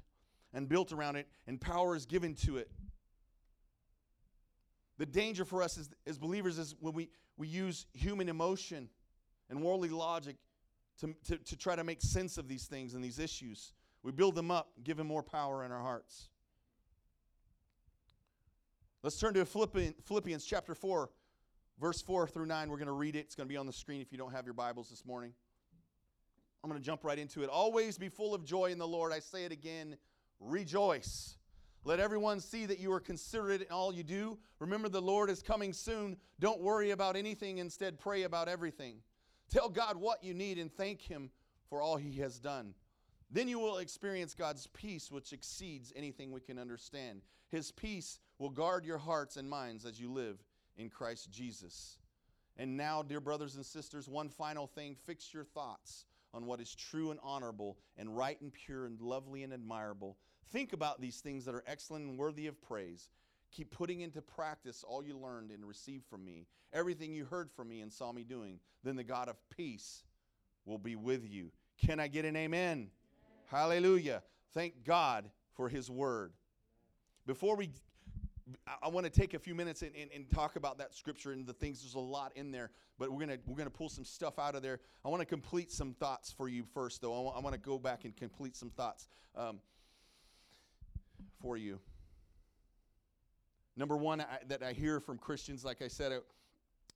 and 0.53 0.69
built 0.69 0.91
around 0.91 1.15
it, 1.15 1.27
and 1.47 1.59
power 1.59 1.95
is 1.95 2.05
given 2.05 2.35
to 2.35 2.57
it. 2.57 2.69
The 4.97 5.05
danger 5.05 5.45
for 5.45 5.63
us 5.63 5.77
as, 5.77 5.89
as 6.05 6.17
believers 6.17 6.59
is 6.59 6.75
when 6.79 6.93
we, 6.93 7.09
we 7.37 7.47
use 7.47 7.87
human 7.93 8.29
emotion 8.29 8.89
and 9.49 9.61
worldly 9.61 9.89
logic 9.89 10.35
to, 10.99 11.15
to, 11.25 11.37
to 11.37 11.57
try 11.57 11.75
to 11.75 11.83
make 11.83 12.01
sense 12.01 12.37
of 12.37 12.47
these 12.47 12.65
things 12.65 12.93
and 12.93 13.03
these 13.03 13.19
issues. 13.19 13.73
We 14.03 14.11
build 14.11 14.35
them 14.35 14.51
up, 14.51 14.69
give 14.83 14.99
Him 14.99 15.07
more 15.07 15.23
power 15.23 15.65
in 15.65 15.71
our 15.71 15.81
hearts. 15.81 16.29
Let's 19.01 19.19
turn 19.19 19.33
to 19.33 19.45
Philippians, 19.45 19.95
Philippians 20.05 20.45
chapter 20.45 20.75
4, 20.75 21.09
verse 21.79 22.01
4 22.01 22.27
through 22.27 22.45
9. 22.45 22.69
We're 22.69 22.77
going 22.77 22.85
to 22.87 22.93
read 22.93 23.15
it. 23.15 23.19
It's 23.19 23.35
going 23.35 23.47
to 23.47 23.51
be 23.51 23.57
on 23.57 23.65
the 23.65 23.73
screen 23.73 23.99
if 24.01 24.11
you 24.11 24.17
don't 24.17 24.31
have 24.31 24.45
your 24.45 24.53
Bibles 24.53 24.89
this 24.89 25.05
morning. 25.05 25.33
I'm 26.63 26.69
going 26.69 26.79
to 26.81 26.85
jump 26.85 27.03
right 27.03 27.19
into 27.19 27.43
it. 27.43 27.49
Always 27.49 27.97
be 27.97 28.07
full 28.07 28.33
of 28.33 28.45
joy 28.45 28.67
in 28.67 28.77
the 28.77 28.87
Lord. 28.87 29.11
I 29.11 29.19
say 29.19 29.43
it 29.43 29.51
again 29.51 29.97
rejoice. 30.43 31.37
Let 31.85 31.99
everyone 31.99 32.39
see 32.39 32.65
that 32.65 32.79
you 32.79 32.91
are 32.93 32.99
considerate 32.99 33.61
in 33.61 33.67
all 33.71 33.93
you 33.93 34.03
do. 34.03 34.37
Remember, 34.59 34.87
the 34.87 35.01
Lord 35.01 35.29
is 35.29 35.41
coming 35.41 35.73
soon. 35.73 36.17
Don't 36.39 36.61
worry 36.61 36.91
about 36.91 37.15
anything, 37.15 37.57
instead, 37.57 37.99
pray 37.99 38.23
about 38.23 38.47
everything. 38.47 38.97
Tell 39.49 39.69
God 39.69 39.97
what 39.97 40.23
you 40.23 40.33
need 40.33 40.57
and 40.57 40.71
thank 40.71 41.01
Him 41.01 41.29
for 41.69 41.81
all 41.81 41.97
He 41.97 42.19
has 42.19 42.39
done. 42.39 42.73
Then 43.29 43.47
you 43.47 43.59
will 43.59 43.79
experience 43.79 44.33
God's 44.33 44.67
peace, 44.67 45.11
which 45.11 45.33
exceeds 45.33 45.91
anything 45.95 46.31
we 46.31 46.39
can 46.39 46.57
understand. 46.57 47.21
His 47.49 47.71
peace 47.71 48.19
will 48.39 48.49
guard 48.49 48.85
your 48.85 48.97
hearts 48.97 49.37
and 49.37 49.49
minds 49.49 49.85
as 49.85 49.99
you 49.99 50.11
live 50.11 50.37
in 50.77 50.89
Christ 50.89 51.31
Jesus. 51.31 51.97
And 52.57 52.77
now, 52.77 53.01
dear 53.01 53.19
brothers 53.19 53.55
and 53.55 53.65
sisters, 53.65 54.07
one 54.07 54.29
final 54.29 54.67
thing 54.67 54.95
fix 55.05 55.33
your 55.33 55.43
thoughts 55.43 56.05
on 56.33 56.45
what 56.45 56.61
is 56.61 56.73
true 56.73 57.11
and 57.11 57.19
honorable 57.23 57.77
and 57.97 58.15
right 58.15 58.39
and 58.41 58.53
pure 58.53 58.85
and 58.85 58.99
lovely 59.01 59.43
and 59.43 59.53
admirable. 59.53 60.17
Think 60.51 60.73
about 60.73 61.01
these 61.01 61.19
things 61.19 61.45
that 61.45 61.55
are 61.55 61.63
excellent 61.67 62.05
and 62.05 62.17
worthy 62.17 62.47
of 62.47 62.61
praise. 62.61 63.09
Keep 63.51 63.71
putting 63.71 64.01
into 64.01 64.21
practice 64.21 64.83
all 64.87 65.03
you 65.03 65.17
learned 65.17 65.51
and 65.51 65.65
received 65.65 66.05
from 66.05 66.25
me, 66.25 66.47
everything 66.73 67.13
you 67.13 67.25
heard 67.25 67.51
from 67.51 67.69
me 67.69 67.81
and 67.81 67.91
saw 67.91 68.11
me 68.11 68.23
doing. 68.23 68.59
Then 68.83 68.95
the 68.95 69.03
God 69.03 69.29
of 69.29 69.37
peace 69.55 70.03
will 70.65 70.77
be 70.77 70.95
with 70.95 71.29
you. 71.29 71.51
Can 71.77 71.99
I 71.99 72.07
get 72.07 72.25
an 72.25 72.35
amen? 72.35 72.69
amen. 72.71 72.89
Hallelujah. 73.47 74.23
Thank 74.53 74.83
God 74.83 75.29
for 75.55 75.69
his 75.69 75.89
word. 75.89 76.33
Before 77.25 77.55
we 77.55 77.69
I 78.81 78.89
want 78.89 79.05
to 79.05 79.09
take 79.09 79.33
a 79.33 79.39
few 79.39 79.55
minutes 79.55 79.81
and, 79.81 79.91
and, 79.95 80.09
and, 80.13 80.29
talk 80.29 80.57
about 80.57 80.77
that 80.79 80.93
scripture 80.93 81.31
and 81.31 81.45
the 81.47 81.53
things. 81.53 81.81
There's 81.81 81.95
a 81.95 81.99
lot 81.99 82.33
in 82.35 82.51
there, 82.51 82.71
but 82.99 83.09
we're 83.09 83.21
gonna 83.21 83.37
we're 83.47 83.55
gonna 83.55 83.69
pull 83.69 83.89
some 83.89 84.03
stuff 84.03 84.37
out 84.37 84.55
of 84.55 84.61
there. 84.61 84.79
I 85.05 85.09
want 85.09 85.21
to 85.21 85.25
complete 85.25 85.71
some 85.71 85.93
thoughts 85.93 86.31
for 86.31 86.49
you 86.49 86.63
first, 86.73 87.01
though. 87.01 87.17
I 87.17 87.21
want, 87.21 87.37
I 87.37 87.39
want 87.39 87.53
to 87.53 87.61
go 87.61 87.79
back 87.79 88.03
and 88.03 88.15
complete 88.15 88.55
some 88.55 88.69
thoughts 88.69 89.07
um, 89.35 89.59
for 91.43 91.57
you. 91.57 91.79
Number 93.75 93.97
one, 93.97 94.21
I, 94.21 94.39
that 94.47 94.63
I 94.63 94.71
hear 94.71 94.99
from 94.99 95.17
Christians, 95.17 95.65
like 95.65 95.81
I 95.81 95.89
said, 95.89 96.11
it, 96.13 96.23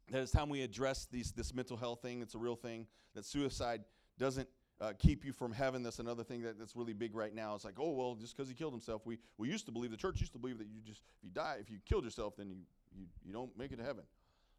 that 0.10 0.22
it's 0.22 0.32
time 0.32 0.48
we 0.48 0.62
address 0.62 1.08
these 1.12 1.32
this 1.32 1.54
mental 1.54 1.76
health 1.76 2.02
thing. 2.02 2.22
It's 2.22 2.34
a 2.34 2.38
real 2.38 2.56
thing. 2.56 2.88
That 3.14 3.26
suicide 3.26 3.84
doesn't 4.18 4.48
uh, 4.80 4.94
keep 4.98 5.26
you 5.26 5.34
from 5.34 5.52
heaven. 5.52 5.84
That's 5.84 6.00
another 6.00 6.24
thing 6.24 6.44
that, 6.44 6.58
that's 6.58 6.76
really 6.76 6.94
big 6.94 7.14
right 7.14 7.34
now. 7.34 7.56
It's 7.56 7.66
like, 7.66 7.80
oh 7.80 7.92
well, 7.92 8.16
just 8.16 8.38
because 8.38 8.48
he 8.48 8.56
killed 8.56 8.74
himself, 8.74 9.02
we 9.06 9.18
we 9.38 9.50
used 9.50 9.66
to 9.66 9.72
believe 9.72 9.92
the 9.92 9.98
church 9.98 10.22
used 10.22 10.34
to 10.34 10.40
believe 10.40 10.60
that 10.60 10.68
you 10.68 10.80
just 10.86 11.02
if 11.18 11.24
you 11.24 11.30
die, 11.30 11.58
if 11.60 11.70
you 11.70 11.80
killed 11.86 12.06
yourself, 12.06 12.38
then 12.38 12.50
you 12.50 12.58
you, 12.96 13.06
you 13.26 13.34
don't 13.34 13.56
make 13.58 13.72
it 13.72 13.78
to 13.78 13.84
heaven. 13.84 14.04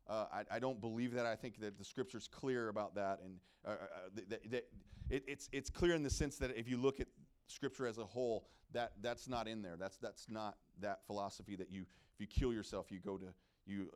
Uh, 0.08 0.26
I, 0.32 0.56
I 0.56 0.58
don't 0.58 0.80
believe 0.80 1.12
that. 1.14 1.24
I 1.24 1.36
think 1.36 1.60
that 1.60 1.78
the 1.78 1.84
scripture's 1.84 2.28
clear 2.28 2.68
about 2.68 2.94
that, 2.96 3.20
and 3.24 3.36
uh, 3.64 3.70
uh, 3.70 3.72
uh 3.72 4.20
that, 4.28 4.50
that 4.50 4.64
it, 5.08 5.24
it's 5.26 5.48
it's 5.52 5.70
clear 5.70 5.94
in 5.94 6.02
the 6.02 6.10
sense 6.10 6.36
that 6.38 6.56
if 6.56 6.68
you 6.68 6.76
look 6.76 7.00
at 7.00 7.06
scripture 7.48 7.86
as 7.86 7.98
a 7.98 8.04
whole, 8.04 8.46
that 8.72 8.92
that's 9.00 9.28
not 9.28 9.48
in 9.48 9.62
there. 9.62 9.76
That's 9.78 9.96
that's 9.98 10.26
not 10.28 10.56
that 10.80 11.00
philosophy 11.06 11.56
that 11.56 11.70
you 11.70 11.82
if 11.82 12.20
you 12.20 12.26
kill 12.26 12.52
yourself, 12.52 12.86
you 12.90 12.98
go 12.98 13.16
to 13.16 13.26
you 13.66 13.90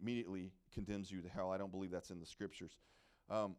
immediately 0.00 0.52
condemns 0.72 1.10
you 1.10 1.20
to 1.22 1.28
hell. 1.28 1.50
I 1.50 1.58
don't 1.58 1.70
believe 1.70 1.90
that's 1.90 2.10
in 2.10 2.20
the 2.20 2.26
scriptures. 2.26 2.76
Um, 3.30 3.56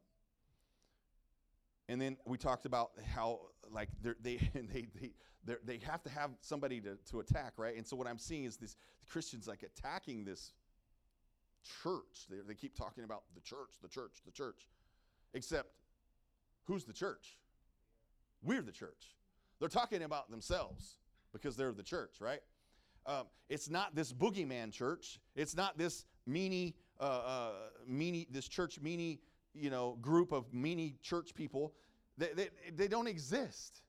and 1.89 1.99
then 2.01 2.17
we 2.25 2.37
talked 2.37 2.65
about 2.65 2.91
how 3.13 3.41
like 3.71 3.89
they 4.21 4.37
they 4.53 4.87
they 4.93 5.11
they 5.63 5.79
have 5.85 6.01
to 6.03 6.09
have 6.09 6.31
somebody 6.41 6.81
to, 6.81 6.97
to 7.11 7.19
attack, 7.19 7.53
right? 7.57 7.75
And 7.77 7.85
so 7.85 7.95
what 7.95 8.07
I'm 8.07 8.17
seeing 8.17 8.45
is 8.45 8.57
these 8.57 8.75
Christians 9.07 9.47
like 9.47 9.63
attacking 9.63 10.25
this 10.25 10.53
church. 11.83 12.27
They, 12.29 12.37
they 12.47 12.55
keep 12.55 12.75
talking 12.75 13.03
about 13.03 13.23
the 13.33 13.41
church, 13.41 13.73
the 13.81 13.87
church, 13.87 14.13
the 14.25 14.31
church. 14.31 14.69
Except, 15.33 15.69
who's 16.65 16.85
the 16.85 16.93
church? 16.93 17.37
We're 18.41 18.61
the 18.61 18.71
church. 18.71 19.15
They're 19.65 19.81
talking 19.81 20.03
about 20.03 20.29
themselves 20.29 20.99
because 21.33 21.55
they're 21.55 21.71
the 21.71 21.81
church, 21.81 22.17
right? 22.19 22.41
Um, 23.07 23.23
it's 23.49 23.67
not 23.67 23.95
this 23.95 24.13
boogeyman 24.13 24.71
church. 24.71 25.19
It's 25.35 25.55
not 25.55 25.75
this 25.75 26.05
meanie, 26.29 26.75
uh, 26.99 27.03
uh, 27.03 27.51
meanie, 27.89 28.27
this 28.29 28.47
church 28.47 28.79
meanie 28.83 29.17
you 29.55 29.71
know, 29.71 29.97
group 30.01 30.31
of 30.31 30.53
many 30.53 30.97
church 31.01 31.33
people, 31.33 31.73
they, 32.15 32.29
they, 32.35 32.49
they 32.75 32.87
don't 32.87 33.07
exist 33.07 33.81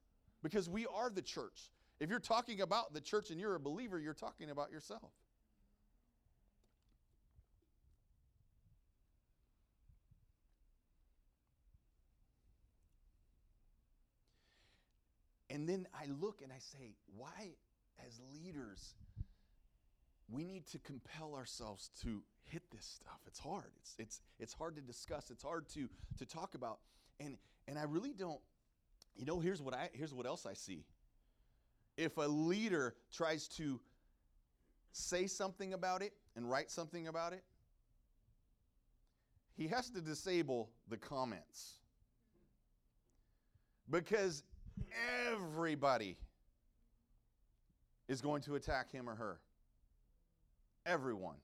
because 0.43 0.67
we 0.67 0.87
are 0.87 1.11
the 1.11 1.21
church. 1.21 1.73
If 2.01 2.09
you're 2.09 2.21
talking 2.21 2.63
about 2.63 2.95
the 2.95 3.01
church 3.03 3.31
and 3.31 3.39
you're 3.39 3.57
a 3.57 3.61
believer, 3.61 3.99
you're 3.99 4.15
talking 4.15 4.49
about 4.49 4.71
yourself. 4.71 5.13
And 15.57 15.67
then 15.67 15.87
I 15.95 16.05
look 16.21 16.43
and 16.43 16.53
I 16.53 16.59
say, 16.59 16.93
why, 17.17 17.55
as 18.07 18.21
leaders, 18.31 18.93
we 20.31 20.45
need 20.45 20.67
to 20.67 20.79
compel 20.79 21.35
ourselves 21.35 21.89
to 22.03 22.23
hit 22.43 22.63
this 22.71 22.85
stuff. 22.85 23.21
It's 23.27 23.39
hard. 23.39 23.73
It's 23.81 23.95
it's 23.99 24.21
it's 24.39 24.53
hard 24.53 24.77
to 24.77 24.83
discuss. 24.83 25.31
It's 25.31 25.43
hard 25.43 25.67
to 25.71 25.89
to 26.19 26.27
talk 26.27 26.57
about. 26.57 26.81
And 27.21 27.39
and 27.67 27.79
I 27.79 27.85
really 27.85 28.13
don't 28.13 28.39
you 29.17 29.25
know 29.25 29.41
here's 29.41 29.63
what 29.63 29.73
I 29.73 29.89
here's 29.95 30.13
what 30.13 30.27
else 30.27 30.45
I 30.45 30.53
see. 30.53 30.85
If 31.97 32.19
a 32.19 32.29
leader 32.29 32.95
tries 33.11 33.49
to 33.57 33.81
say 34.93 35.27
something 35.27 35.73
about 35.73 36.03
it 36.03 36.13
and 36.37 36.51
write 36.51 36.71
something 36.71 37.09
about 37.09 37.33
it, 37.33 37.45
he 39.57 39.69
has 39.69 39.89
to 39.89 40.03
disable 40.03 40.69
the 40.91 40.99
comments. 40.99 41.79
Because 43.89 44.43
everybody 45.33 46.17
is 48.09 48.21
going 48.21 48.43
to 48.43 48.55
attack 48.55 48.93
him 48.93 49.09
or 49.09 49.15
her. 49.15 49.41
Everyone. 50.85 51.37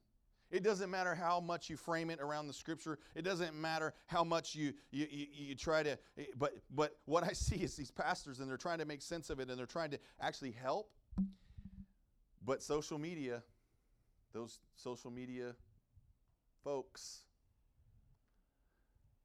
It 0.53 0.63
doesn't 0.63 0.91
matter 0.91 1.15
how 1.15 1.41
much 1.41 1.71
you 1.71 1.79
frame 1.79 2.11
it 2.11 2.21
around 2.21 2.47
the 2.47 2.53
scripture. 2.53 2.99
It 3.15 3.23
doesn't 3.23 3.55
matter 3.55 3.95
how 4.07 4.23
much 4.23 4.55
you, 4.55 4.75
you, 4.91 5.07
you, 5.11 5.27
you, 5.33 5.55
try 5.55 5.83
to, 5.83 5.99
but, 6.37 6.53
but 6.71 6.99
what 7.07 7.25
I 7.25 7.33
see 7.33 7.57
is 7.57 7.75
these 7.75 7.91
pastors 7.91 8.39
and 8.39 8.51
they're 8.51 8.59
trying 8.59 8.79
to 8.79 8.85
make 8.85 9.01
sense 9.01 9.31
of 9.31 9.41
it 9.41 9.49
and 9.49 9.59
they're 9.59 9.67
trying 9.67 9.91
to 9.93 9.99
actually 10.21 10.53
help. 10.53 10.91
But 12.45 12.63
social 12.63 12.99
media, 12.99 13.43
those 14.35 14.61
social 14.75 15.11
media 15.11 15.55
folks, 16.63 17.21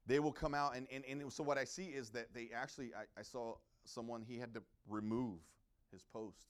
they 0.06 0.20
will 0.20 0.32
come 0.32 0.54
out 0.54 0.78
and, 0.78 0.88
and, 0.92 1.04
and 1.10 1.32
so 1.32 1.44
what 1.44 1.58
I 1.58 1.66
see 1.66 1.88
is 1.88 2.10
that 2.12 2.34
they 2.34 2.50
actually, 2.56 2.92
I, 2.96 3.20
I 3.20 3.24
saw 3.24 3.56
someone, 3.88 4.22
he 4.22 4.38
had 4.38 4.54
to 4.54 4.62
remove 4.88 5.40
his 5.92 6.04
post 6.04 6.48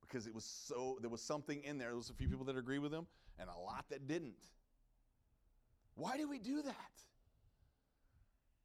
because 0.00 0.26
it 0.26 0.34
was 0.34 0.44
so, 0.44 0.98
there 1.00 1.10
was 1.10 1.22
something 1.22 1.62
in 1.64 1.78
there. 1.78 1.88
There 1.88 1.96
was 1.96 2.10
a 2.10 2.14
few 2.14 2.28
people 2.28 2.44
that 2.46 2.56
agreed 2.56 2.78
with 2.78 2.92
him 2.92 3.06
and 3.38 3.48
a 3.48 3.58
lot 3.58 3.84
that 3.90 4.06
didn't. 4.06 4.48
Why 5.94 6.16
do 6.16 6.28
we 6.28 6.38
do 6.38 6.62
that? 6.62 7.02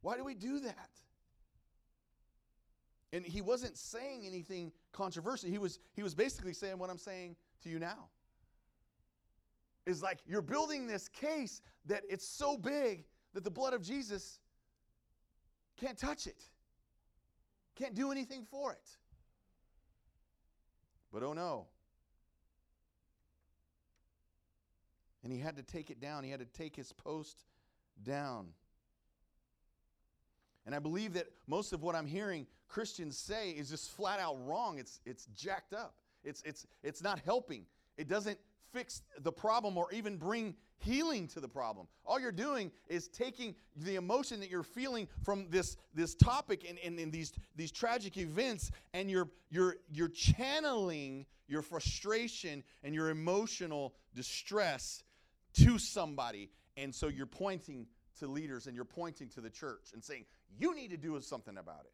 Why 0.01 0.17
do 0.17 0.23
we 0.23 0.35
do 0.35 0.59
that? 0.59 0.89
And 3.11 3.25
he 3.25 3.41
wasn't 3.41 3.77
saying 3.77 4.25
anything 4.25 4.71
controversial. 4.91 5.49
He 5.49 5.57
was, 5.57 5.79
he 5.95 6.03
was 6.03 6.15
basically 6.15 6.53
saying 6.53 6.77
what 6.77 6.89
I'm 6.89 6.97
saying 6.97 7.35
to 7.63 7.69
you 7.69 7.79
now. 7.79 8.09
Is 9.85 10.01
like 10.01 10.19
you're 10.25 10.41
building 10.41 10.87
this 10.87 11.09
case 11.09 11.61
that 11.85 12.03
it's 12.09 12.27
so 12.27 12.57
big 12.57 13.05
that 13.33 13.43
the 13.43 13.51
blood 13.51 13.73
of 13.73 13.81
Jesus 13.81 14.39
can't 15.77 15.97
touch 15.97 16.27
it, 16.27 16.45
can't 17.75 17.95
do 17.95 18.11
anything 18.11 18.45
for 18.49 18.71
it. 18.71 18.89
But 21.11 21.23
oh 21.23 21.33
no, 21.33 21.67
and 25.23 25.31
he 25.31 25.39
had 25.39 25.55
to 25.55 25.63
take 25.63 25.89
it 25.89 25.99
down. 25.99 26.23
He 26.23 26.29
had 26.29 26.39
to 26.39 26.45
take 26.45 26.75
his 26.75 26.91
post 26.91 27.45
down. 28.03 28.47
And 30.65 30.75
I 30.75 30.79
believe 30.79 31.13
that 31.13 31.27
most 31.47 31.73
of 31.73 31.81
what 31.81 31.95
I'm 31.95 32.05
hearing 32.05 32.45
Christians 32.67 33.17
say 33.17 33.51
is 33.51 33.69
just 33.69 33.91
flat 33.91 34.19
out 34.19 34.37
wrong. 34.45 34.77
It's, 34.79 34.99
it's 35.05 35.25
jacked 35.35 35.73
up. 35.73 35.95
It's, 36.23 36.41
it's, 36.43 36.65
it's 36.83 37.03
not 37.03 37.19
helping. 37.25 37.65
It 37.97 38.07
doesn't 38.07 38.37
fix 38.73 39.01
the 39.19 39.31
problem 39.31 39.77
or 39.77 39.91
even 39.91 40.17
bring 40.17 40.55
healing 40.83 41.27
to 41.29 41.39
the 41.39 41.47
problem. 41.47 41.87
All 42.05 42.19
you're 42.19 42.31
doing 42.31 42.71
is 42.87 43.07
taking 43.07 43.55
the 43.75 43.95
emotion 43.95 44.39
that 44.41 44.49
you're 44.49 44.63
feeling 44.63 45.07
from 45.23 45.47
this, 45.49 45.77
this 45.93 46.15
topic 46.15 46.65
and, 46.67 46.77
and, 46.83 46.99
and 46.99 47.11
these, 47.11 47.33
these 47.55 47.71
tragic 47.71 48.17
events 48.17 48.71
and 48.93 49.09
you're, 49.09 49.29
you're, 49.49 49.77
you're 49.91 50.09
channeling 50.09 51.25
your 51.47 51.61
frustration 51.61 52.63
and 52.83 52.93
your 52.93 53.09
emotional 53.09 53.93
distress 54.15 55.03
to 55.53 55.77
somebody. 55.77 56.49
And 56.77 56.93
so 56.93 57.07
you're 57.07 57.25
pointing 57.25 57.87
to 58.19 58.27
leaders 58.27 58.67
and 58.67 58.75
you're 58.75 58.85
pointing 58.85 59.29
to 59.29 59.41
the 59.41 59.49
church 59.49 59.91
and 59.93 60.03
saying, 60.03 60.25
you 60.59 60.75
need 60.75 60.91
to 60.91 60.97
do 60.97 61.19
something 61.21 61.57
about 61.57 61.85
it. 61.85 61.93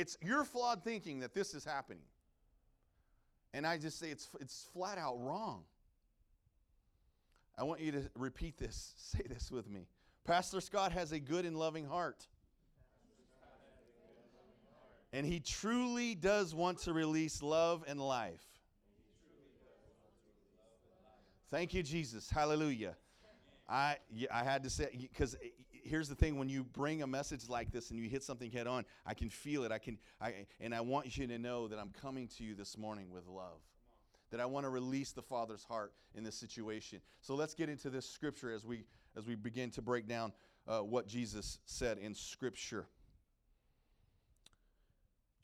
It's 0.00 0.16
your 0.20 0.44
flawed 0.44 0.82
thinking 0.82 1.20
that 1.20 1.34
this 1.34 1.54
is 1.54 1.64
happening. 1.64 2.02
And 3.52 3.64
I 3.66 3.78
just 3.78 3.98
say 3.98 4.08
it's, 4.08 4.28
it's 4.40 4.66
flat 4.72 4.98
out 4.98 5.16
wrong. 5.20 5.62
I 7.56 7.64
want 7.64 7.80
you 7.80 7.92
to 7.92 8.02
repeat 8.16 8.58
this. 8.58 8.94
Say 8.96 9.24
this 9.28 9.50
with 9.50 9.68
me. 9.68 9.86
Pastor 10.24 10.60
Scott 10.60 10.92
has 10.92 11.12
a 11.12 11.20
good 11.20 11.44
and 11.44 11.56
loving 11.56 11.86
heart. 11.86 12.26
And 15.12 15.24
he 15.24 15.38
truly 15.38 16.16
does 16.16 16.54
want 16.54 16.78
to 16.80 16.92
release 16.92 17.40
love 17.40 17.84
and 17.86 18.00
life. 18.00 18.42
Thank 21.52 21.72
you, 21.72 21.84
Jesus. 21.84 22.28
Hallelujah. 22.28 22.96
I, 23.68 23.98
I 24.32 24.42
had 24.42 24.64
to 24.64 24.70
say, 24.70 24.88
because 25.00 25.36
eh, 25.36 25.48
here's 25.84 26.08
the 26.08 26.16
thing 26.16 26.36
when 26.36 26.48
you 26.48 26.64
bring 26.64 27.02
a 27.02 27.06
message 27.06 27.48
like 27.48 27.70
this 27.70 27.90
and 27.90 27.98
you 27.98 28.08
hit 28.08 28.24
something 28.24 28.50
head 28.50 28.66
on, 28.66 28.84
I 29.06 29.14
can 29.14 29.30
feel 29.30 29.62
it. 29.62 29.70
I 29.70 29.78
can, 29.78 29.98
I, 30.20 30.46
and 30.60 30.74
I 30.74 30.80
want 30.80 31.16
you 31.16 31.28
to 31.28 31.38
know 31.38 31.68
that 31.68 31.78
I'm 31.78 31.90
coming 31.90 32.26
to 32.38 32.44
you 32.44 32.54
this 32.54 32.76
morning 32.76 33.10
with 33.10 33.28
love. 33.28 33.60
That 34.34 34.40
I 34.40 34.46
want 34.46 34.64
to 34.64 34.70
release 34.70 35.12
the 35.12 35.22
Father's 35.22 35.62
heart 35.62 35.92
in 36.16 36.24
this 36.24 36.34
situation. 36.34 37.00
So 37.20 37.36
let's 37.36 37.54
get 37.54 37.68
into 37.68 37.88
this 37.88 38.04
scripture 38.04 38.50
as 38.50 38.66
we 38.66 38.82
as 39.16 39.28
we 39.28 39.36
begin 39.36 39.70
to 39.70 39.80
break 39.80 40.08
down 40.08 40.32
uh, 40.66 40.80
what 40.80 41.06
Jesus 41.06 41.60
said 41.66 41.98
in 41.98 42.16
Scripture. 42.16 42.84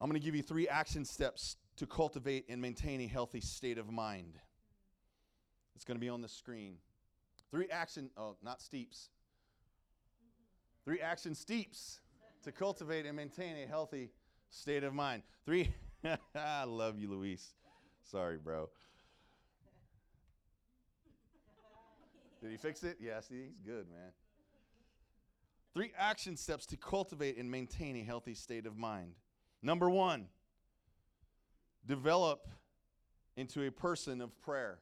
I'm 0.01 0.11
going 0.11 0.21
to 0.21 0.25
give 0.25 0.35
you 0.35 0.43
three 0.43 0.67
action 0.67 1.05
steps 1.05 1.57
to 1.77 1.87
cultivate 1.87 2.47
and 2.49 2.61
maintain 2.61 3.01
a 3.01 3.07
healthy 3.07 3.41
state 3.41 3.79
of 3.79 3.93
mind. 3.93 4.41
It's 5.77 5.85
going 5.85 5.95
to 5.97 6.01
be 6.01 6.09
on 6.09 6.21
the 6.21 6.29
screen. 6.29 6.75
Three 7.53 7.69
action, 7.71 8.11
oh, 8.17 8.39
not 8.43 8.61
steeps. 8.61 9.11
Three 10.85 10.99
action 10.99 11.37
steeps 11.37 12.01
to 12.43 12.51
cultivate 12.51 13.07
and 13.07 13.15
maintain 13.15 13.55
a 13.63 13.69
healthy 13.69 14.11
state 14.49 14.83
of 14.83 14.95
mind. 14.95 15.23
Three, 15.47 15.73
I 16.35 16.65
love 16.65 16.99
you, 16.99 17.09
Luis. 17.09 17.55
Sorry, 18.11 18.39
bro. 18.39 18.65
Did 22.43 22.51
he 22.51 22.57
fix 22.57 22.83
it? 22.83 22.97
Yeah, 23.01 23.21
see, 23.21 23.45
he's 23.45 23.61
good, 23.65 23.89
man. 23.89 24.11
Three 25.75 25.93
action 25.97 26.37
steps 26.37 26.67
to 26.67 26.77
cultivate 26.77 27.37
and 27.37 27.49
maintain 27.49 27.97
a 27.97 28.03
healthy 28.03 28.35
state 28.35 28.67
of 28.67 28.77
mind. 28.77 29.13
Number 29.63 29.89
one, 29.89 30.27
develop 31.87 32.49
into 33.37 33.65
a 33.65 33.71
person 33.71 34.21
of 34.21 34.37
prayer. 34.41 34.81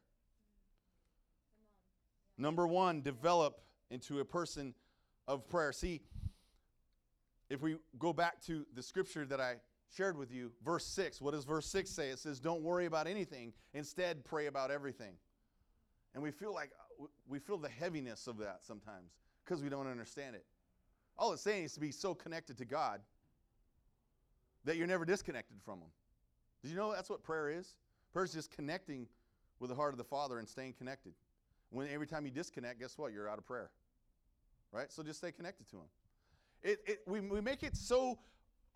Number 2.39 2.67
one, 2.67 3.03
develop 3.03 3.61
into 3.91 4.21
a 4.21 4.25
person 4.25 4.73
of 5.27 5.47
prayer. 5.49 5.73
See, 5.73 6.01
if 7.51 7.61
we 7.61 7.77
go 7.99 8.15
back 8.15 8.41
to 8.47 8.65
the 8.75 8.83
scripture 8.83 9.27
that 9.27 9.41
I 9.41 9.57
shared 9.95 10.17
with 10.17 10.33
you, 10.33 10.53
verse 10.65 10.85
6, 10.87 11.21
what 11.21 11.33
does 11.33 11.45
verse 11.45 11.67
6 11.67 11.91
say? 11.91 12.11
It 12.11 12.19
says, 12.19 12.41
Don't 12.41 12.63
worry 12.63 12.87
about 12.87 13.07
anything, 13.07 13.53
instead, 13.75 14.25
pray 14.25 14.47
about 14.47 14.71
everything. 14.71 15.15
And 16.15 16.23
we 16.23 16.31
feel 16.31 16.53
like 16.53 16.71
uh, 17.01 17.07
we 17.29 17.39
feel 17.39 17.59
the 17.59 17.69
heaviness 17.69 18.27
of 18.27 18.39
that 18.39 18.61
sometimes 18.63 19.13
because 19.45 19.63
we 19.63 19.69
don't 19.69 19.87
understand 19.87 20.35
it. 20.35 20.45
All 21.19 21.33
it's 21.33 21.43
saying 21.43 21.65
is 21.65 21.73
to 21.75 21.81
be 21.81 21.91
so 21.91 22.15
connected 22.15 22.59
to 22.59 22.65
God 22.65 23.01
that 24.65 24.77
you're 24.77 24.87
never 24.87 25.05
disconnected 25.05 25.57
from 25.65 25.81
Him. 25.81 25.89
Did 26.63 26.71
you 26.71 26.77
know 26.77 26.93
that's 26.93 27.11
what 27.11 27.23
prayer 27.23 27.51
is? 27.51 27.75
Prayer 28.13 28.25
is 28.25 28.33
just 28.33 28.51
connecting 28.51 29.07
with 29.61 29.71
the 29.71 29.77
heart 29.77 29.93
of 29.93 29.99
the 29.99 30.05
Father 30.05 30.39
and 30.39 30.49
staying 30.49 30.75
connected. 30.75 31.13
When 31.71 31.89
every 31.89 32.07
time 32.07 32.25
you 32.25 32.31
disconnect, 32.31 32.81
guess 32.81 32.97
what? 32.97 33.13
You're 33.13 33.29
out 33.29 33.39
of 33.39 33.47
prayer. 33.47 33.71
Right? 34.73 34.93
So 34.93 35.03
just 35.03 35.19
stay 35.19 35.33
connected 35.33 35.69
to 35.71 35.77
Him. 35.77 35.89
It, 36.63 36.81
it, 36.87 36.99
we, 37.07 37.21
we 37.21 37.41
make 37.41 37.63
it 37.63 37.77
so 37.77 38.19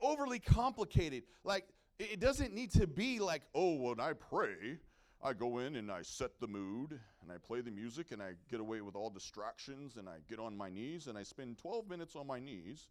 overly 0.03 0.39
complicated. 0.39 1.25
Like, 1.45 1.67
it 1.99 2.21
doesn't 2.21 2.53
need 2.53 2.73
to 2.73 2.87
be 2.87 3.19
like, 3.19 3.43
oh, 3.55 3.77
when 3.77 4.01
I 4.01 4.13
pray, 4.13 4.79
I 5.23 5.33
go 5.33 5.59
in 5.59 5.77
and 5.77 5.91
I 5.91 6.03
set 6.03 6.41
the 6.41 6.49
mood 6.49 6.99
and 7.23 7.31
I 7.31 7.37
play 7.39 7.61
the 7.61 7.71
music 7.71 8.11
and 8.11 8.21
I 8.21 8.33
get 8.51 8.61
away 8.61 8.81
with 8.81 8.97
all 8.97 9.09
distractions 9.09 9.97
and 9.97 10.09
I 10.09 10.17
get 10.29 10.41
on 10.41 10.57
my 10.57 10.69
knees 10.69 11.07
and 11.07 11.17
I 11.17 11.23
spend 11.23 11.59
12 11.59 11.89
minutes 11.89 12.17
on 12.17 12.27
my 12.27 12.41
knees 12.41 12.89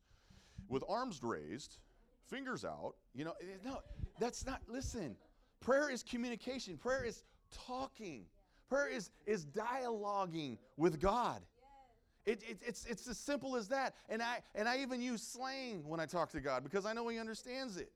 with 0.69 0.83
arms 0.87 1.19
raised, 1.21 1.77
fingers 2.29 2.63
out. 2.63 2.93
You 3.13 3.25
know, 3.25 3.33
eh, 3.41 3.57
no, 3.65 3.79
that's 4.19 4.45
not, 4.45 4.61
listen, 4.67 5.17
prayer 5.59 5.89
is 5.89 6.03
communication, 6.03 6.77
prayer 6.77 7.03
is 7.03 7.23
talking, 7.67 8.23
prayer 8.69 8.87
is, 8.87 9.11
is 9.25 9.45
dialoguing 9.45 10.57
with 10.77 11.01
God. 11.01 11.41
It, 12.25 12.43
it, 12.47 12.59
it's, 12.65 12.85
it's 12.85 13.07
as 13.07 13.17
simple 13.17 13.55
as 13.55 13.67
that. 13.69 13.95
And 14.09 14.21
I, 14.21 14.39
and 14.53 14.67
I 14.69 14.77
even 14.79 15.01
use 15.01 15.21
slang 15.23 15.83
when 15.87 15.99
I 15.99 16.05
talk 16.05 16.31
to 16.31 16.41
God 16.41 16.63
because 16.63 16.85
I 16.85 16.93
know 16.93 17.07
He 17.07 17.17
understands 17.17 17.77
it. 17.77 17.91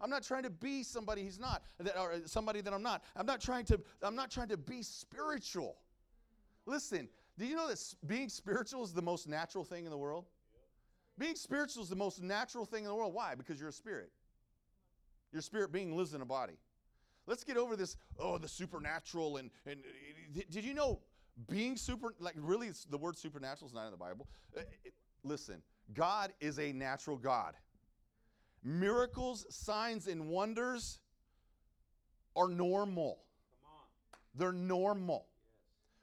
I'm 0.00 0.10
not 0.10 0.22
trying 0.22 0.44
to 0.44 0.50
be 0.50 0.82
somebody 0.82 1.24
he's 1.24 1.38
not, 1.38 1.62
or 1.98 2.20
somebody 2.24 2.60
that 2.60 2.72
I'm 2.72 2.82
not. 2.82 3.02
I'm 3.16 3.26
not 3.26 3.40
trying 3.40 3.64
to, 3.66 3.80
I'm 4.02 4.14
not 4.14 4.30
trying 4.30 4.48
to 4.48 4.56
be 4.56 4.82
spiritual. 4.82 5.76
Listen, 6.66 7.08
do 7.36 7.46
you 7.46 7.56
know 7.56 7.68
that 7.68 7.82
being 8.06 8.28
spiritual 8.28 8.84
is 8.84 8.92
the 8.92 9.02
most 9.02 9.28
natural 9.28 9.64
thing 9.64 9.84
in 9.84 9.90
the 9.90 9.96
world? 9.96 10.26
Being 11.18 11.34
spiritual 11.34 11.82
is 11.82 11.88
the 11.88 11.96
most 11.96 12.22
natural 12.22 12.64
thing 12.64 12.84
in 12.84 12.88
the 12.88 12.94
world. 12.94 13.12
Why? 13.12 13.34
Because 13.34 13.58
you're 13.58 13.70
a 13.70 13.72
spirit. 13.72 14.10
Your 15.32 15.42
spirit 15.42 15.72
being 15.72 15.96
lives 15.96 16.14
in 16.14 16.22
a 16.22 16.26
body. 16.26 16.58
Let's 17.26 17.44
get 17.44 17.56
over 17.56 17.76
this, 17.76 17.96
oh, 18.18 18.38
the 18.38 18.48
supernatural. 18.48 19.38
And, 19.38 19.50
and 19.66 19.80
did 20.50 20.64
you 20.64 20.74
know 20.74 21.00
being 21.46 21.76
super, 21.76 22.14
like 22.18 22.34
really, 22.36 22.70
the 22.90 22.98
word 22.98 23.16
supernatural 23.16 23.68
is 23.68 23.74
not 23.74 23.86
in 23.86 23.92
the 23.92 23.96
Bible. 23.96 24.26
Uh, 24.56 24.62
listen, 25.22 25.62
God 25.94 26.32
is 26.40 26.58
a 26.58 26.72
natural 26.72 27.16
God. 27.16 27.54
Miracles, 28.64 29.46
signs, 29.50 30.08
and 30.08 30.28
wonders 30.28 30.98
are 32.34 32.48
normal. 32.48 33.20
They're 34.34 34.52
normal. 34.52 35.26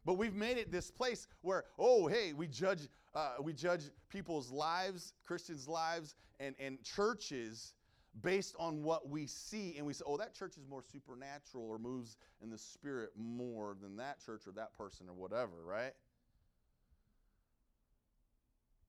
But 0.05 0.13
we've 0.13 0.35
made 0.35 0.57
it 0.57 0.71
this 0.71 0.91
place 0.91 1.27
where, 1.41 1.65
oh, 1.79 2.07
hey, 2.07 2.33
we 2.33 2.47
judge, 2.47 2.87
uh, 3.13 3.33
we 3.41 3.53
judge 3.53 3.83
people's 4.09 4.51
lives, 4.51 5.13
Christians' 5.25 5.67
lives, 5.67 6.15
and, 6.39 6.55
and 6.59 6.81
churches 6.83 7.73
based 8.21 8.55
on 8.59 8.83
what 8.83 9.09
we 9.09 9.27
see. 9.27 9.75
And 9.77 9.85
we 9.85 9.93
say, 9.93 10.03
oh, 10.07 10.17
that 10.17 10.33
church 10.33 10.57
is 10.57 10.67
more 10.69 10.83
supernatural 10.83 11.65
or 11.65 11.77
moves 11.77 12.17
in 12.41 12.49
the 12.49 12.57
spirit 12.57 13.11
more 13.17 13.75
than 13.81 13.97
that 13.97 14.23
church 14.25 14.43
or 14.47 14.51
that 14.53 14.75
person 14.77 15.07
or 15.09 15.13
whatever, 15.13 15.63
right? 15.65 15.93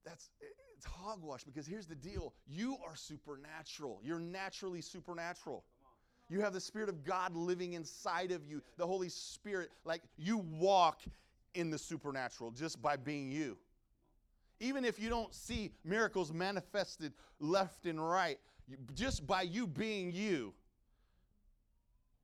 That's 0.05 0.31
it's 0.77 0.87
hogwash 0.87 1.43
because 1.43 1.67
here's 1.67 1.87
the 1.87 1.95
deal 1.95 2.35
you 2.47 2.77
are 2.87 2.95
supernatural. 2.95 4.01
You're 4.05 4.21
naturally 4.21 4.81
supernatural. 4.81 5.65
You 6.29 6.41
have 6.41 6.53
the 6.53 6.61
Spirit 6.61 6.89
of 6.89 7.05
God 7.05 7.37
living 7.37 7.75
inside 7.75 8.33
of 8.33 8.45
you, 8.45 8.61
the 8.77 8.87
Holy 8.87 9.09
Spirit. 9.09 9.71
Like 9.85 10.03
you 10.17 10.39
walk 10.39 11.01
in 11.55 11.71
the 11.71 11.79
supernatural 11.79 12.51
just 12.51 12.83
by 12.83 12.97
being 12.97 13.31
you. 13.31 13.57
Even 14.61 14.85
if 14.85 14.99
you 14.99 15.09
don't 15.09 15.35
see 15.35 15.73
miracles 15.85 16.33
manifested 16.33 17.13
left 17.41 17.87
and 17.87 18.05
right, 18.05 18.39
just 18.95 19.27
by 19.27 19.43
you 19.43 19.67
being 19.67 20.13
you, 20.13 20.55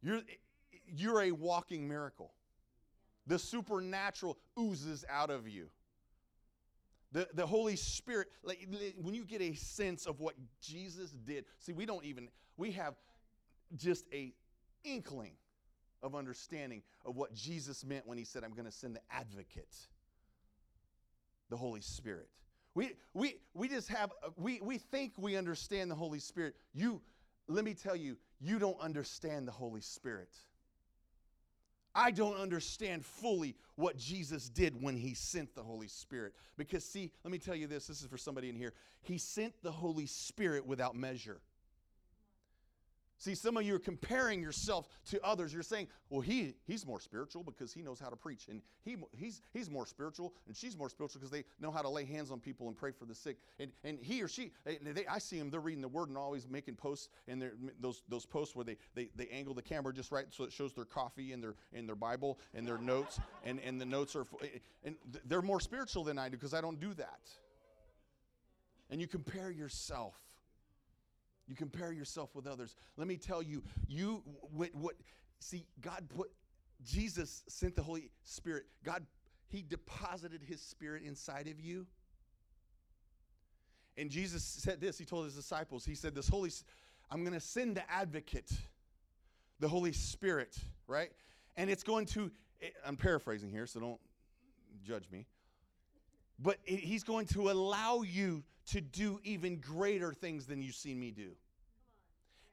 you're, 0.02 0.20
you're 0.86 1.22
a 1.22 1.32
walking 1.32 1.88
miracle. 1.88 2.32
The 3.26 3.38
supernatural 3.38 4.38
oozes 4.58 5.04
out 5.08 5.30
of 5.30 5.48
you. 5.48 5.68
The, 7.12 7.28
the 7.34 7.46
Holy 7.46 7.76
Spirit, 7.76 8.28
like, 8.42 8.66
when 9.00 9.14
you 9.14 9.24
get 9.24 9.42
a 9.42 9.54
sense 9.54 10.06
of 10.06 10.18
what 10.20 10.34
Jesus 10.60 11.10
did, 11.10 11.44
see, 11.58 11.72
we 11.72 11.84
don't 11.84 12.04
even, 12.04 12.28
we 12.56 12.72
have 12.72 12.94
just 13.76 14.06
a 14.12 14.32
inkling 14.82 15.34
of 16.02 16.14
understanding 16.14 16.82
of 17.04 17.16
what 17.16 17.32
Jesus 17.34 17.84
meant 17.84 18.06
when 18.06 18.18
he 18.18 18.24
said, 18.24 18.42
I'm 18.44 18.54
going 18.54 18.64
to 18.64 18.72
send 18.72 18.96
the 18.96 19.00
advocate, 19.10 19.76
the 21.50 21.56
Holy 21.56 21.82
Spirit. 21.82 22.28
We, 22.74 22.92
we, 23.12 23.36
we 23.54 23.68
just 23.68 23.88
have, 23.88 24.12
uh, 24.24 24.30
we, 24.36 24.60
we 24.62 24.78
think 24.78 25.12
we 25.18 25.36
understand 25.36 25.90
the 25.90 25.94
Holy 25.94 26.18
Spirit. 26.18 26.54
You, 26.72 27.00
let 27.48 27.64
me 27.64 27.74
tell 27.74 27.96
you, 27.96 28.16
you 28.40 28.58
don't 28.58 28.80
understand 28.80 29.46
the 29.46 29.52
Holy 29.52 29.82
Spirit. 29.82 30.30
I 31.94 32.10
don't 32.10 32.36
understand 32.36 33.04
fully 33.04 33.54
what 33.74 33.98
Jesus 33.98 34.48
did 34.48 34.82
when 34.82 34.96
he 34.96 35.12
sent 35.12 35.54
the 35.54 35.62
Holy 35.62 35.88
Spirit. 35.88 36.32
Because, 36.56 36.84
see, 36.84 37.12
let 37.22 37.30
me 37.30 37.38
tell 37.38 37.54
you 37.54 37.66
this 37.66 37.86
this 37.86 38.00
is 38.00 38.06
for 38.06 38.16
somebody 38.16 38.48
in 38.48 38.56
here. 38.56 38.72
He 39.02 39.18
sent 39.18 39.52
the 39.62 39.72
Holy 39.72 40.06
Spirit 40.06 40.66
without 40.66 40.96
measure. 40.96 41.40
See, 43.22 43.36
some 43.36 43.56
of 43.56 43.62
you 43.62 43.76
are 43.76 43.78
comparing 43.78 44.42
yourself 44.42 44.88
to 45.10 45.24
others. 45.24 45.54
You're 45.54 45.62
saying, 45.62 45.86
well, 46.10 46.20
he, 46.20 46.54
he's 46.66 46.84
more 46.84 46.98
spiritual 46.98 47.44
because 47.44 47.72
he 47.72 47.80
knows 47.80 48.00
how 48.00 48.08
to 48.08 48.16
preach. 48.16 48.48
And 48.48 48.60
he, 48.84 48.96
he's, 49.16 49.42
he's 49.52 49.70
more 49.70 49.86
spiritual 49.86 50.34
and 50.48 50.56
she's 50.56 50.76
more 50.76 50.88
spiritual 50.88 51.20
because 51.20 51.30
they 51.30 51.44
know 51.60 51.70
how 51.70 51.82
to 51.82 51.88
lay 51.88 52.04
hands 52.04 52.32
on 52.32 52.40
people 52.40 52.66
and 52.66 52.76
pray 52.76 52.90
for 52.90 53.04
the 53.04 53.14
sick. 53.14 53.36
And, 53.60 53.70
and 53.84 54.00
he 54.00 54.20
or 54.24 54.26
she, 54.26 54.50
eh, 54.66 54.74
they, 54.82 55.06
I 55.06 55.18
see 55.18 55.38
them, 55.38 55.50
they're 55.50 55.60
reading 55.60 55.82
the 55.82 55.88
word 55.88 56.08
and 56.08 56.18
always 56.18 56.48
making 56.48 56.74
posts. 56.74 57.10
And 57.28 57.48
those, 57.78 58.02
those 58.08 58.26
posts 58.26 58.56
where 58.56 58.64
they, 58.64 58.76
they, 58.96 59.08
they 59.14 59.28
angle 59.28 59.54
the 59.54 59.62
camera 59.62 59.94
just 59.94 60.10
right 60.10 60.26
so 60.30 60.42
it 60.42 60.52
shows 60.52 60.72
their 60.72 60.84
coffee 60.84 61.30
and 61.30 61.40
their, 61.40 61.54
and 61.72 61.88
their 61.88 61.94
Bible 61.94 62.40
and 62.54 62.66
their 62.66 62.78
notes. 62.78 63.20
And, 63.44 63.58
and 63.60 63.80
the 63.80 63.86
notes 63.86 64.14
are, 64.14 64.24
eh, 64.42 64.46
eh, 64.54 64.58
and 64.84 64.96
they're 65.26 65.42
more 65.42 65.58
spiritual 65.60 66.04
than 66.04 66.16
I 66.18 66.28
do 66.28 66.36
because 66.36 66.54
I 66.54 66.60
don't 66.60 66.78
do 66.78 66.94
that. 66.94 67.20
And 68.90 69.00
you 69.00 69.06
compare 69.06 69.50
yourself 69.50 70.16
You 71.46 71.56
compare 71.56 71.92
yourself 71.92 72.34
with 72.34 72.46
others. 72.46 72.76
Let 72.96 73.08
me 73.08 73.16
tell 73.16 73.42
you, 73.42 73.62
you 73.88 74.22
what, 74.54 74.74
what 74.74 74.94
see 75.40 75.66
God 75.80 76.08
put 76.14 76.30
Jesus 76.84 77.42
sent 77.48 77.76
the 77.76 77.82
Holy 77.82 78.10
Spirit. 78.24 78.64
God 78.84 79.04
he 79.48 79.62
deposited 79.68 80.42
his 80.42 80.62
spirit 80.62 81.02
inside 81.04 81.46
of 81.46 81.60
you. 81.60 81.86
And 83.98 84.08
Jesus 84.08 84.42
said 84.42 84.80
this, 84.80 84.96
he 84.98 85.04
told 85.04 85.26
his 85.26 85.34
disciples, 85.34 85.84
he 85.84 85.94
said 85.94 86.14
this 86.14 86.28
holy 86.28 86.50
I'm 87.10 87.20
going 87.20 87.34
to 87.34 87.40
send 87.40 87.76
the 87.76 87.90
advocate, 87.90 88.50
the 89.60 89.68
Holy 89.68 89.92
Spirit, 89.92 90.56
right? 90.86 91.10
And 91.56 91.68
it's 91.68 91.82
going 91.82 92.06
to 92.06 92.30
eh, 92.62 92.68
I'm 92.86 92.96
paraphrasing 92.96 93.50
here, 93.50 93.66
so 93.66 93.80
don't 93.80 94.00
judge 94.82 95.10
me. 95.12 95.26
But 96.38 96.56
he's 96.64 97.04
going 97.04 97.26
to 97.26 97.50
allow 97.50 98.02
you 98.02 98.42
to 98.66 98.80
do 98.80 99.20
even 99.24 99.58
greater 99.58 100.12
things 100.12 100.46
than 100.46 100.62
you've 100.62 100.74
seen 100.74 100.98
me 100.98 101.10
do. 101.10 101.32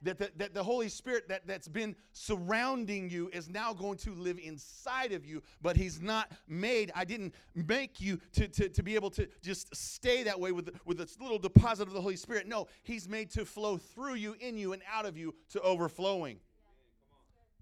That 0.02 0.18
the, 0.18 0.30
that 0.36 0.54
the 0.54 0.62
Holy 0.62 0.88
Spirit 0.88 1.28
that, 1.28 1.46
that's 1.46 1.68
been 1.68 1.94
surrounding 2.12 3.10
you 3.10 3.28
is 3.34 3.50
now 3.50 3.74
going 3.74 3.98
to 3.98 4.14
live 4.14 4.38
inside 4.42 5.12
of 5.12 5.26
you, 5.26 5.42
but 5.60 5.76
He's 5.76 6.00
not 6.00 6.32
made. 6.48 6.90
I 6.94 7.04
didn't 7.04 7.34
make 7.54 8.00
you 8.00 8.18
to, 8.32 8.48
to, 8.48 8.70
to 8.70 8.82
be 8.82 8.94
able 8.94 9.10
to 9.10 9.28
just 9.42 9.74
stay 9.76 10.22
that 10.22 10.40
way 10.40 10.52
with, 10.52 10.70
with 10.86 10.96
this 10.96 11.18
little 11.20 11.38
deposit 11.38 11.86
of 11.86 11.92
the 11.92 12.00
Holy 12.00 12.16
Spirit. 12.16 12.48
No, 12.48 12.66
He's 12.82 13.10
made 13.10 13.30
to 13.32 13.44
flow 13.44 13.76
through 13.76 14.14
you, 14.14 14.36
in 14.40 14.56
you, 14.56 14.72
and 14.72 14.80
out 14.90 15.04
of 15.04 15.18
you 15.18 15.34
to 15.50 15.60
overflowing. 15.60 16.38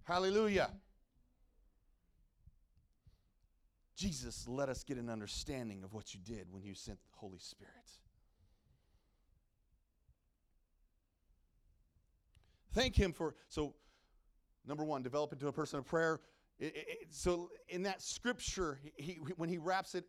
Hallelujah. 0.05 0.71
Jesus, 3.97 4.47
let 4.47 4.69
us 4.69 4.85
get 4.85 4.97
an 4.97 5.11
understanding 5.11 5.83
of 5.83 5.93
what 5.93 6.15
you 6.15 6.21
did 6.25 6.47
when 6.53 6.63
you 6.63 6.73
sent 6.73 6.99
the 7.03 7.17
Holy 7.17 7.41
Spirit. 7.41 7.75
Thank 12.79 12.95
Him 12.95 13.13
for, 13.13 13.35
so 13.49 13.75
number 14.65 14.85
one, 14.85 15.03
develop 15.03 15.33
into 15.33 15.49
a 15.49 15.53
person 15.53 15.81
of 15.81 15.85
prayer. 15.85 16.21
It, 16.61 16.77
it, 16.77 17.07
so 17.11 17.51
in 17.69 17.83
that 17.83 18.01
scripture, 18.01 18.79
he, 18.95 19.15
when 19.35 19.49
he 19.49 19.59
wraps 19.59 19.97
it 19.97 20.05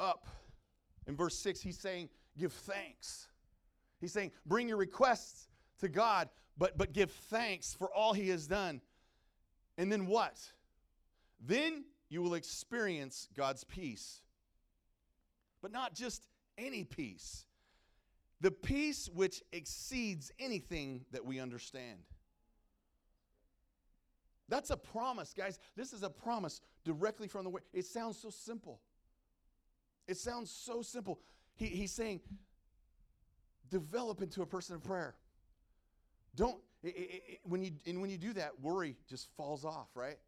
up 0.00 0.26
in 1.06 1.14
verse 1.14 1.38
6, 1.38 1.60
he's 1.60 1.78
saying, 1.78 2.08
give 2.36 2.52
thanks. 2.52 3.28
He's 4.00 4.12
saying, 4.12 4.32
bring 4.46 4.68
your 4.68 4.78
requests 4.78 5.46
to 5.78 5.88
God, 5.88 6.28
but, 6.58 6.76
but 6.76 6.92
give 6.92 7.12
thanks 7.12 7.72
for 7.78 7.88
all 7.94 8.12
he 8.14 8.30
has 8.30 8.48
done. 8.48 8.80
And 9.78 9.92
then 9.92 10.08
what? 10.08 10.40
Then 11.40 11.84
you 12.08 12.20
will 12.20 12.34
experience 12.34 13.28
God's 13.36 13.62
peace. 13.62 14.22
But 15.62 15.70
not 15.70 15.94
just 15.94 16.26
any 16.58 16.82
peace, 16.82 17.45
the 18.40 18.50
peace 18.50 19.08
which 19.12 19.42
exceeds 19.52 20.30
anything 20.38 21.04
that 21.12 21.24
we 21.24 21.40
understand. 21.40 22.00
That's 24.48 24.70
a 24.70 24.76
promise, 24.76 25.32
guys. 25.32 25.58
This 25.76 25.92
is 25.92 26.02
a 26.02 26.10
promise 26.10 26.60
directly 26.84 27.28
from 27.28 27.44
the 27.44 27.50
word. 27.50 27.62
It 27.72 27.86
sounds 27.86 28.18
so 28.18 28.30
simple. 28.30 28.80
It 30.06 30.16
sounds 30.16 30.50
so 30.50 30.82
simple. 30.82 31.18
He, 31.56 31.66
he's 31.66 31.92
saying, 31.92 32.20
develop 33.70 34.22
into 34.22 34.42
a 34.42 34.46
person 34.46 34.76
of 34.76 34.84
prayer. 34.84 35.16
Don't, 36.36 36.58
it, 36.82 36.88
it, 36.88 37.22
it, 37.28 37.38
when, 37.44 37.62
you, 37.62 37.72
and 37.86 38.00
when 38.00 38.10
you 38.10 38.18
do 38.18 38.32
that, 38.34 38.60
worry 38.60 38.96
just 39.08 39.28
falls 39.36 39.64
off, 39.64 39.88
right? 39.94 40.18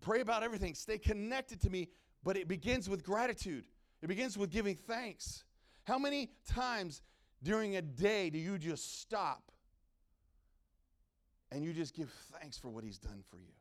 Pray 0.00 0.20
about 0.20 0.42
everything. 0.42 0.74
Stay 0.74 0.98
connected 0.98 1.60
to 1.60 1.70
me, 1.70 1.88
but 2.24 2.36
it 2.36 2.48
begins 2.48 2.88
with 2.88 3.04
gratitude. 3.04 3.64
It 4.02 4.08
begins 4.08 4.36
with 4.36 4.50
giving 4.50 4.74
thanks. 4.74 5.44
How 5.84 5.98
many 5.98 6.30
times 6.48 7.02
during 7.42 7.76
a 7.76 7.82
day 7.82 8.30
do 8.30 8.38
you 8.38 8.58
just 8.58 9.00
stop 9.00 9.50
and 11.50 11.64
you 11.64 11.72
just 11.72 11.94
give 11.94 12.10
thanks 12.40 12.58
for 12.58 12.68
what 12.68 12.84
He's 12.84 12.98
done 12.98 13.22
for 13.30 13.36
you? 13.36 13.52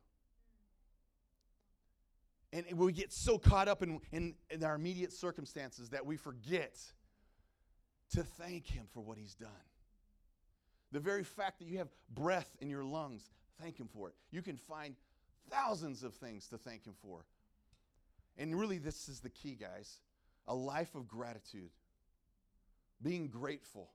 And 2.52 2.66
we 2.78 2.92
get 2.92 3.14
so 3.14 3.38
caught 3.38 3.68
up 3.68 3.84
in, 3.84 4.00
in, 4.12 4.34
in 4.50 4.64
our 4.64 4.76
immediate 4.76 5.14
circumstances 5.14 5.90
that 5.90 6.06
we 6.06 6.18
forget 6.18 6.80
to 8.16 8.24
thank 8.24 8.68
Him 8.68 8.86
for 8.92 9.02
what 9.02 9.18
He's 9.18 9.36
done. 9.36 9.50
The 10.92 11.00
very 11.00 11.24
fact 11.24 11.60
that 11.60 11.66
you 11.66 11.78
have 11.78 11.90
breath 12.16 12.58
in 12.60 12.70
your 12.70 12.84
lungs, 12.84 13.30
thank 13.62 13.80
Him 13.80 13.88
for 13.88 14.10
it. 14.10 14.16
You 14.32 14.42
can 14.42 14.58
find 14.58 14.96
thousands 15.52 16.04
of 16.04 16.16
things 16.16 16.48
to 16.48 16.58
thank 16.58 16.86
Him 16.86 16.96
for. 17.04 17.26
And 18.38 18.58
really, 18.60 18.80
this 18.80 19.08
is 19.10 19.20
the 19.20 19.30
key, 19.30 19.56
guys 19.56 20.00
a 20.50 20.56
life 20.56 20.96
of 20.96 21.08
gratitude, 21.08 21.70
being 23.02 23.28
grateful. 23.28 23.90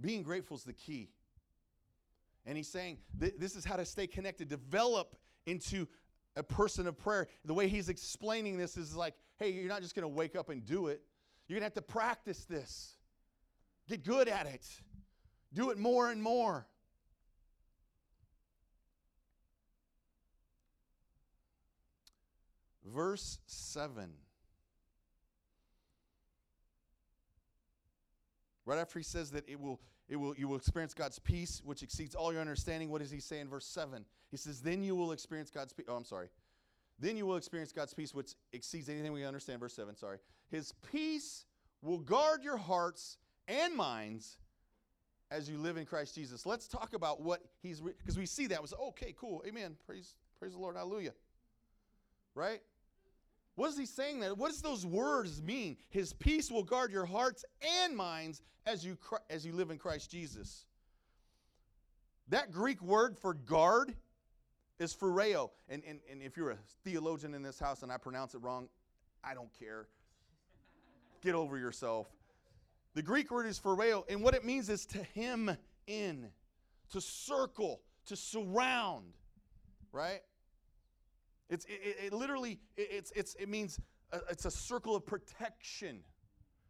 Being 0.00 0.22
grateful 0.22 0.56
is 0.56 0.64
the 0.64 0.72
key. 0.72 1.10
And 2.46 2.56
he's 2.56 2.68
saying 2.68 2.98
th- 3.18 3.34
this 3.38 3.54
is 3.54 3.64
how 3.64 3.76
to 3.76 3.84
stay 3.84 4.06
connected, 4.06 4.48
develop 4.48 5.16
into 5.46 5.86
a 6.36 6.42
person 6.42 6.86
of 6.86 6.98
prayer. 6.98 7.28
The 7.44 7.54
way 7.54 7.68
he's 7.68 7.88
explaining 7.88 8.56
this 8.56 8.76
is 8.76 8.96
like, 8.96 9.14
hey, 9.38 9.50
you're 9.50 9.68
not 9.68 9.82
just 9.82 9.94
going 9.94 10.04
to 10.04 10.08
wake 10.08 10.36
up 10.36 10.48
and 10.48 10.64
do 10.64 10.86
it. 10.86 11.02
You're 11.48 11.56
going 11.56 11.70
to 11.70 11.74
have 11.76 11.86
to 11.86 11.92
practice 11.92 12.44
this. 12.44 12.96
Get 13.88 14.04
good 14.04 14.28
at 14.28 14.46
it. 14.46 14.66
Do 15.52 15.70
it 15.70 15.78
more 15.78 16.10
and 16.10 16.22
more. 16.22 16.66
verse 22.90 23.38
7. 23.46 24.10
Right 28.70 28.78
after 28.78 29.00
he 29.00 29.02
says 29.02 29.32
that 29.32 29.48
it 29.48 29.58
will, 29.58 29.80
it 30.08 30.14
will, 30.14 30.32
you 30.36 30.46
will 30.46 30.56
experience 30.56 30.94
God's 30.94 31.18
peace, 31.18 31.60
which 31.64 31.82
exceeds 31.82 32.14
all 32.14 32.30
your 32.32 32.40
understanding. 32.40 32.88
What 32.88 33.00
does 33.00 33.10
he 33.10 33.18
say 33.18 33.40
in 33.40 33.48
verse 33.48 33.66
7? 33.66 34.04
He 34.30 34.36
says, 34.36 34.60
Then 34.60 34.84
you 34.84 34.94
will 34.94 35.10
experience 35.10 35.50
God's 35.50 35.72
peace. 35.72 35.86
Oh, 35.88 35.96
I'm 35.96 36.04
sorry. 36.04 36.28
Then 36.96 37.16
you 37.16 37.26
will 37.26 37.34
experience 37.34 37.72
God's 37.72 37.94
peace, 37.94 38.14
which 38.14 38.36
exceeds 38.52 38.88
anything 38.88 39.12
we 39.12 39.24
understand. 39.24 39.58
Verse 39.58 39.74
7, 39.74 39.96
sorry. 39.96 40.18
His 40.52 40.72
peace 40.92 41.46
will 41.82 41.98
guard 41.98 42.44
your 42.44 42.58
hearts 42.58 43.18
and 43.48 43.74
minds 43.74 44.38
as 45.32 45.50
you 45.50 45.58
live 45.58 45.76
in 45.76 45.84
Christ 45.84 46.14
Jesus. 46.14 46.46
Let's 46.46 46.68
talk 46.68 46.94
about 46.94 47.20
what 47.20 47.40
he's 47.62 47.80
because 47.80 48.16
re- 48.16 48.22
we 48.22 48.26
see 48.26 48.46
that 48.46 48.62
was 48.62 48.72
okay, 48.90 49.12
cool, 49.18 49.42
amen. 49.48 49.74
Praise, 49.84 50.14
praise 50.38 50.52
the 50.52 50.60
Lord, 50.60 50.76
hallelujah. 50.76 51.14
Right? 52.36 52.60
What 53.54 53.70
is 53.70 53.78
he 53.78 53.86
saying 53.86 54.20
there? 54.20 54.34
What 54.34 54.50
does 54.50 54.62
those 54.62 54.86
words 54.86 55.42
mean? 55.42 55.76
His 55.88 56.12
peace 56.12 56.50
will 56.50 56.62
guard 56.62 56.92
your 56.92 57.04
hearts 57.04 57.44
and 57.82 57.96
minds 57.96 58.42
as 58.66 58.84
you, 58.84 58.96
as 59.28 59.44
you 59.44 59.52
live 59.52 59.70
in 59.70 59.78
Christ 59.78 60.10
Jesus. 60.10 60.64
That 62.28 62.52
Greek 62.52 62.80
word 62.80 63.18
for 63.18 63.34
guard 63.34 63.94
is 64.78 64.94
phoreo. 64.94 65.50
And, 65.68 65.82
and, 65.86 66.00
and 66.10 66.22
if 66.22 66.36
you're 66.36 66.52
a 66.52 66.58
theologian 66.84 67.34
in 67.34 67.42
this 67.42 67.58
house 67.58 67.82
and 67.82 67.92
I 67.92 67.96
pronounce 67.96 68.34
it 68.34 68.38
wrong, 68.38 68.68
I 69.22 69.34
don't 69.34 69.50
care. 69.58 69.86
Get 71.22 71.34
over 71.34 71.58
yourself. 71.58 72.06
The 72.94 73.02
Greek 73.02 73.30
word 73.30 73.46
is 73.46 73.58
phoreo, 73.58 74.04
and 74.08 74.22
what 74.22 74.34
it 74.34 74.44
means 74.44 74.68
is 74.68 74.84
to 74.86 75.02
hem 75.14 75.56
in, 75.86 76.28
to 76.90 77.00
circle, 77.00 77.82
to 78.06 78.16
surround, 78.16 79.12
right? 79.92 80.20
It's, 81.50 81.64
it, 81.66 81.96
it 82.06 82.12
literally, 82.12 82.60
it, 82.76 82.88
it's, 82.90 83.12
it's, 83.14 83.34
it 83.34 83.48
means 83.48 83.78
uh, 84.12 84.20
it's 84.30 84.44
a 84.44 84.50
circle 84.50 84.96
of 84.96 85.04
protection. 85.04 85.98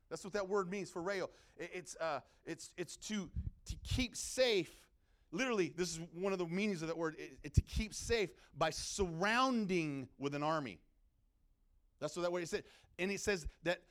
That's 0.09 0.25
what 0.25 0.33
that 0.33 0.49
word 0.49 0.69
means 0.71 0.91
for. 0.91 1.09
It, 1.11 1.31
it's, 1.59 1.97
uh, 1.97 2.21
it's, 2.47 2.73
it's 2.77 2.97
to, 2.97 3.31
to 3.67 3.77
keep 3.85 4.17
safe. 4.17 4.75
Literally, 5.33 5.73
this 5.77 5.91
is 5.91 6.01
one 6.13 6.33
of 6.33 6.39
the 6.39 6.47
meanings 6.47 6.83
of 6.83 6.89
that 6.89 6.97
word, 6.97 7.17
it, 7.45 7.55
to 7.55 7.61
keep 7.61 7.95
safe 7.95 8.31
by 8.59 8.71
surrounding 8.71 10.09
with 10.19 10.35
an 10.35 10.43
army. 10.43 10.81
That's 12.01 12.17
what 12.17 12.23
that 12.23 12.33
word 12.33 12.49
said. 12.49 12.65
And 12.99 13.13
it 13.13 13.21
says 13.21 13.47
that 13.63 13.83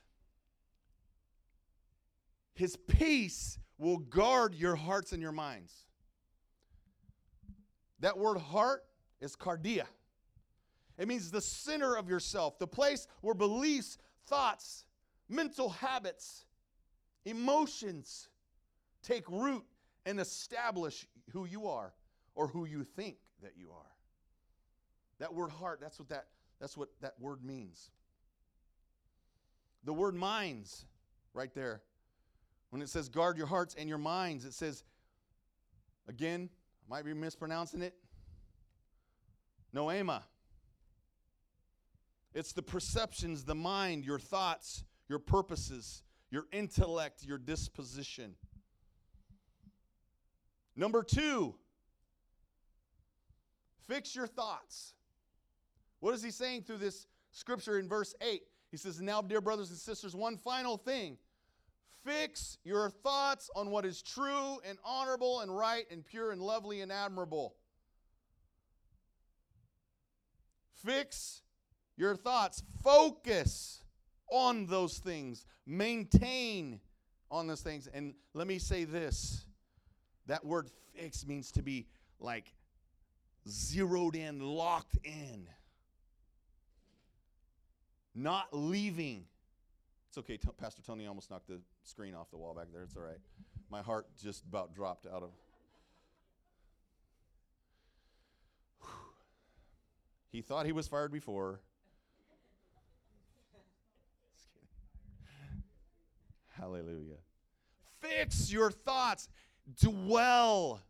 his 2.55 2.75
peace 2.75 3.57
will 3.77 3.99
guard 3.99 4.53
your 4.55 4.75
hearts 4.75 5.13
and 5.13 5.21
your 5.21 5.31
minds. 5.31 5.85
That 8.01 8.17
word 8.17 8.37
heart 8.37 8.83
is 9.21 9.35
cardia. 9.35 9.85
It 10.99 11.07
means 11.07 11.31
the 11.31 11.41
center 11.41 11.95
of 11.95 12.09
yourself, 12.09 12.59
the 12.59 12.67
place 12.67 13.07
where 13.21 13.33
beliefs, 13.33 13.97
thoughts, 14.27 14.83
mental 15.29 15.69
habits, 15.69 16.45
emotions 17.23 18.27
take 19.01 19.23
root 19.29 19.63
and 20.05 20.19
establish 20.19 21.07
who 21.31 21.45
you 21.45 21.67
are 21.67 21.93
or 22.35 22.47
who 22.47 22.65
you 22.65 22.83
think 22.83 23.15
that 23.41 23.53
you 23.55 23.69
are. 23.71 23.91
That 25.19 25.33
word 25.33 25.51
heart, 25.51 25.79
that's 25.81 25.97
what 25.99 26.09
that, 26.09 26.25
that's 26.59 26.75
what 26.75 26.89
that 27.01 27.13
word 27.17 27.45
means. 27.45 27.91
The 29.85 29.93
word 29.93 30.15
minds, 30.15 30.85
right 31.33 31.53
there. 31.55 31.81
When 32.71 32.81
it 32.81 32.89
says 32.89 33.07
guard 33.07 33.37
your 33.37 33.47
hearts 33.47 33.73
and 33.79 33.87
your 33.87 33.97
minds, 33.97 34.43
it 34.43 34.53
says, 34.53 34.83
again, 36.09 36.49
I 36.85 36.89
might 36.89 37.05
be 37.05 37.13
mispronouncing 37.13 37.81
it, 37.81 37.95
noema. 39.73 40.23
It's 42.33 42.53
the 42.53 42.61
perceptions, 42.61 43.43
the 43.43 43.55
mind, 43.55 44.05
your 44.05 44.19
thoughts, 44.19 44.83
your 45.07 45.19
purposes, 45.19 46.03
your 46.29 46.45
intellect, 46.51 47.23
your 47.23 47.37
disposition. 47.37 48.35
Number 50.75 51.03
two, 51.03 51.55
fix 53.87 54.15
your 54.15 54.27
thoughts. 54.27 54.93
What 55.99 56.13
is 56.13 56.23
he 56.23 56.31
saying 56.31 56.63
through 56.63 56.77
this 56.77 57.07
scripture 57.31 57.79
in 57.79 57.89
verse 57.89 58.15
8? 58.21 58.43
He 58.71 58.77
says, 58.77 59.01
Now, 59.01 59.21
dear 59.21 59.41
brothers 59.41 59.69
and 59.69 59.79
sisters, 59.79 60.15
one 60.15 60.37
final 60.37 60.77
thing. 60.77 61.17
Fix 62.05 62.57
your 62.63 62.89
thoughts 62.89 63.49
on 63.55 63.71
what 63.71 63.85
is 63.85 64.01
true 64.01 64.59
and 64.65 64.77
honorable 64.85 65.41
and 65.41 65.55
right 65.55 65.85
and 65.91 66.05
pure 66.05 66.31
and 66.31 66.41
lovely 66.41 66.79
and 66.81 66.91
admirable. 66.91 67.55
Fix 70.85 71.41
your 71.99 72.15
thoughts. 72.15 72.63
Focus 72.83 73.83
on 74.31 74.65
those 74.65 74.97
things. 74.97 75.45
Maintain 75.67 76.79
on 77.29 77.45
those 77.45 77.61
things. 77.61 77.87
And 77.93 78.13
let 78.33 78.47
me 78.47 78.57
say 78.57 78.85
this 78.85 79.45
that 80.27 80.45
word 80.45 80.69
fix 80.95 81.27
means 81.27 81.51
to 81.51 81.61
be 81.61 81.87
like 82.19 82.53
zeroed 83.47 84.15
in, 84.15 84.39
locked 84.39 84.97
in, 85.03 85.47
not 88.15 88.47
leaving. 88.51 89.25
It's 90.07 90.17
okay, 90.17 90.37
T- 90.37 90.47
Pastor 90.57 90.81
Tony 90.81 91.05
almost 91.05 91.29
knocked 91.29 91.47
the 91.47 91.59
screen 91.83 92.15
off 92.15 92.31
the 92.31 92.37
wall 92.37 92.53
back 92.53 92.67
there. 92.73 92.83
It's 92.83 92.95
all 92.95 93.03
right. 93.03 93.19
My 93.69 93.81
heart 93.81 94.07
just 94.21 94.43
about 94.45 94.73
dropped 94.73 95.05
out 95.05 95.23
of. 95.23 95.29
He 100.31 100.41
thought 100.41 100.67
he 100.67 100.71
was 100.71 100.87
fired 100.87 101.11
before. 101.11 101.59
Hallelujah. 106.59 107.17
Fix 107.99 108.51
your 108.51 108.71
thoughts. 108.71 109.29
Dwell 109.81 110.81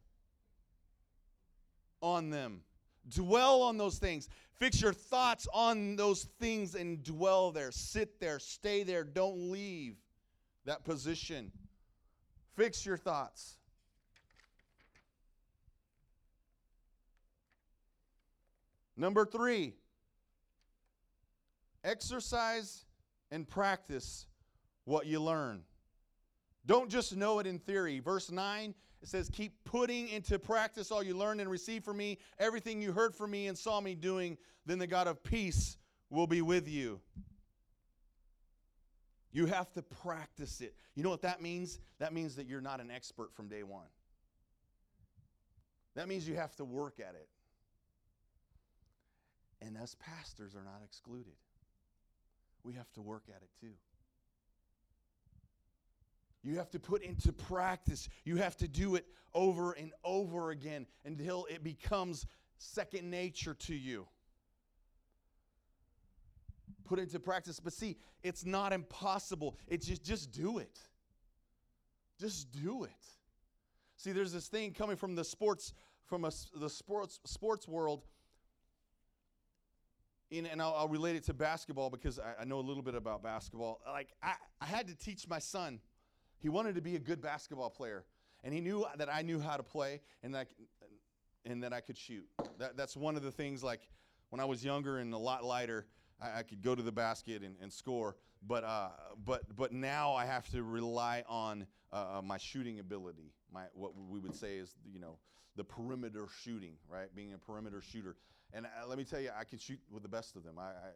on 2.01 2.29
them. 2.29 2.61
Dwell 3.07 3.61
on 3.61 3.77
those 3.77 3.97
things. 3.97 4.29
Fix 4.53 4.81
your 4.81 4.93
thoughts 4.93 5.47
on 5.53 5.95
those 5.95 6.23
things 6.39 6.75
and 6.75 7.03
dwell 7.03 7.51
there. 7.51 7.71
Sit 7.71 8.19
there. 8.19 8.39
Stay 8.39 8.83
there. 8.83 9.03
Don't 9.03 9.51
leave 9.51 9.95
that 10.65 10.83
position. 10.83 11.51
Fix 12.55 12.85
your 12.85 12.97
thoughts. 12.97 13.55
Number 18.97 19.25
three, 19.25 19.75
exercise 21.85 22.83
and 23.31 23.47
practice 23.47 24.27
what 24.89 25.05
you 25.05 25.21
learn. 25.21 25.61
Don't 26.65 26.89
just 26.89 27.15
know 27.15 27.39
it 27.39 27.47
in 27.47 27.59
theory. 27.59 27.99
Verse 27.99 28.31
9, 28.31 28.73
it 29.01 29.07
says, 29.07 29.29
Keep 29.29 29.63
putting 29.63 30.09
into 30.09 30.39
practice 30.39 30.91
all 30.91 31.03
you 31.03 31.15
learned 31.15 31.39
and 31.39 31.49
received 31.49 31.85
from 31.85 31.97
me, 31.97 32.17
everything 32.39 32.81
you 32.81 32.91
heard 32.91 33.15
from 33.15 33.31
me 33.31 33.47
and 33.47 33.57
saw 33.57 33.79
me 33.79 33.95
doing, 33.95 34.37
then 34.65 34.79
the 34.79 34.87
God 34.87 35.07
of 35.07 35.23
peace 35.23 35.77
will 36.09 36.27
be 36.27 36.41
with 36.41 36.67
you. 36.67 36.99
You 39.31 39.45
have 39.45 39.71
to 39.73 39.83
practice 39.83 40.59
it. 40.59 40.73
You 40.95 41.03
know 41.03 41.11
what 41.11 41.21
that 41.21 41.39
means? 41.39 41.79
That 41.99 42.11
means 42.11 42.35
that 42.35 42.47
you're 42.47 42.61
not 42.61 42.81
an 42.81 42.89
expert 42.89 43.31
from 43.33 43.47
day 43.47 43.61
one. 43.61 43.85
That 45.95 46.07
means 46.07 46.27
you 46.27 46.35
have 46.35 46.55
to 46.55 46.65
work 46.65 46.99
at 46.99 47.13
it. 47.13 47.29
And 49.61 49.77
us 49.77 49.95
pastors 49.99 50.55
are 50.55 50.63
not 50.63 50.81
excluded. 50.83 51.33
We 52.63 52.73
have 52.73 52.91
to 52.93 53.01
work 53.01 53.23
at 53.29 53.43
it 53.43 53.49
too. 53.61 53.73
You 56.43 56.57
have 56.57 56.69
to 56.71 56.79
put 56.79 57.03
into 57.03 57.33
practice. 57.33 58.07
You 58.23 58.37
have 58.37 58.55
to 58.57 58.67
do 58.67 58.95
it 58.95 59.05
over 59.33 59.73
and 59.73 59.91
over 60.03 60.51
again 60.51 60.85
until 61.05 61.45
it 61.49 61.63
becomes 61.63 62.25
second 62.57 63.09
nature 63.09 63.53
to 63.53 63.75
you. 63.75 64.07
Put 66.85 66.99
into 66.99 67.19
practice. 67.19 67.59
But 67.59 67.73
see, 67.73 67.97
it's 68.23 68.45
not 68.45 68.73
impossible. 68.73 69.57
It's 69.67 69.85
just 69.85 70.03
just 70.03 70.31
do 70.31 70.57
it. 70.59 70.79
Just 72.19 72.51
do 72.51 72.83
it. 72.83 72.91
See, 73.97 74.11
there's 74.11 74.31
this 74.31 74.47
thing 74.47 74.73
coming 74.73 74.95
from 74.95 75.15
the 75.15 75.23
sports 75.23 75.73
from 76.05 76.25
a, 76.25 76.31
the 76.55 76.69
sports 76.69 77.19
sports 77.25 77.67
world. 77.67 78.05
In, 80.31 80.45
and 80.45 80.61
I'll, 80.61 80.75
I'll, 80.77 80.87
relate 80.87 81.15
it 81.15 81.23
to 81.23 81.33
basketball 81.33 81.89
because 81.89 82.19
I, 82.19 82.41
I 82.41 82.45
know 82.45 82.59
a 82.59 82.61
little 82.61 82.83
bit 82.83 82.93
about 82.93 83.23
basketball. 83.23 83.81
Like 83.87 84.09
I, 84.21 84.33
I 84.61 84.65
had 84.65 84.87
to 84.87 84.95
teach 84.95 85.27
my 85.27 85.39
son 85.39 85.79
he 86.39 86.49
wanted 86.49 86.75
to 86.75 86.81
be 86.81 86.95
a 86.95 86.99
good 86.99 87.21
basketball 87.21 87.69
player, 87.69 88.05
and 88.43 88.53
he 88.53 88.61
knew 88.61 88.85
that 88.97 89.13
I 89.13 89.21
knew 89.21 89.39
how 89.39 89.57
to 89.57 89.63
play 89.63 90.01
and 90.23 90.33
that, 90.35 90.47
and 91.45 91.63
that 91.63 91.73
I 91.73 91.81
could 91.81 91.97
shoot. 91.97 92.25
That, 92.57 92.77
that's 92.77 92.95
one 92.95 93.15
of 93.15 93.23
the 93.23 93.31
things. 93.31 93.63
Like 93.63 93.81
when 94.29 94.39
I 94.39 94.45
was 94.45 94.63
younger 94.63 94.99
and 94.99 95.13
a 95.13 95.17
lot 95.17 95.43
lighter, 95.43 95.87
I, 96.21 96.39
I 96.39 96.43
could 96.43 96.61
go 96.61 96.75
to 96.75 96.81
the 96.81 96.91
basket 96.91 97.43
and, 97.43 97.55
and 97.61 97.71
score. 97.71 98.15
But 98.47 98.63
uh, 98.63 98.89
but 99.25 99.43
but 99.55 99.73
now 99.73 100.13
I 100.13 100.25
have 100.25 100.49
to 100.51 100.63
rely 100.63 101.23
on 101.27 101.67
uh, 101.91 102.19
uh, 102.19 102.21
my 102.21 102.37
shooting 102.37 102.79
ability. 102.79 103.33
My 103.53 103.63
what 103.73 103.91
we 103.95 104.19
would 104.19 104.35
say 104.35 104.57
is 104.57 104.75
you 104.89 104.99
know 104.99 105.17
the 105.57 105.63
perimeter 105.63 106.27
shooting, 106.41 106.75
right? 106.87 107.13
Being 107.13 107.33
a 107.33 107.37
perimeter 107.37 107.81
shooter. 107.81 108.15
And 108.53 108.65
uh, 108.65 108.87
let 108.87 108.97
me 108.97 109.03
tell 109.03 109.19
you, 109.19 109.29
I 109.37 109.43
can 109.43 109.59
shoot 109.59 109.79
with 109.91 110.03
the 110.03 110.09
best 110.09 110.35
of 110.35 110.43
them. 110.43 110.57
I, 110.57 110.69
I 110.69 110.91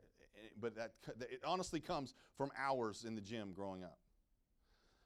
but 0.60 0.76
that 0.76 0.92
it 1.20 1.42
honestly 1.46 1.80
comes 1.80 2.14
from 2.38 2.52
hours 2.58 3.04
in 3.06 3.16
the 3.16 3.22
gym 3.22 3.52
growing 3.54 3.84
up. 3.84 3.98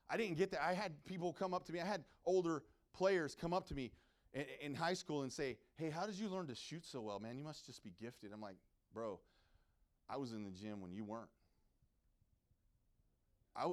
I 0.09 0.17
didn't 0.17 0.37
get 0.37 0.51
that. 0.51 0.63
I 0.63 0.73
had 0.73 1.03
people 1.05 1.33
come 1.33 1.53
up 1.53 1.65
to 1.65 1.73
me. 1.73 1.79
I 1.79 1.85
had 1.85 2.03
older 2.25 2.63
players 2.93 3.35
come 3.35 3.53
up 3.53 3.67
to 3.67 3.75
me 3.75 3.91
in, 4.33 4.45
in, 4.61 4.75
high 4.75 4.93
school 4.93 5.23
and 5.23 5.31
say, 5.31 5.57
"Hey, 5.75 5.89
how 5.89 6.05
did 6.05 6.15
you 6.15 6.29
learn 6.29 6.47
to 6.47 6.55
shoot 6.55 6.85
so 6.85 7.01
well, 7.01 7.19
man? 7.19 7.37
You 7.37 7.43
must 7.43 7.65
just 7.65 7.83
be 7.83 7.93
gifted." 7.99 8.31
I'm 8.33 8.41
like, 8.41 8.55
"Bro, 8.93 9.19
I 10.09 10.17
was 10.17 10.33
in 10.33 10.43
the 10.43 10.51
gym 10.51 10.81
when 10.81 10.93
you 10.93 11.03
weren't." 11.03 11.29
I, 13.55 13.71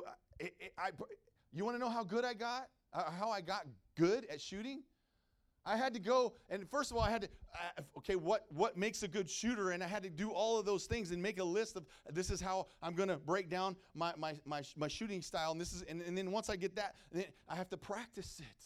I, 0.78 0.91
you 1.53 1.64
want 1.64 1.76
to 1.76 1.78
know 1.78 1.91
how 1.91 2.05
good 2.05 2.24
I 2.24 2.35
got? 2.35 2.68
Uh, 2.93 3.11
how 3.11 3.30
I 3.30 3.41
got 3.41 3.66
good 3.97 4.26
at 4.30 4.41
shooting? 4.41 4.82
I 5.67 5.77
had 5.77 5.95
to 5.95 6.01
go, 6.01 6.35
and 6.51 6.69
first 6.69 6.91
of 6.91 6.97
all, 6.97 7.03
I 7.03 7.11
had 7.11 7.23
to, 7.23 7.29
uh, 7.55 7.83
okay, 7.99 8.17
what, 8.17 8.45
what 8.51 8.77
makes 8.77 9.03
a 9.03 9.09
good 9.09 9.31
shooter? 9.31 9.71
And 9.71 9.83
I 9.83 9.87
had 9.87 10.03
to 10.03 10.11
do 10.11 10.31
all 10.31 10.59
of 10.59 10.67
those 10.67 10.85
things 10.85 11.11
and 11.11 11.23
make 11.23 11.39
a 11.39 11.45
list 11.45 11.77
of 11.77 11.87
this 12.12 12.31
is 12.31 12.41
how 12.41 12.67
I'm 12.83 12.95
going 12.95 13.09
to 13.09 13.17
break 13.17 13.49
down 13.49 13.77
my, 13.95 14.12
my, 14.19 14.35
my, 14.45 14.62
my 14.77 14.89
shooting 14.89 15.23
style. 15.23 15.53
And, 15.53 15.61
this 15.61 15.73
is, 15.73 15.83
and, 15.83 16.03
and 16.03 16.19
then 16.19 16.31
once 16.31 16.51
I 16.51 16.57
get 16.57 16.77
that, 16.77 16.97
then 17.12 17.25
I 17.49 17.55
have 17.57 17.71
to 17.71 17.79
practice 17.79 18.41
it. 18.41 18.65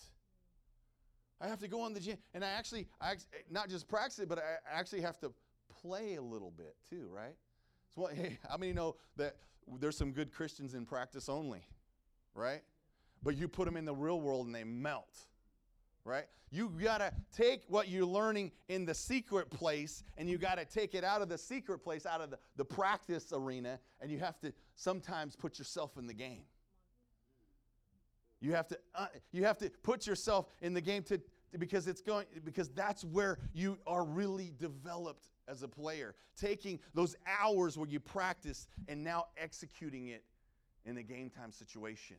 I 1.40 1.46
have 1.46 1.61
to 1.61 1.68
go 1.68 1.80
on 1.82 1.94
the 1.94 2.01
gym. 2.01 2.18
And 2.34 2.44
I 2.44 2.49
actually, 2.49 2.88
I 3.01 3.14
not 3.49 3.68
just 3.68 3.86
practice 3.86 4.18
it, 4.18 4.28
but 4.28 4.38
I 4.38 4.57
actually 4.76 5.03
have 5.03 5.20
to 5.20 5.32
play 5.80 6.16
a 6.16 6.22
little 6.22 6.51
bit 6.51 6.74
too, 6.90 7.09
right? 7.14 7.36
So, 7.94 8.03
what, 8.03 8.12
hey, 8.14 8.38
how 8.49 8.57
many 8.57 8.72
know 8.72 8.96
that 9.16 9.36
there's 9.78 9.96
some 9.96 10.11
good 10.11 10.32
Christians 10.32 10.74
in 10.74 10.84
practice 10.84 11.28
only, 11.28 11.62
right? 12.34 12.62
But 13.22 13.36
you 13.36 13.46
put 13.46 13.66
them 13.66 13.76
in 13.76 13.84
the 13.84 13.94
real 13.94 14.20
world 14.20 14.46
and 14.46 14.55
they 14.55 14.64
melt 14.64 15.26
right? 16.09 16.24
You 16.50 16.70
got 16.82 16.98
to 16.98 17.12
take 17.36 17.62
what 17.68 17.88
you're 17.88 18.06
learning 18.06 18.52
in 18.68 18.86
the 18.86 18.94
secret 18.94 19.50
place 19.50 20.02
and 20.16 20.28
you 20.28 20.38
got 20.38 20.56
to 20.56 20.64
take 20.64 20.94
it 20.94 21.04
out 21.04 21.20
of 21.20 21.28
the 21.28 21.36
secret 21.36 21.80
place, 21.80 22.06
out 22.06 22.22
of 22.22 22.30
the, 22.30 22.38
the 22.56 22.64
practice 22.64 23.32
arena, 23.32 23.78
and 24.00 24.11
you 24.11 24.18
have 24.18 24.40
to 24.40 24.52
sometimes 24.74 25.36
put 25.36 25.59
yourself 25.59 25.98
in 25.98 26.06
the 26.06 26.14
game. 26.14 26.44
You 28.40 28.54
have 28.54 28.66
to, 28.68 28.78
uh, 28.94 29.06
you 29.32 29.44
have 29.44 29.59
to 29.59 29.70
put 29.82 30.06
yourself 30.06 30.46
in 30.62 30.72
the 30.72 30.80
game 30.80 31.02
to, 31.04 31.20
because 31.59 31.86
it's 31.86 32.00
going 32.00 32.26
because 32.44 32.68
that's 32.70 33.04
where 33.04 33.38
you 33.52 33.78
are 33.86 34.04
really 34.04 34.52
developed 34.59 35.28
as 35.48 35.62
a 35.62 35.68
player 35.68 36.14
taking 36.36 36.78
those 36.94 37.16
hours 37.26 37.78
where 37.78 37.88
you 37.88 37.98
practice 37.98 38.68
and 38.86 39.02
now 39.02 39.24
executing 39.38 40.09
it 40.09 40.22
in 40.84 40.98
a 40.98 41.02
game 41.02 41.30
time 41.30 41.50
situation 41.50 42.16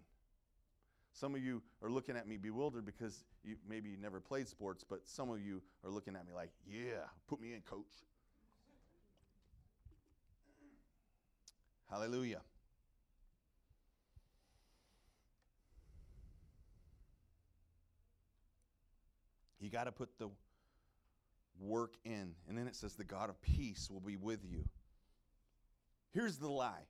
some 1.14 1.36
of 1.36 1.44
you 1.44 1.62
are 1.84 1.90
looking 1.90 2.16
at 2.16 2.28
me 2.28 2.38
bewildered 2.38 2.86
because 2.86 3.24
you 3.44 3.56
maybe 3.68 3.90
you 3.90 3.98
never 3.98 4.20
played 4.20 4.48
sports, 4.48 4.84
but 4.88 5.08
some 5.08 5.30
of 5.30 5.42
you 5.42 5.62
are 5.84 5.90
looking 5.90 6.16
at 6.16 6.26
me 6.26 6.34
like, 6.34 6.50
yeah, 6.68 7.06
put 7.28 7.42
me 7.42 7.54
in, 7.54 7.62
coach. 7.62 7.86
Hallelujah. 11.90 12.42
You 19.60 19.70
got 19.70 19.86
to 19.86 19.92
put 19.92 20.18
the 20.18 20.30
work 21.60 21.96
in. 22.06 22.34
And 22.48 22.58
then 22.58 22.68
it 22.68 22.76
says, 22.76 22.96
the 22.96 23.04
God 23.04 23.30
of 23.30 23.42
peace 23.42 23.90
will 23.92 24.00
be 24.00 24.16
with 24.16 24.40
you. 24.50 24.64
Here's 26.12 26.38
the 26.38 26.50
lie. 26.50 26.86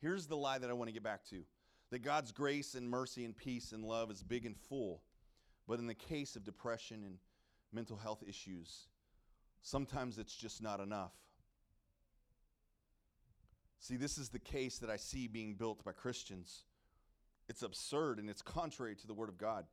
Here's 0.00 0.26
the 0.26 0.36
lie 0.36 0.58
that 0.58 0.70
I 0.70 0.72
want 0.72 0.88
to 0.88 0.92
get 0.92 1.02
back 1.02 1.24
to 1.30 1.44
that 1.90 2.02
God's 2.02 2.32
grace 2.32 2.74
and 2.74 2.88
mercy 2.88 3.24
and 3.24 3.36
peace 3.36 3.72
and 3.72 3.84
love 3.84 4.10
is 4.10 4.22
big 4.22 4.46
and 4.46 4.56
full. 4.56 5.02
But 5.66 5.78
in 5.78 5.86
the 5.86 5.94
case 5.94 6.36
of 6.36 6.44
depression 6.44 7.02
and 7.04 7.18
mental 7.72 7.96
health 7.96 8.22
issues, 8.26 8.88
sometimes 9.62 10.18
it's 10.18 10.34
just 10.34 10.62
not 10.62 10.80
enough. 10.80 11.12
See, 13.78 13.96
this 13.96 14.18
is 14.18 14.30
the 14.30 14.38
case 14.38 14.78
that 14.78 14.90
I 14.90 14.96
see 14.96 15.26
being 15.26 15.54
built 15.54 15.84
by 15.84 15.92
Christians. 15.92 16.64
It's 17.48 17.62
absurd 17.62 18.18
and 18.18 18.30
it's 18.30 18.42
contrary 18.42 18.96
to 18.96 19.06
the 19.06 19.14
Word 19.14 19.28
of 19.28 19.36
God. 19.38 19.64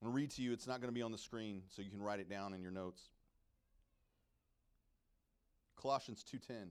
I'm 0.00 0.08
going 0.08 0.12
to 0.12 0.16
read 0.16 0.30
to 0.32 0.42
you. 0.42 0.52
It's 0.52 0.66
not 0.66 0.80
going 0.80 0.88
to 0.88 0.94
be 0.94 1.02
on 1.02 1.12
the 1.12 1.18
screen, 1.18 1.62
so 1.68 1.80
you 1.80 1.90
can 1.90 2.02
write 2.02 2.20
it 2.20 2.28
down 2.28 2.54
in 2.54 2.62
your 2.62 2.72
notes. 2.72 3.02
Colossians 5.76 6.24
2:10. 6.24 6.68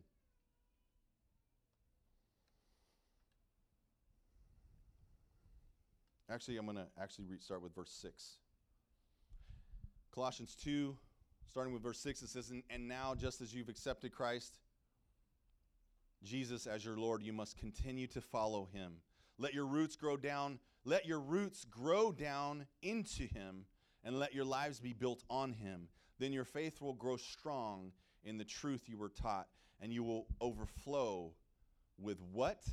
Actually, 6.31 6.57
I'm 6.57 6.65
going 6.65 6.77
to 6.77 6.87
actually 7.01 7.25
re- 7.25 7.39
start 7.39 7.61
with 7.61 7.75
verse 7.75 7.91
6. 8.01 8.37
Colossians 10.13 10.55
2, 10.55 10.95
starting 11.49 11.73
with 11.73 11.83
verse 11.83 11.99
6, 11.99 12.21
it 12.21 12.29
says, 12.29 12.51
and, 12.51 12.63
and 12.69 12.87
now, 12.87 13.13
just 13.15 13.41
as 13.41 13.53
you've 13.53 13.67
accepted 13.67 14.13
Christ, 14.13 14.59
Jesus 16.23 16.67
as 16.67 16.85
your 16.85 16.95
Lord, 16.95 17.21
you 17.21 17.33
must 17.33 17.57
continue 17.57 18.07
to 18.07 18.21
follow 18.21 18.69
him. 18.71 18.93
Let 19.37 19.53
your 19.53 19.65
roots 19.65 19.95
grow 19.95 20.15
down, 20.15 20.59
let 20.85 21.05
your 21.05 21.19
roots 21.19 21.65
grow 21.65 22.11
down 22.13 22.65
into 22.81 23.23
him, 23.23 23.65
and 24.03 24.17
let 24.17 24.33
your 24.33 24.45
lives 24.45 24.79
be 24.79 24.93
built 24.93 25.23
on 25.29 25.51
him. 25.51 25.89
Then 26.17 26.31
your 26.31 26.45
faith 26.45 26.81
will 26.81 26.93
grow 26.93 27.17
strong 27.17 27.91
in 28.23 28.37
the 28.37 28.45
truth 28.45 28.83
you 28.87 28.97
were 28.97 29.09
taught, 29.09 29.47
and 29.81 29.91
you 29.91 30.03
will 30.03 30.27
overflow 30.39 31.33
with 31.97 32.21
what? 32.31 32.63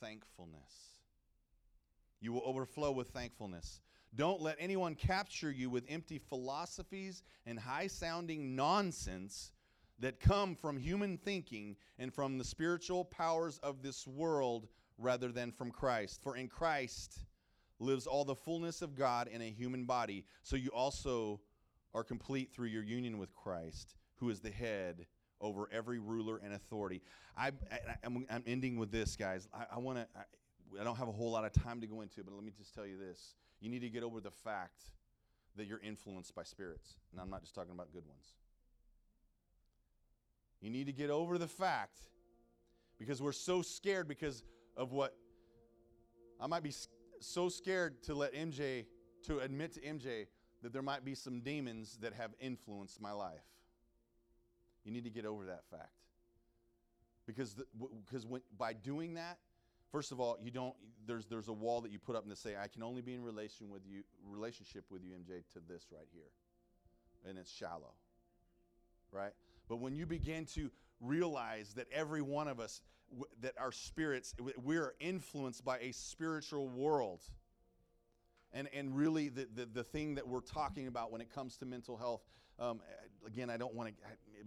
Thankfulness. 0.00 0.95
You 2.20 2.32
will 2.32 2.42
overflow 2.44 2.92
with 2.92 3.08
thankfulness. 3.08 3.80
Don't 4.14 4.40
let 4.40 4.56
anyone 4.58 4.94
capture 4.94 5.50
you 5.50 5.68
with 5.68 5.84
empty 5.88 6.18
philosophies 6.18 7.22
and 7.44 7.58
high 7.58 7.86
sounding 7.86 8.56
nonsense 8.56 9.52
that 9.98 10.20
come 10.20 10.54
from 10.54 10.76
human 10.76 11.18
thinking 11.18 11.76
and 11.98 12.12
from 12.12 12.38
the 12.38 12.44
spiritual 12.44 13.04
powers 13.04 13.58
of 13.62 13.82
this 13.82 14.06
world 14.06 14.68
rather 14.98 15.32
than 15.32 15.52
from 15.52 15.70
Christ. 15.70 16.22
For 16.22 16.36
in 16.36 16.48
Christ 16.48 17.18
lives 17.78 18.06
all 18.06 18.24
the 18.24 18.34
fullness 18.34 18.82
of 18.82 18.94
God 18.94 19.28
in 19.28 19.42
a 19.42 19.50
human 19.50 19.84
body. 19.84 20.24
So 20.42 20.56
you 20.56 20.70
also 20.70 21.40
are 21.94 22.04
complete 22.04 22.52
through 22.52 22.68
your 22.68 22.82
union 22.82 23.18
with 23.18 23.34
Christ, 23.34 23.96
who 24.16 24.30
is 24.30 24.40
the 24.40 24.50
head 24.50 25.06
over 25.40 25.68
every 25.70 25.98
ruler 25.98 26.40
and 26.42 26.54
authority. 26.54 27.02
I, 27.36 27.52
am 28.02 28.24
ending 28.46 28.78
with 28.78 28.90
this, 28.90 29.16
guys. 29.16 29.48
I, 29.52 29.66
I 29.76 29.78
want 29.78 29.98
to. 29.98 30.06
I 30.80 30.84
don't 30.84 30.96
have 30.96 31.08
a 31.08 31.12
whole 31.12 31.30
lot 31.30 31.44
of 31.44 31.52
time 31.52 31.80
to 31.80 31.86
go 31.86 32.00
into, 32.00 32.22
but 32.22 32.34
let 32.34 32.44
me 32.44 32.52
just 32.56 32.74
tell 32.74 32.86
you 32.86 32.98
this. 32.98 33.34
You 33.60 33.70
need 33.70 33.80
to 33.80 33.88
get 33.88 34.02
over 34.02 34.20
the 34.20 34.30
fact 34.30 34.82
that 35.56 35.66
you're 35.66 35.80
influenced 35.80 36.34
by 36.34 36.42
spirits. 36.42 36.96
And 37.12 37.20
I'm 37.20 37.30
not 37.30 37.40
just 37.42 37.54
talking 37.54 37.72
about 37.72 37.92
good 37.92 38.06
ones. 38.06 38.34
You 40.60 40.70
need 40.70 40.86
to 40.86 40.92
get 40.92 41.10
over 41.10 41.38
the 41.38 41.48
fact 41.48 41.98
because 42.98 43.22
we're 43.22 43.32
so 43.32 43.62
scared 43.62 44.08
because 44.08 44.42
of 44.76 44.92
what 44.92 45.14
I 46.40 46.46
might 46.46 46.62
be 46.62 46.72
so 47.20 47.48
scared 47.48 48.02
to 48.04 48.14
let 48.14 48.34
MJ, 48.34 48.86
to 49.24 49.38
admit 49.40 49.74
to 49.74 49.80
MJ 49.80 50.26
that 50.62 50.72
there 50.72 50.82
might 50.82 51.04
be 51.04 51.14
some 51.14 51.40
demons 51.40 51.98
that 52.00 52.12
have 52.14 52.32
influenced 52.40 53.00
my 53.00 53.12
life. 53.12 53.44
You 54.84 54.92
need 54.92 55.04
to 55.04 55.10
get 55.10 55.26
over 55.26 55.46
that 55.46 55.64
fact. 55.70 55.90
Because, 57.26 57.54
the, 57.54 57.64
because 58.04 58.24
when, 58.24 58.40
by 58.56 58.72
doing 58.72 59.14
that, 59.14 59.38
First 59.90 60.12
of 60.12 60.20
all, 60.20 60.36
you 60.42 60.50
don't 60.50 60.74
there's 61.06 61.26
there's 61.26 61.48
a 61.48 61.52
wall 61.52 61.80
that 61.82 61.92
you 61.92 61.98
put 61.98 62.16
up 62.16 62.22
and 62.24 62.30
to 62.30 62.36
say 62.36 62.56
I 62.60 62.68
can 62.68 62.82
only 62.82 63.02
be 63.02 63.14
in 63.14 63.22
relation 63.22 63.70
with 63.70 63.82
you 63.86 64.02
relationship 64.24 64.84
with 64.90 65.02
you 65.04 65.12
MJ 65.12 65.42
to 65.52 65.60
this 65.68 65.86
right 65.92 66.08
here. 66.12 66.30
And 67.28 67.38
it's 67.38 67.50
shallow. 67.50 67.94
Right? 69.12 69.32
But 69.68 69.76
when 69.76 69.94
you 69.94 70.06
begin 70.06 70.44
to 70.54 70.70
realize 71.00 71.74
that 71.74 71.86
every 71.92 72.22
one 72.22 72.48
of 72.48 72.60
us 72.60 72.80
that 73.40 73.54
our 73.58 73.72
spirits 73.72 74.34
we're 74.62 74.94
influenced 74.98 75.64
by 75.64 75.78
a 75.78 75.92
spiritual 75.92 76.68
world. 76.68 77.22
And, 78.52 78.68
and 78.72 78.96
really 78.96 79.28
the, 79.28 79.46
the, 79.54 79.66
the 79.66 79.84
thing 79.84 80.14
that 80.14 80.26
we're 80.26 80.40
talking 80.40 80.86
about 80.86 81.12
when 81.12 81.20
it 81.20 81.34
comes 81.34 81.58
to 81.58 81.66
mental 81.66 81.96
health 81.96 82.22
um, 82.58 82.80
again 83.26 83.50
i 83.50 83.56
don't 83.56 83.74
want 83.74 83.90
to 83.90 83.94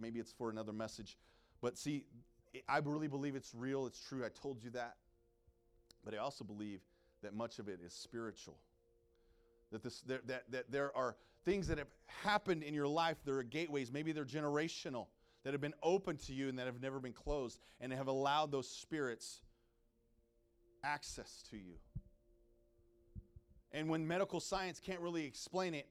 maybe 0.00 0.18
it's 0.18 0.32
for 0.32 0.50
another 0.50 0.72
message 0.72 1.16
but 1.60 1.78
see 1.78 2.06
i 2.68 2.78
really 2.78 3.06
believe 3.06 3.36
it's 3.36 3.54
real 3.54 3.86
it's 3.86 4.00
true 4.00 4.24
i 4.24 4.28
told 4.28 4.64
you 4.64 4.70
that 4.70 4.96
but 6.04 6.14
I 6.14 6.18
also 6.18 6.44
believe 6.44 6.80
that 7.22 7.34
much 7.34 7.58
of 7.58 7.68
it 7.68 7.80
is 7.84 7.92
spiritual. 7.92 8.58
That, 9.72 9.82
this, 9.82 10.00
that, 10.02 10.26
that, 10.26 10.44
that 10.50 10.72
there 10.72 10.96
are 10.96 11.16
things 11.44 11.66
that 11.68 11.78
have 11.78 11.90
happened 12.06 12.62
in 12.62 12.74
your 12.74 12.88
life, 12.88 13.18
there 13.24 13.36
are 13.36 13.42
gateways, 13.42 13.92
maybe 13.92 14.12
they're 14.12 14.24
generational, 14.24 15.06
that 15.44 15.54
have 15.54 15.60
been 15.60 15.74
open 15.82 16.16
to 16.16 16.32
you 16.34 16.48
and 16.48 16.58
that 16.58 16.66
have 16.66 16.82
never 16.82 17.00
been 17.00 17.12
closed, 17.12 17.60
and 17.80 17.92
have 17.92 18.08
allowed 18.08 18.50
those 18.50 18.68
spirits 18.68 19.40
access 20.82 21.42
to 21.50 21.56
you. 21.56 21.76
And 23.72 23.88
when 23.88 24.06
medical 24.06 24.40
science 24.40 24.80
can't 24.80 25.00
really 25.00 25.24
explain 25.24 25.74
it 25.74 25.86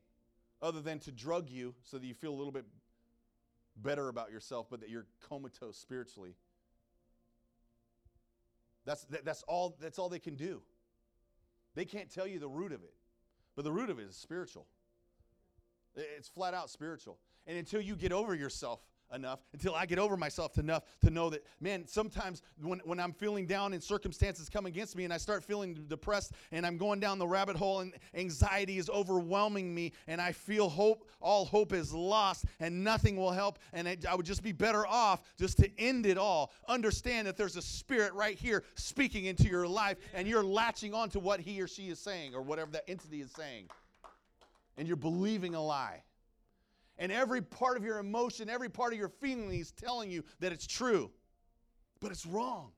other 0.62 0.82
than 0.82 1.00
to 1.00 1.12
drug 1.12 1.50
you 1.50 1.74
so 1.84 1.98
that 1.98 2.06
you 2.06 2.14
feel 2.14 2.34
a 2.34 2.36
little 2.36 2.52
bit 2.52 2.66
better 3.78 4.10
about 4.10 4.32
yourself, 4.32 4.68
but 4.70 4.82
that 4.82 4.90
you're 4.90 5.06
comatose 5.28 5.78
spiritually, 5.78 6.36
that's, 8.90 9.04
that, 9.04 9.24
that's, 9.24 9.44
all, 9.44 9.78
that's 9.80 10.00
all 10.00 10.10
they 10.10 10.18
can 10.18 10.34
do. 10.34 10.64
They 11.76 11.86
can't 11.86 12.10
tell 12.10 12.26
you 12.26 12.40
the 12.40 12.48
root 12.48 12.72
of 12.72 12.82
it, 12.82 12.96
but 13.56 13.64
the 13.64 13.72
root 13.72 13.92
of 13.92 14.00
it 14.00 14.08
is 14.10 14.16
spiritual. 14.16 14.66
It's 15.96 16.28
flat 16.28 16.56
out 16.56 16.72
spiritual. 16.72 17.20
And 17.46 17.56
until 17.56 17.82
you 17.82 17.96
get 17.96 18.12
over 18.12 18.34
yourself 18.34 18.80
enough 19.14 19.40
until 19.54 19.76
I 19.76 19.86
get 19.86 20.00
over 20.00 20.18
myself 20.18 20.58
enough 20.58 20.84
to 21.02 21.10
know 21.10 21.30
that, 21.30 21.46
man, 21.60 21.88
sometimes 21.88 22.42
when, 22.62 22.80
when 22.86 23.00
I'm 23.00 23.14
feeling 23.14 23.46
down 23.46 23.74
and 23.74 23.84
circumstances 23.84 24.50
come 24.50 24.66
against 24.66 24.96
me 24.96 25.04
and 25.04 25.14
I 25.14 25.18
start 25.18 25.44
feeling 25.44 25.74
depressed 25.88 26.34
and 26.52 26.66
I'm 26.66 26.78
going 26.78 27.00
down 27.00 27.20
the 27.20 27.28
rabbit 27.28 27.56
hole 27.56 27.80
and 27.80 27.94
anxiety 28.14 28.78
is 28.78 28.90
overwhelming 28.90 29.74
me 29.74 29.94
and 30.08 30.22
I 30.22 30.32
feel 30.32 30.70
hope, 30.70 31.08
all 31.22 31.46
hope 31.46 31.74
is 31.74 31.94
lost 31.94 32.46
and 32.60 32.84
nothing 32.84 33.16
will 33.16 33.32
help 33.32 33.60
and 33.74 33.88
I, 33.88 33.98
I 34.10 34.16
would 34.16 34.26
just 34.26 34.44
be 34.44 34.52
better 34.52 34.86
off 34.88 35.22
just 35.38 35.58
to 35.58 35.70
end 35.80 36.06
it 36.06 36.18
all. 36.18 36.52
Understand 36.68 37.28
that 37.28 37.38
there's 37.38 37.56
a 37.56 37.62
spirit 37.62 38.14
right 38.14 38.38
here 38.38 38.64
speaking 38.76 39.26
into 39.26 39.48
your 39.48 39.68
life 39.68 39.98
and 40.14 40.28
you're 40.28 40.44
latching 40.44 40.94
on 40.94 41.10
to 41.10 41.20
what 41.20 41.40
he 41.40 41.62
or 41.62 41.68
she 41.68 41.90
is 41.90 42.00
saying 42.00 42.36
or 42.36 42.42
whatever 42.42 42.72
that 42.72 42.84
entity 42.88 43.22
is 43.22 43.32
saying. 43.32 43.66
And 44.78 44.88
you're 44.88 44.98
believing 44.98 45.56
a 45.56 45.62
lie 45.62 46.04
and 47.00 47.12
every 47.12 47.42
part 47.42 47.78
of 47.78 47.84
your 47.84 47.98
emotion, 47.98 48.50
every 48.50 48.70
part 48.70 48.94
of 48.94 49.00
your 49.00 49.10
feeling 49.10 49.52
is 49.58 49.72
telling 49.72 50.12
you 50.12 50.24
that 50.42 50.52
it's 50.52 50.68
true. 50.68 51.10
But 52.02 52.12
it's 52.12 52.26
wrong. 52.26 52.72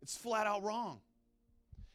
It's 0.00 0.16
flat 0.16 0.46
out 0.46 0.64
wrong. 0.64 1.00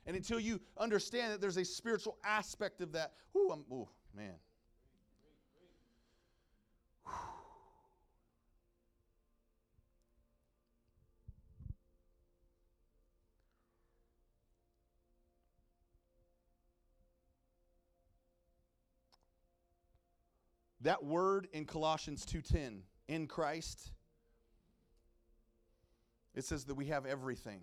And 0.06 0.16
until 0.16 0.40
you 0.40 0.62
understand 0.78 1.34
that 1.34 1.42
there's 1.42 1.58
a 1.58 1.66
spiritual 1.66 2.18
aspect 2.24 2.80
of 2.82 2.94
that, 2.94 3.12
ooh, 3.36 3.50
I'm, 3.52 3.66
ooh, 3.72 3.90
man. 4.16 4.36
That 20.88 21.04
word 21.04 21.50
in 21.52 21.66
Colossians 21.66 22.26
2:10, 22.26 22.82
in 23.10 23.28
Christ, 23.28 23.92
it 26.34 26.46
says 26.46 26.64
that 26.64 26.76
we 26.76 26.86
have 26.86 27.06
everything. 27.06 27.62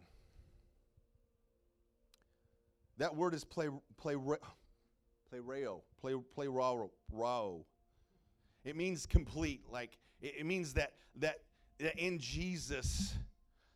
That 2.98 3.16
word 3.16 3.32
is 3.32 3.42
play 3.42 3.70
play 3.96 4.16
play 5.30 5.40
reo, 5.40 5.82
play 6.02 6.14
play 6.34 6.48
raw, 6.48 6.86
It 8.62 8.76
means 8.76 9.06
complete. 9.06 9.64
Like 9.70 9.96
it, 10.20 10.40
it 10.40 10.44
means 10.44 10.74
that 10.74 10.92
that 11.16 11.44
that 11.78 11.98
in 11.98 12.18
Jesus 12.18 13.14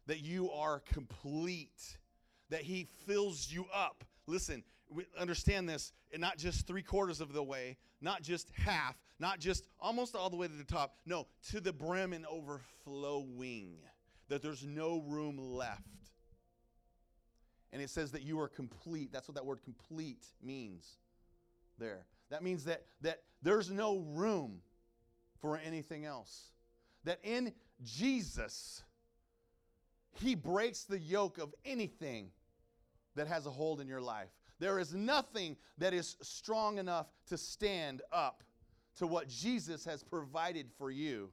that 0.09 0.21
you 0.21 0.51
are 0.51 0.81
complete, 0.81 1.97
that 2.51 2.61
He 2.61 2.87
fills 3.07 3.51
you 3.51 3.65
up. 3.73 4.05
Listen, 4.27 4.63
we 4.91 5.05
understand 5.19 5.69
this, 5.69 5.93
and 6.13 6.21
not 6.21 6.39
just 6.39 6.67
three 6.67 6.83
quarters 6.83 7.21
of 7.21 7.33
the 7.33 7.43
way, 7.43 7.77
not 8.01 8.23
just 8.23 8.51
half, 8.51 8.97
not 9.19 9.39
just 9.39 9.67
almost 9.81 10.15
all 10.15 10.31
the 10.31 10.37
way 10.37 10.47
to 10.47 10.55
the 10.55 10.65
top. 10.65 10.97
No, 11.05 11.27
to 11.51 11.61
the 11.61 11.73
brim 11.73 12.13
and 12.13 12.27
overflowing, 12.27 13.77
that 14.29 14.43
there's 14.43 14.65
no 14.65 15.03
room 15.07 15.39
left. 15.39 15.83
And 17.73 17.83
it 17.83 17.91
says 17.91 18.13
that 18.13 18.23
you 18.23 18.41
are 18.41 18.49
complete. 18.49 19.13
That's 19.13 19.29
what 19.29 19.35
that 19.35 19.45
word 19.45 19.63
complete 19.63 20.25
means 20.43 20.97
there. 21.79 22.07
That 22.31 22.43
means 22.43 22.65
that, 22.65 22.85
that 23.03 23.23
there's 23.43 23.71
no 23.71 23.99
room 23.99 24.61
for 25.41 25.59
anything 25.59 26.05
else. 26.05 26.53
That 27.05 27.19
in 27.23 27.53
Jesus, 27.85 28.83
He 30.13 30.35
breaks 30.35 30.85
the 30.85 30.99
yoke 30.99 31.39
of 31.39 31.55
anything 31.65 32.31
that 33.17 33.29
has 33.29 33.47
a 33.47 33.51
hold 33.51 33.81
in 33.81 33.89
your 33.89 34.01
life. 34.01 34.31
There 34.59 34.79
is 34.79 34.95
nothing 34.95 35.57
that 35.79 35.95
is 35.95 36.17
strong 36.21 36.79
enough 36.79 37.07
to 37.29 37.39
stand 37.39 38.03
up 38.13 38.43
to 38.97 39.07
what 39.07 39.29
Jesus 39.29 39.85
has 39.85 40.03
provided 40.03 40.69
for 40.77 40.91
you 40.91 41.31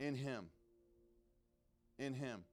in 0.00 0.14
Him. 0.14 0.46
In 1.98 2.12
Him. 2.14 2.44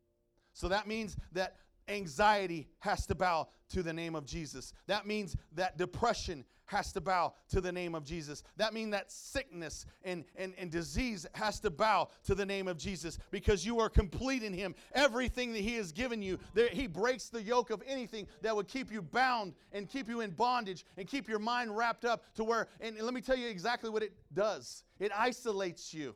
So 0.54 0.68
that 0.68 0.88
means 0.88 1.18
that 1.32 1.58
anxiety 1.88 2.68
has 2.80 3.06
to 3.08 3.16
bow 3.16 3.48
to 3.70 3.84
the 3.84 3.94
name 3.94 4.16
of 4.16 4.26
Jesus. 4.26 4.74
That 4.88 5.06
means 5.06 5.36
that 5.56 5.78
depression 5.78 6.46
has 6.66 6.92
to 6.94 7.02
bow 7.02 7.34
to 7.50 7.62
the 7.62 7.72
name 7.72 7.94
of 7.94 8.04
Jesus. 8.04 8.44
That 8.58 8.74
means 8.74 8.92
that 8.92 9.12
sickness 9.12 9.86
and, 10.04 10.24
and, 10.36 10.54
and 10.58 10.72
disease 10.72 11.26
has 11.34 11.60
to 11.62 11.70
bow 11.70 12.10
to 12.24 12.36
the 12.36 12.46
name 12.46 12.68
of 12.68 12.78
Jesus 12.78 13.20
because 13.32 13.66
you 13.66 13.80
are 13.80 13.90
complete 13.90 14.44
in 14.44 14.54
Him. 14.54 14.76
Everything 14.94 15.54
that 15.54 15.62
He 15.62 15.76
has 15.76 15.92
given 15.92 16.22
you, 16.22 16.40
there, 16.54 16.70
He 16.70 16.88
breaks 16.88 17.30
the 17.30 17.42
yoke 17.42 17.70
of 17.70 17.84
anything 17.86 18.28
that 18.42 18.56
would 18.56 18.68
keep 18.68 18.92
you 18.92 19.02
bound 19.02 19.54
and 19.72 19.90
keep 19.90 20.08
you 20.08 20.22
in 20.22 20.32
bondage 20.32 20.86
and 20.98 21.08
keep 21.08 21.28
your 21.28 21.40
mind 21.40 21.76
wrapped 21.76 22.06
up 22.06 22.24
to 22.36 22.44
where, 22.44 22.68
and 22.80 22.98
let 23.00 23.14
me 23.14 23.22
tell 23.22 23.38
you 23.38 23.48
exactly 23.48 23.90
what 23.90 24.04
it 24.04 24.14
does 24.34 24.84
it 25.00 25.12
isolates 25.16 25.94
you. 25.94 26.16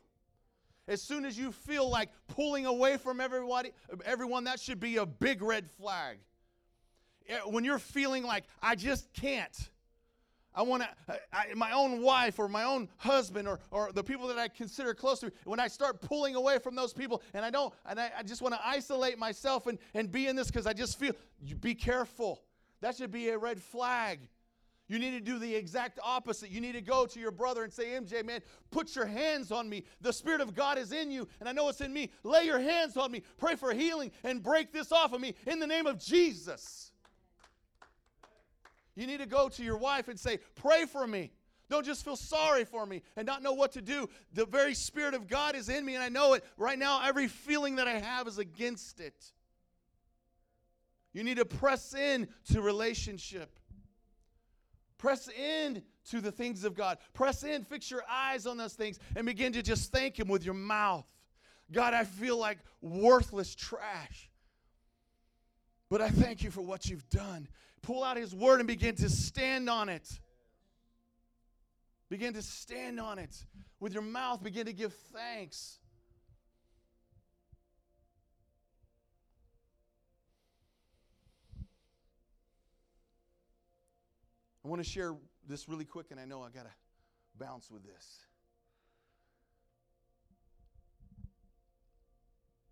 As 0.88 1.02
soon 1.02 1.26
as 1.26 1.38
you 1.38 1.52
feel 1.52 1.90
like 1.90 2.10
pulling 2.28 2.66
away 2.66 2.98
from 2.98 3.20
everybody, 3.20 3.72
everyone, 4.06 4.46
that 4.46 4.60
should 4.60 4.80
be 4.80 4.98
a 4.98 5.06
big 5.06 5.42
red 5.42 5.70
flag. 5.70 6.18
Eh, 7.28 7.40
when 7.46 7.64
you're 7.64 7.80
feeling 7.80 8.24
like, 8.24 8.46
I 8.62 8.76
just 8.76 9.12
can't. 9.14 9.70
I 10.56 10.64
want 10.64 10.82
to, 10.84 10.90
my 11.56 11.72
own 11.72 12.02
wife 12.02 12.40
or 12.40 12.48
my 12.48 12.64
own 12.64 12.90
husband 12.98 13.48
or, 13.48 13.60
or 13.70 13.92
the 13.92 14.04
people 14.04 14.28
that 14.30 14.40
I 14.40 14.48
consider 14.48 14.96
close 14.96 15.20
to 15.20 15.28
me, 15.28 15.32
when 15.44 15.60
I 15.60 15.68
start 15.68 16.02
pulling 16.02 16.36
away 16.36 16.58
from 16.58 16.74
those 16.74 16.94
people 16.94 17.22
and 17.36 17.46
I 17.46 17.52
don't, 17.52 17.72
and 17.86 18.00
I, 18.00 18.12
I 18.18 18.24
just 18.24 18.42
want 18.42 18.56
to 18.56 18.68
isolate 18.68 19.20
myself 19.20 19.68
and, 19.68 19.78
and 19.94 20.12
be 20.12 20.26
in 20.26 20.36
this 20.36 20.48
because 20.48 20.66
I 20.66 20.74
just 20.74 20.98
feel, 20.98 21.14
be 21.60 21.76
careful. 21.76 22.42
That 22.82 22.96
should 22.98 23.12
be 23.12 23.30
a 23.30 23.38
red 23.38 23.62
flag. 23.62 24.30
You 24.88 25.00
need 25.00 25.12
to 25.12 25.20
do 25.20 25.38
the 25.38 25.54
exact 25.54 26.00
opposite. 26.02 26.50
You 26.50 26.62
need 26.62 26.74
to 26.74 26.82
go 26.82 27.06
to 27.06 27.20
your 27.20 27.32
brother 27.32 27.64
and 27.64 27.74
say, 27.74 27.88
MJ, 27.88 28.26
man, 28.26 28.40
put 28.72 28.96
your 28.96 29.06
hands 29.06 29.52
on 29.52 29.68
me. 29.68 29.84
The 30.00 30.14
Spirit 30.14 30.40
of 30.40 30.56
God 30.56 30.78
is 30.78 30.94
in 30.94 31.12
you, 31.12 31.28
and 31.40 31.50
I 31.50 31.52
know 31.52 31.68
it's 31.68 31.82
in 31.82 31.92
me. 31.92 32.10
Lay 32.24 32.46
your 32.46 32.60
hands 32.60 32.96
on 32.96 33.12
me. 33.12 33.22
Pray 33.38 33.56
for 33.56 33.74
healing 33.74 34.12
and 34.24 34.42
break 34.42 34.72
this 34.72 34.94
off 34.94 35.12
of 35.12 35.20
me 35.20 35.36
in 35.46 35.60
the 35.60 35.68
name 35.68 35.88
of 35.88 36.00
Jesus. 36.00 36.92
You 38.96 39.08
need 39.08 39.20
to 39.20 39.26
go 39.26 39.50
to 39.50 39.64
your 39.64 39.78
wife 39.78 40.08
and 40.08 40.20
say, 40.20 40.40
Pray 40.56 40.86
for 40.86 41.06
me. 41.06 41.32
Don't 41.70 41.86
just 41.86 42.06
feel 42.06 42.16
sorry 42.16 42.64
for 42.64 42.86
me 42.86 43.02
and 43.18 43.26
not 43.26 43.44
know 43.44 43.52
what 43.52 43.74
to 43.74 43.82
do. 43.82 44.08
The 44.34 44.46
very 44.46 44.74
Spirit 44.74 45.14
of 45.14 45.28
God 45.28 45.54
is 45.54 45.68
in 45.68 45.86
me, 45.86 45.96
and 45.96 46.04
I 46.04 46.08
know 46.08 46.34
it. 46.34 46.46
Right 46.56 46.80
now, 46.80 47.02
every 47.04 47.28
feeling 47.28 47.76
that 47.76 47.90
I 47.90 48.00
have 48.00 48.26
is 48.26 48.38
against 48.38 49.02
it. 49.02 49.34
You 51.12 51.24
need 51.24 51.38
to 51.38 51.46
press 51.46 51.94
in 51.94 52.30
to 52.54 52.62
relationship. 52.62 53.60
Press 54.98 55.30
in 55.30 55.84
to 56.10 56.22
the 56.22 56.32
things 56.32 56.64
of 56.64 56.76
God. 56.76 56.98
Press 57.14 57.44
in, 57.44 57.64
fix 57.64 57.92
your 57.92 58.04
eyes 58.10 58.46
on 58.48 58.58
those 58.58 58.74
things, 58.74 59.00
and 59.16 59.26
begin 59.26 59.54
to 59.54 59.62
just 59.62 59.92
thank 59.92 60.20
Him 60.20 60.28
with 60.28 60.44
your 60.44 60.54
mouth. 60.54 61.06
God, 61.72 61.94
I 61.94 62.04
feel 62.04 62.38
like 62.38 62.60
worthless 62.82 63.54
trash. 63.54 64.30
But 65.90 66.02
I 66.02 66.10
thank 66.10 66.44
you 66.44 66.52
for 66.52 66.62
what 66.62 66.88
you've 66.90 67.08
done. 67.10 67.48
Pull 67.82 68.04
out 68.04 68.18
His 68.18 68.34
Word 68.34 68.60
and 68.60 68.68
begin 68.68 68.96
to 68.96 69.10
stand 69.10 69.70
on 69.70 69.90
it. 69.90 70.20
Begin 72.10 72.34
to 72.34 72.42
stand 72.42 73.00
on 73.00 73.20
it. 73.20 73.36
With 73.80 73.94
your 73.94 74.02
mouth, 74.02 74.42
begin 74.42 74.66
to 74.66 74.74
give 74.74 74.94
thanks. 75.14 75.80
I 84.68 84.70
want 84.70 84.84
to 84.84 84.90
share 84.90 85.16
this 85.48 85.70
really 85.70 85.86
quick, 85.86 86.08
and 86.12 86.20
I 86.20 86.26
know 86.26 86.42
I 86.42 86.50
got 86.50 86.66
to 86.66 86.74
bounce 87.40 87.72
with 87.72 87.86
this. 87.86 88.06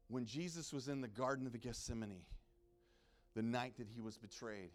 When 0.10 0.26
Jesus 0.26 0.74
was 0.74 0.90
in 0.90 1.00
the 1.00 1.08
Garden 1.08 1.46
of 1.46 1.54
the 1.54 1.58
Gethsemane, 1.58 2.24
the 3.34 3.44
night 3.44 3.78
that 3.78 3.88
he 3.88 4.02
was 4.02 4.18
betrayed, 4.18 4.72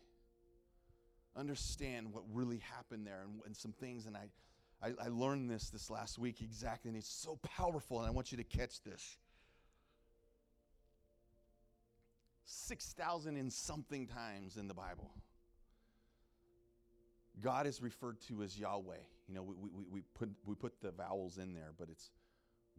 understand 1.37 2.11
what 2.11 2.23
really 2.33 2.63
happened 2.75 3.07
there 3.07 3.21
and, 3.25 3.43
and 3.45 3.55
some 3.55 3.73
things. 3.73 4.07
And 4.07 4.17
I, 4.17 4.31
I, 4.83 4.93
I 5.05 5.09
learned 5.09 5.51
this 5.51 5.69
this 5.69 5.91
last 5.91 6.19
week 6.19 6.41
exactly, 6.41 6.89
and 6.89 6.97
it's 6.97 7.13
so 7.13 7.39
powerful, 7.43 7.99
and 7.99 8.09
I 8.09 8.13
want 8.13 8.33
you 8.33 8.39
to 8.39 8.45
catch 8.45 8.83
this. 8.83 9.19
6,000 12.47 13.37
and 13.37 13.53
something 13.53 14.07
times 14.07 14.57
in 14.57 14.69
the 14.69 14.75
Bible. 14.75 15.11
God 17.41 17.67
is 17.67 17.83
referred 17.83 18.21
to 18.29 18.43
as 18.43 18.59
Yahweh. 18.59 18.97
You 19.29 19.35
know, 19.35 19.43
we, 19.43 19.55
we, 19.57 19.85
we, 19.91 20.03
put, 20.15 20.31
we 20.45 20.55
put 20.55 20.81
the 20.81 20.91
vowels 20.91 21.39
in 21.39 21.55
there, 21.55 21.73
but 21.79 21.89
it's 21.91 22.11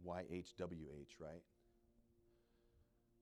YHWH, 0.06 1.20
right? 1.20 1.42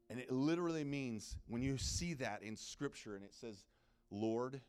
And 0.08 0.18
it 0.18 0.32
literally 0.32 0.82
means, 0.82 1.36
when 1.46 1.62
you 1.62 1.78
see 1.78 2.14
that 2.14 2.42
in 2.42 2.56
Scripture 2.56 3.14
and 3.14 3.24
it 3.24 3.32
says 3.32 3.64
Lord, 4.10 4.60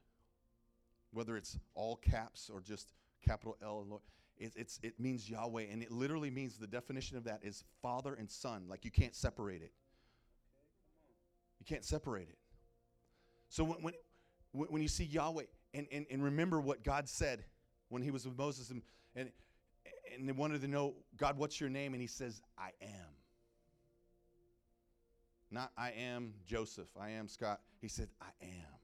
whether 1.11 1.35
it's 1.35 1.57
all 1.73 1.95
caps 1.95 2.49
or 2.53 2.61
just 2.61 2.93
capital 3.25 3.57
L, 3.63 3.81
and 3.81 3.89
Lord, 3.89 4.01
it, 4.37 4.53
it's, 4.55 4.79
it 4.83 4.99
means 4.99 5.29
Yahweh. 5.29 5.65
And 5.71 5.81
it 5.81 5.91
literally 5.91 6.29
means 6.29 6.57
the 6.57 6.67
definition 6.67 7.17
of 7.17 7.23
that 7.25 7.39
is 7.43 7.63
Father 7.81 8.13
and 8.13 8.29
Son. 8.29 8.65
Like 8.69 8.85
you 8.85 8.91
can't 8.91 9.15
separate 9.15 9.61
it. 9.61 9.71
You 11.59 11.65
can't 11.65 11.85
separate 11.85 12.29
it. 12.29 12.37
So 13.49 13.63
when, 13.63 13.93
when, 14.51 14.67
when 14.69 14.81
you 14.81 14.87
see 14.87 15.03
Yahweh, 15.03 15.43
and, 15.73 15.87
and, 15.91 16.05
and 16.09 16.23
remember 16.23 16.59
what 16.59 16.83
God 16.83 17.07
said 17.07 17.43
when 17.89 18.01
he 18.01 18.11
was 18.11 18.25
with 18.25 18.37
Moses 18.37 18.69
and, 18.69 18.81
and, 19.15 19.31
and 20.17 20.27
they 20.27 20.33
wanted 20.33 20.61
to 20.61 20.67
know, 20.67 20.95
God, 21.17 21.37
what's 21.37 21.59
your 21.59 21.69
name? 21.69 21.93
And 21.93 22.01
he 22.01 22.07
says, 22.07 22.41
I 22.57 22.71
am. 22.81 23.07
Not 25.49 25.71
I 25.77 25.91
am 25.91 26.33
Joseph, 26.45 26.87
I 26.99 27.11
am 27.11 27.27
Scott. 27.27 27.59
He 27.81 27.89
said, 27.89 28.07
I 28.21 28.45
am. 28.45 28.79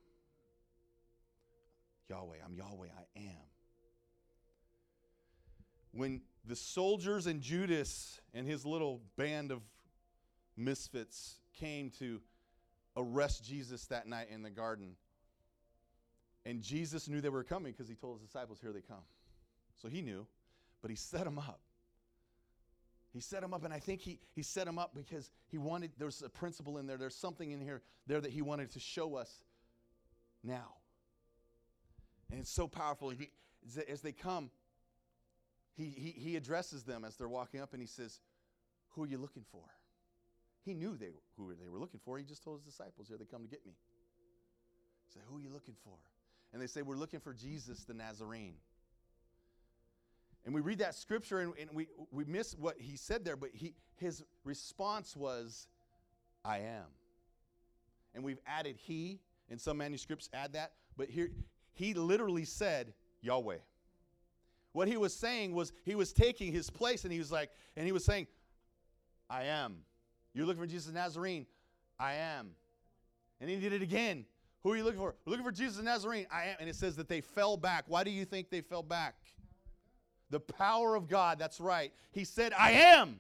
Yahweh, 2.10 2.38
I'm 2.46 2.56
Yahweh, 2.56 2.88
I 2.88 3.20
am. 3.20 3.46
When 5.92 6.22
the 6.46 6.56
soldiers 6.56 7.28
and 7.28 7.42
Judas 7.42 8.20
and 8.34 8.46
his 8.48 8.66
little 8.66 9.02
band 9.18 9.52
of 9.52 9.62
misfits 10.56 11.40
came 11.54 11.90
to 12.00 12.22
arrest 12.96 13.46
Jesus 13.46 13.86
that 13.88 14.08
night 14.08 14.28
in 14.30 14.42
the 14.42 14.50
garden, 14.50 14.96
and 16.48 16.62
Jesus 16.62 17.10
knew 17.10 17.20
they 17.20 17.28
were 17.28 17.44
coming 17.44 17.74
because 17.74 17.90
he 17.90 17.96
told 17.96 18.20
his 18.20 18.28
disciples, 18.30 18.60
Here 18.62 18.72
they 18.72 18.82
come. 18.82 19.04
So 19.82 19.90
he 19.90 20.02
knew, 20.02 20.26
but 20.82 20.90
he 20.90 20.96
set 20.96 21.26
them 21.26 21.38
up. 21.38 21.60
He 23.12 23.20
set 23.20 23.42
them 23.42 23.54
up, 23.54 23.66
and 23.66 23.74
I 23.74 23.80
think 23.80 24.00
he, 24.00 24.20
he 24.34 24.44
set 24.44 24.66
them 24.66 24.80
up 24.80 24.96
because 24.96 25.30
he 25.50 25.58
wanted, 25.58 25.92
there's 25.98 26.22
a 26.22 26.30
principle 26.30 26.78
in 26.78 26.88
there, 26.88 26.98
there's 26.98 27.16
something 27.16 27.52
in 27.52 27.60
here 27.60 27.82
there 28.06 28.22
that 28.22 28.32
he 28.32 28.42
wanted 28.42 28.72
to 28.72 28.80
show 28.80 29.16
us 29.16 29.44
now. 30.42 30.76
And 32.32 32.40
it's 32.40 32.52
so 32.52 32.68
powerful. 32.68 33.10
He, 33.10 33.30
as 33.90 34.02
they 34.02 34.14
come, 34.14 34.50
he, 35.76 35.86
he, 35.86 36.12
he 36.12 36.36
addresses 36.38 36.84
them 36.84 37.04
as 37.04 37.18
they're 37.18 37.28
walking 37.28 37.60
up 37.60 37.74
and 37.74 37.82
he 37.82 37.88
says, 37.88 38.22
Who 38.92 39.04
are 39.04 39.08
you 39.08 39.18
looking 39.18 39.44
for? 39.52 39.64
He 40.64 40.74
knew 40.74 40.96
they, 40.96 41.12
who 41.36 41.54
they 41.62 41.68
were 41.70 41.80
looking 41.80 42.00
for. 42.04 42.18
He 42.18 42.24
just 42.24 42.44
told 42.44 42.60
his 42.60 42.66
disciples, 42.66 43.10
Here 43.10 43.18
they 43.18 43.26
come 43.26 43.42
to 43.42 43.50
get 43.50 43.66
me. 43.66 43.74
He 45.06 45.14
said, 45.14 45.24
Who 45.28 45.38
are 45.38 45.42
you 45.42 45.50
looking 45.52 45.76
for? 45.84 45.98
And 46.54 46.62
they 46.62 46.68
say, 46.68 46.82
We're 46.82 46.96
looking 46.96 47.20
for 47.20 47.34
Jesus 47.34 47.84
the 47.84 47.94
Nazarene. 47.94 48.56
And 50.46 50.56
we 50.56 50.62
read 50.62 50.80
that 50.80 50.96
scripture 50.96 51.40
and, 51.40 51.54
and 51.60 51.70
we, 51.74 51.88
we 52.10 52.24
miss 52.24 52.56
what 52.58 52.76
he 52.80 52.96
said 52.96 53.26
there, 53.26 53.36
but 53.36 53.50
he, 53.54 53.74
his 53.98 54.24
response 54.46 55.16
was, 55.16 55.68
I 56.46 56.60
am. 56.60 56.86
And 58.16 58.24
we've 58.24 58.40
added 58.48 58.78
he, 58.78 59.20
in 59.50 59.60
some 59.60 59.78
manuscripts 59.78 60.30
add 60.34 60.54
that, 60.54 60.72
but 60.96 61.10
here 61.10 61.32
he 61.74 61.94
literally 61.94 62.46
said 62.46 62.94
Yahweh. 63.22 63.58
What 64.72 64.88
he 64.88 64.96
was 64.96 65.14
saying 65.14 65.54
was 65.54 65.74
he 65.84 65.96
was 65.96 66.14
taking 66.14 66.54
his 66.54 66.70
place 66.70 67.04
and 67.04 67.12
he 67.12 67.20
was 67.20 67.32
like, 67.32 67.50
and 67.76 67.86
he 67.86 67.92
was 67.92 68.06
saying, 68.06 68.28
I 69.30 69.44
am. 69.44 69.80
You're 70.34 70.46
looking 70.46 70.62
for 70.62 70.68
Jesus 70.68 70.94
Nazarene. 70.94 71.46
I 72.00 72.14
am. 72.14 72.52
And 73.42 73.50
he 73.50 73.58
did 73.58 73.74
it 73.74 73.82
again. 73.82 74.26
Who 74.64 74.72
are 74.72 74.78
you 74.78 74.84
looking 74.84 75.00
for? 75.00 75.16
We're 75.26 75.32
looking 75.32 75.46
for 75.46 75.52
Jesus 75.52 75.78
of 75.78 75.86
Nazarene. 75.86 76.28
I 76.32 76.46
am. 76.46 76.58
And 76.60 76.70
it 76.70 76.76
says 76.76 76.96
that 76.98 77.08
they 77.08 77.22
fell 77.22 77.58
back. 77.58 77.86
Why 77.88 78.04
do 78.04 78.12
you 78.12 78.26
think 78.26 78.50
they 78.50 78.62
fell 78.62 78.84
back? 78.84 79.16
The 80.30 80.40
power 80.40 80.96
of 80.96 81.08
God. 81.08 81.40
That's 81.40 81.60
right. 81.60 81.94
He 82.12 82.24
said, 82.24 82.54
I 82.58 82.72
am. 82.72 83.20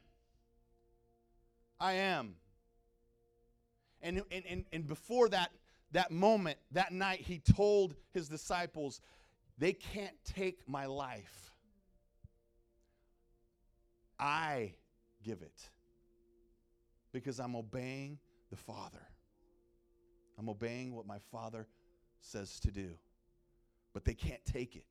I 1.79 1.93
am. 1.93 2.35
And, 4.01 4.21
and, 4.31 4.43
and, 4.49 4.65
and 4.71 4.87
before 4.87 5.29
that, 5.29 5.51
that 5.91 6.11
moment, 6.11 6.57
that 6.71 6.91
night, 6.91 7.21
he 7.21 7.39
told 7.39 7.95
his 8.13 8.27
disciples, 8.27 9.01
they 9.57 9.73
can't 9.73 10.15
take 10.25 10.67
my 10.67 10.85
life. 10.85 11.51
I 14.19 14.73
give 15.23 15.41
it 15.41 15.69
because 17.11 17.39
I'm 17.39 17.55
obeying 17.55 18.17
the 18.49 18.55
Father. 18.55 19.07
I'm 20.37 20.49
obeying 20.49 20.95
what 20.95 21.05
my 21.05 21.19
Father 21.31 21.67
says 22.19 22.59
to 22.61 22.71
do. 22.71 22.91
But 23.93 24.05
they 24.05 24.13
can't 24.13 24.43
take 24.45 24.75
it. 24.75 24.85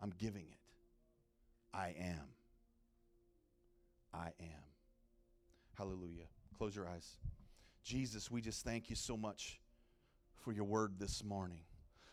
I'm 0.00 0.12
giving 0.18 0.46
it. 0.50 0.58
I 1.72 1.94
am. 1.98 2.28
I 4.12 4.28
am. 4.40 4.64
Hallelujah. 5.76 6.26
Close 6.56 6.74
your 6.74 6.88
eyes. 6.88 7.16
Jesus, 7.82 8.30
we 8.30 8.40
just 8.40 8.64
thank 8.64 8.88
you 8.88 8.96
so 8.96 9.16
much 9.16 9.60
for 10.44 10.52
your 10.52 10.64
word 10.64 10.98
this 10.98 11.22
morning. 11.24 11.60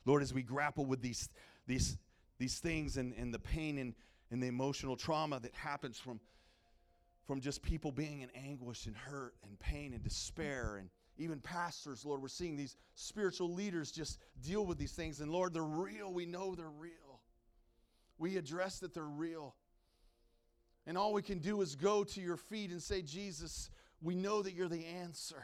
Lord, 0.05 0.21
as 0.21 0.33
we 0.33 0.41
grapple 0.41 0.85
with 0.85 1.01
these, 1.01 1.29
these, 1.67 1.97
these 2.39 2.59
things 2.59 2.97
and, 2.97 3.13
and 3.17 3.33
the 3.33 3.39
pain 3.39 3.77
and, 3.77 3.93
and 4.31 4.41
the 4.41 4.47
emotional 4.47 4.95
trauma 4.95 5.39
that 5.39 5.53
happens 5.53 5.97
from, 5.97 6.19
from 7.25 7.39
just 7.39 7.61
people 7.61 7.91
being 7.91 8.21
in 8.21 8.29
anguish 8.35 8.87
and 8.87 8.95
hurt 8.95 9.35
and 9.43 9.59
pain 9.59 9.93
and 9.93 10.03
despair 10.03 10.77
and 10.77 10.89
even 11.17 11.39
pastors, 11.39 12.05
Lord, 12.05 12.21
we're 12.21 12.27
seeing 12.27 12.55
these 12.55 12.75
spiritual 12.95 13.53
leaders 13.53 13.91
just 13.91 14.19
deal 14.41 14.65
with 14.65 14.77
these 14.77 14.93
things. 14.93 15.19
And 15.19 15.31
Lord, 15.31 15.53
they're 15.53 15.63
real. 15.63 16.11
We 16.11 16.25
know 16.25 16.55
they're 16.55 16.69
real. 16.69 17.21
We 18.17 18.37
address 18.37 18.79
that 18.79 18.93
they're 18.93 19.03
real. 19.03 19.55
And 20.87 20.97
all 20.97 21.13
we 21.13 21.21
can 21.21 21.39
do 21.39 21.61
is 21.61 21.75
go 21.75 22.03
to 22.03 22.21
your 22.21 22.37
feet 22.37 22.71
and 22.71 22.81
say, 22.81 23.01
Jesus, 23.01 23.69
we 24.01 24.15
know 24.15 24.41
that 24.41 24.53
you're 24.53 24.67
the 24.67 24.85
answer. 24.85 25.43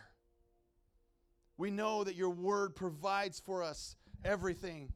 We 1.58 1.72
know 1.72 2.04
that 2.04 2.16
your 2.16 2.30
word 2.30 2.76
provides 2.76 3.40
for 3.40 3.64
us 3.64 3.96
everything 4.24 4.92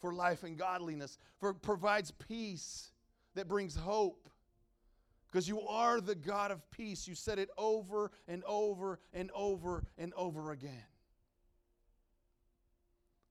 for 0.00 0.12
life 0.12 0.42
and 0.42 0.58
godliness, 0.58 1.18
for 1.38 1.54
provides 1.54 2.10
peace 2.10 2.90
that 3.34 3.48
brings 3.48 3.74
hope. 3.76 4.28
Because 5.36 5.48
you 5.50 5.60
are 5.68 6.00
the 6.00 6.14
God 6.14 6.50
of 6.50 6.62
peace. 6.70 7.06
You 7.06 7.14
said 7.14 7.38
it 7.38 7.50
over 7.58 8.10
and 8.26 8.42
over 8.46 9.00
and 9.12 9.30
over 9.34 9.84
and 9.98 10.14
over 10.14 10.52
again. 10.52 10.86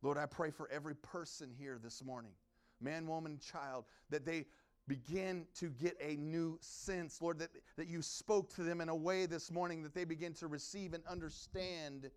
Lord, 0.04 0.20
I 0.20 0.28
pray 0.28 0.52
for 0.52 0.70
every 0.72 0.94
person 0.94 1.50
here 1.58 1.80
this 1.84 2.04
morning, 2.04 2.34
man, 2.80 3.08
woman, 3.08 3.40
child, 3.40 3.86
that 4.12 4.24
they 4.24 4.46
begin 4.88 5.48
to 5.56 5.72
get 5.72 5.98
a 6.00 6.16
new 6.18 6.60
sense, 6.62 7.24
Lord, 7.24 7.40
that, 7.40 7.50
that 7.76 7.88
you 7.88 8.04
spoke 8.04 8.54
to 8.54 8.62
them 8.62 8.82
in 8.82 8.90
a 8.90 8.96
way 8.96 9.26
this 9.26 9.50
morning 9.50 9.82
that 9.82 9.96
they 9.96 10.06
begin 10.06 10.34
to 10.34 10.46
receive 10.46 10.94
and 10.94 11.04
understand 11.08 12.12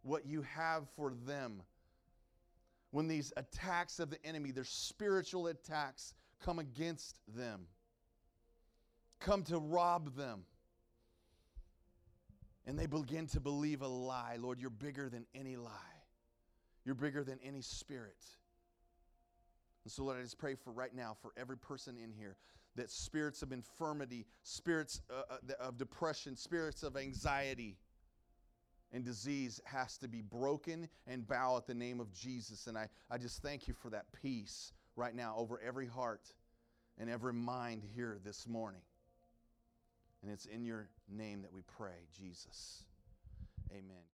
what 0.00 0.24
you 0.24 0.40
have 0.40 0.88
for 0.96 1.12
them. 1.26 1.62
When 2.92 3.08
these 3.08 3.30
attacks 3.36 3.98
of 3.98 4.08
the 4.08 4.24
enemy, 4.24 4.52
their 4.52 4.64
spiritual 4.64 5.48
attacks, 5.48 6.14
come 6.40 6.58
against 6.58 7.18
them, 7.36 7.66
come 9.24 9.42
to 9.44 9.58
rob 9.58 10.14
them, 10.16 10.44
and 12.66 12.78
they 12.78 12.86
begin 12.86 13.26
to 13.28 13.40
believe 13.40 13.82
a 13.82 13.88
lie. 13.88 14.36
Lord, 14.38 14.60
you're 14.60 14.70
bigger 14.70 15.08
than 15.08 15.26
any 15.34 15.56
lie, 15.56 15.70
you're 16.84 16.94
bigger 16.94 17.24
than 17.24 17.38
any 17.44 17.62
spirit. 17.62 18.24
And 19.84 19.92
so, 19.92 20.04
Lord, 20.04 20.18
I 20.18 20.22
just 20.22 20.38
pray 20.38 20.54
for 20.54 20.72
right 20.72 20.94
now 20.94 21.14
for 21.20 21.32
every 21.36 21.58
person 21.58 21.96
in 22.02 22.10
here 22.10 22.36
that 22.76 22.90
spirits 22.90 23.42
of 23.42 23.52
infirmity, 23.52 24.26
spirits 24.42 25.02
uh, 25.10 25.34
uh 25.34 25.52
of 25.60 25.76
depression, 25.76 26.36
spirits 26.36 26.82
of 26.82 26.96
anxiety 26.96 27.76
and 28.92 29.04
disease 29.04 29.60
has 29.64 29.98
to 29.98 30.08
be 30.08 30.22
broken 30.22 30.88
and 31.06 31.26
bow 31.26 31.56
at 31.56 31.66
the 31.66 31.74
name 31.74 32.00
of 32.00 32.12
Jesus. 32.12 32.68
And 32.68 32.78
I, 32.78 32.88
I 33.10 33.18
just 33.18 33.42
thank 33.42 33.66
you 33.66 33.74
for 33.74 33.90
that 33.90 34.06
peace 34.22 34.72
right 34.96 35.14
now 35.14 35.34
over 35.36 35.60
every 35.66 35.86
heart 35.86 36.32
and 36.96 37.10
every 37.10 37.34
mind 37.34 37.82
here 37.94 38.18
this 38.24 38.46
morning. 38.46 38.80
And 40.24 40.32
it's 40.32 40.46
in 40.46 40.64
your 40.64 40.88
name 41.14 41.42
that 41.42 41.52
we 41.52 41.60
pray, 41.76 42.08
Jesus. 42.18 42.84
Amen. 43.70 44.13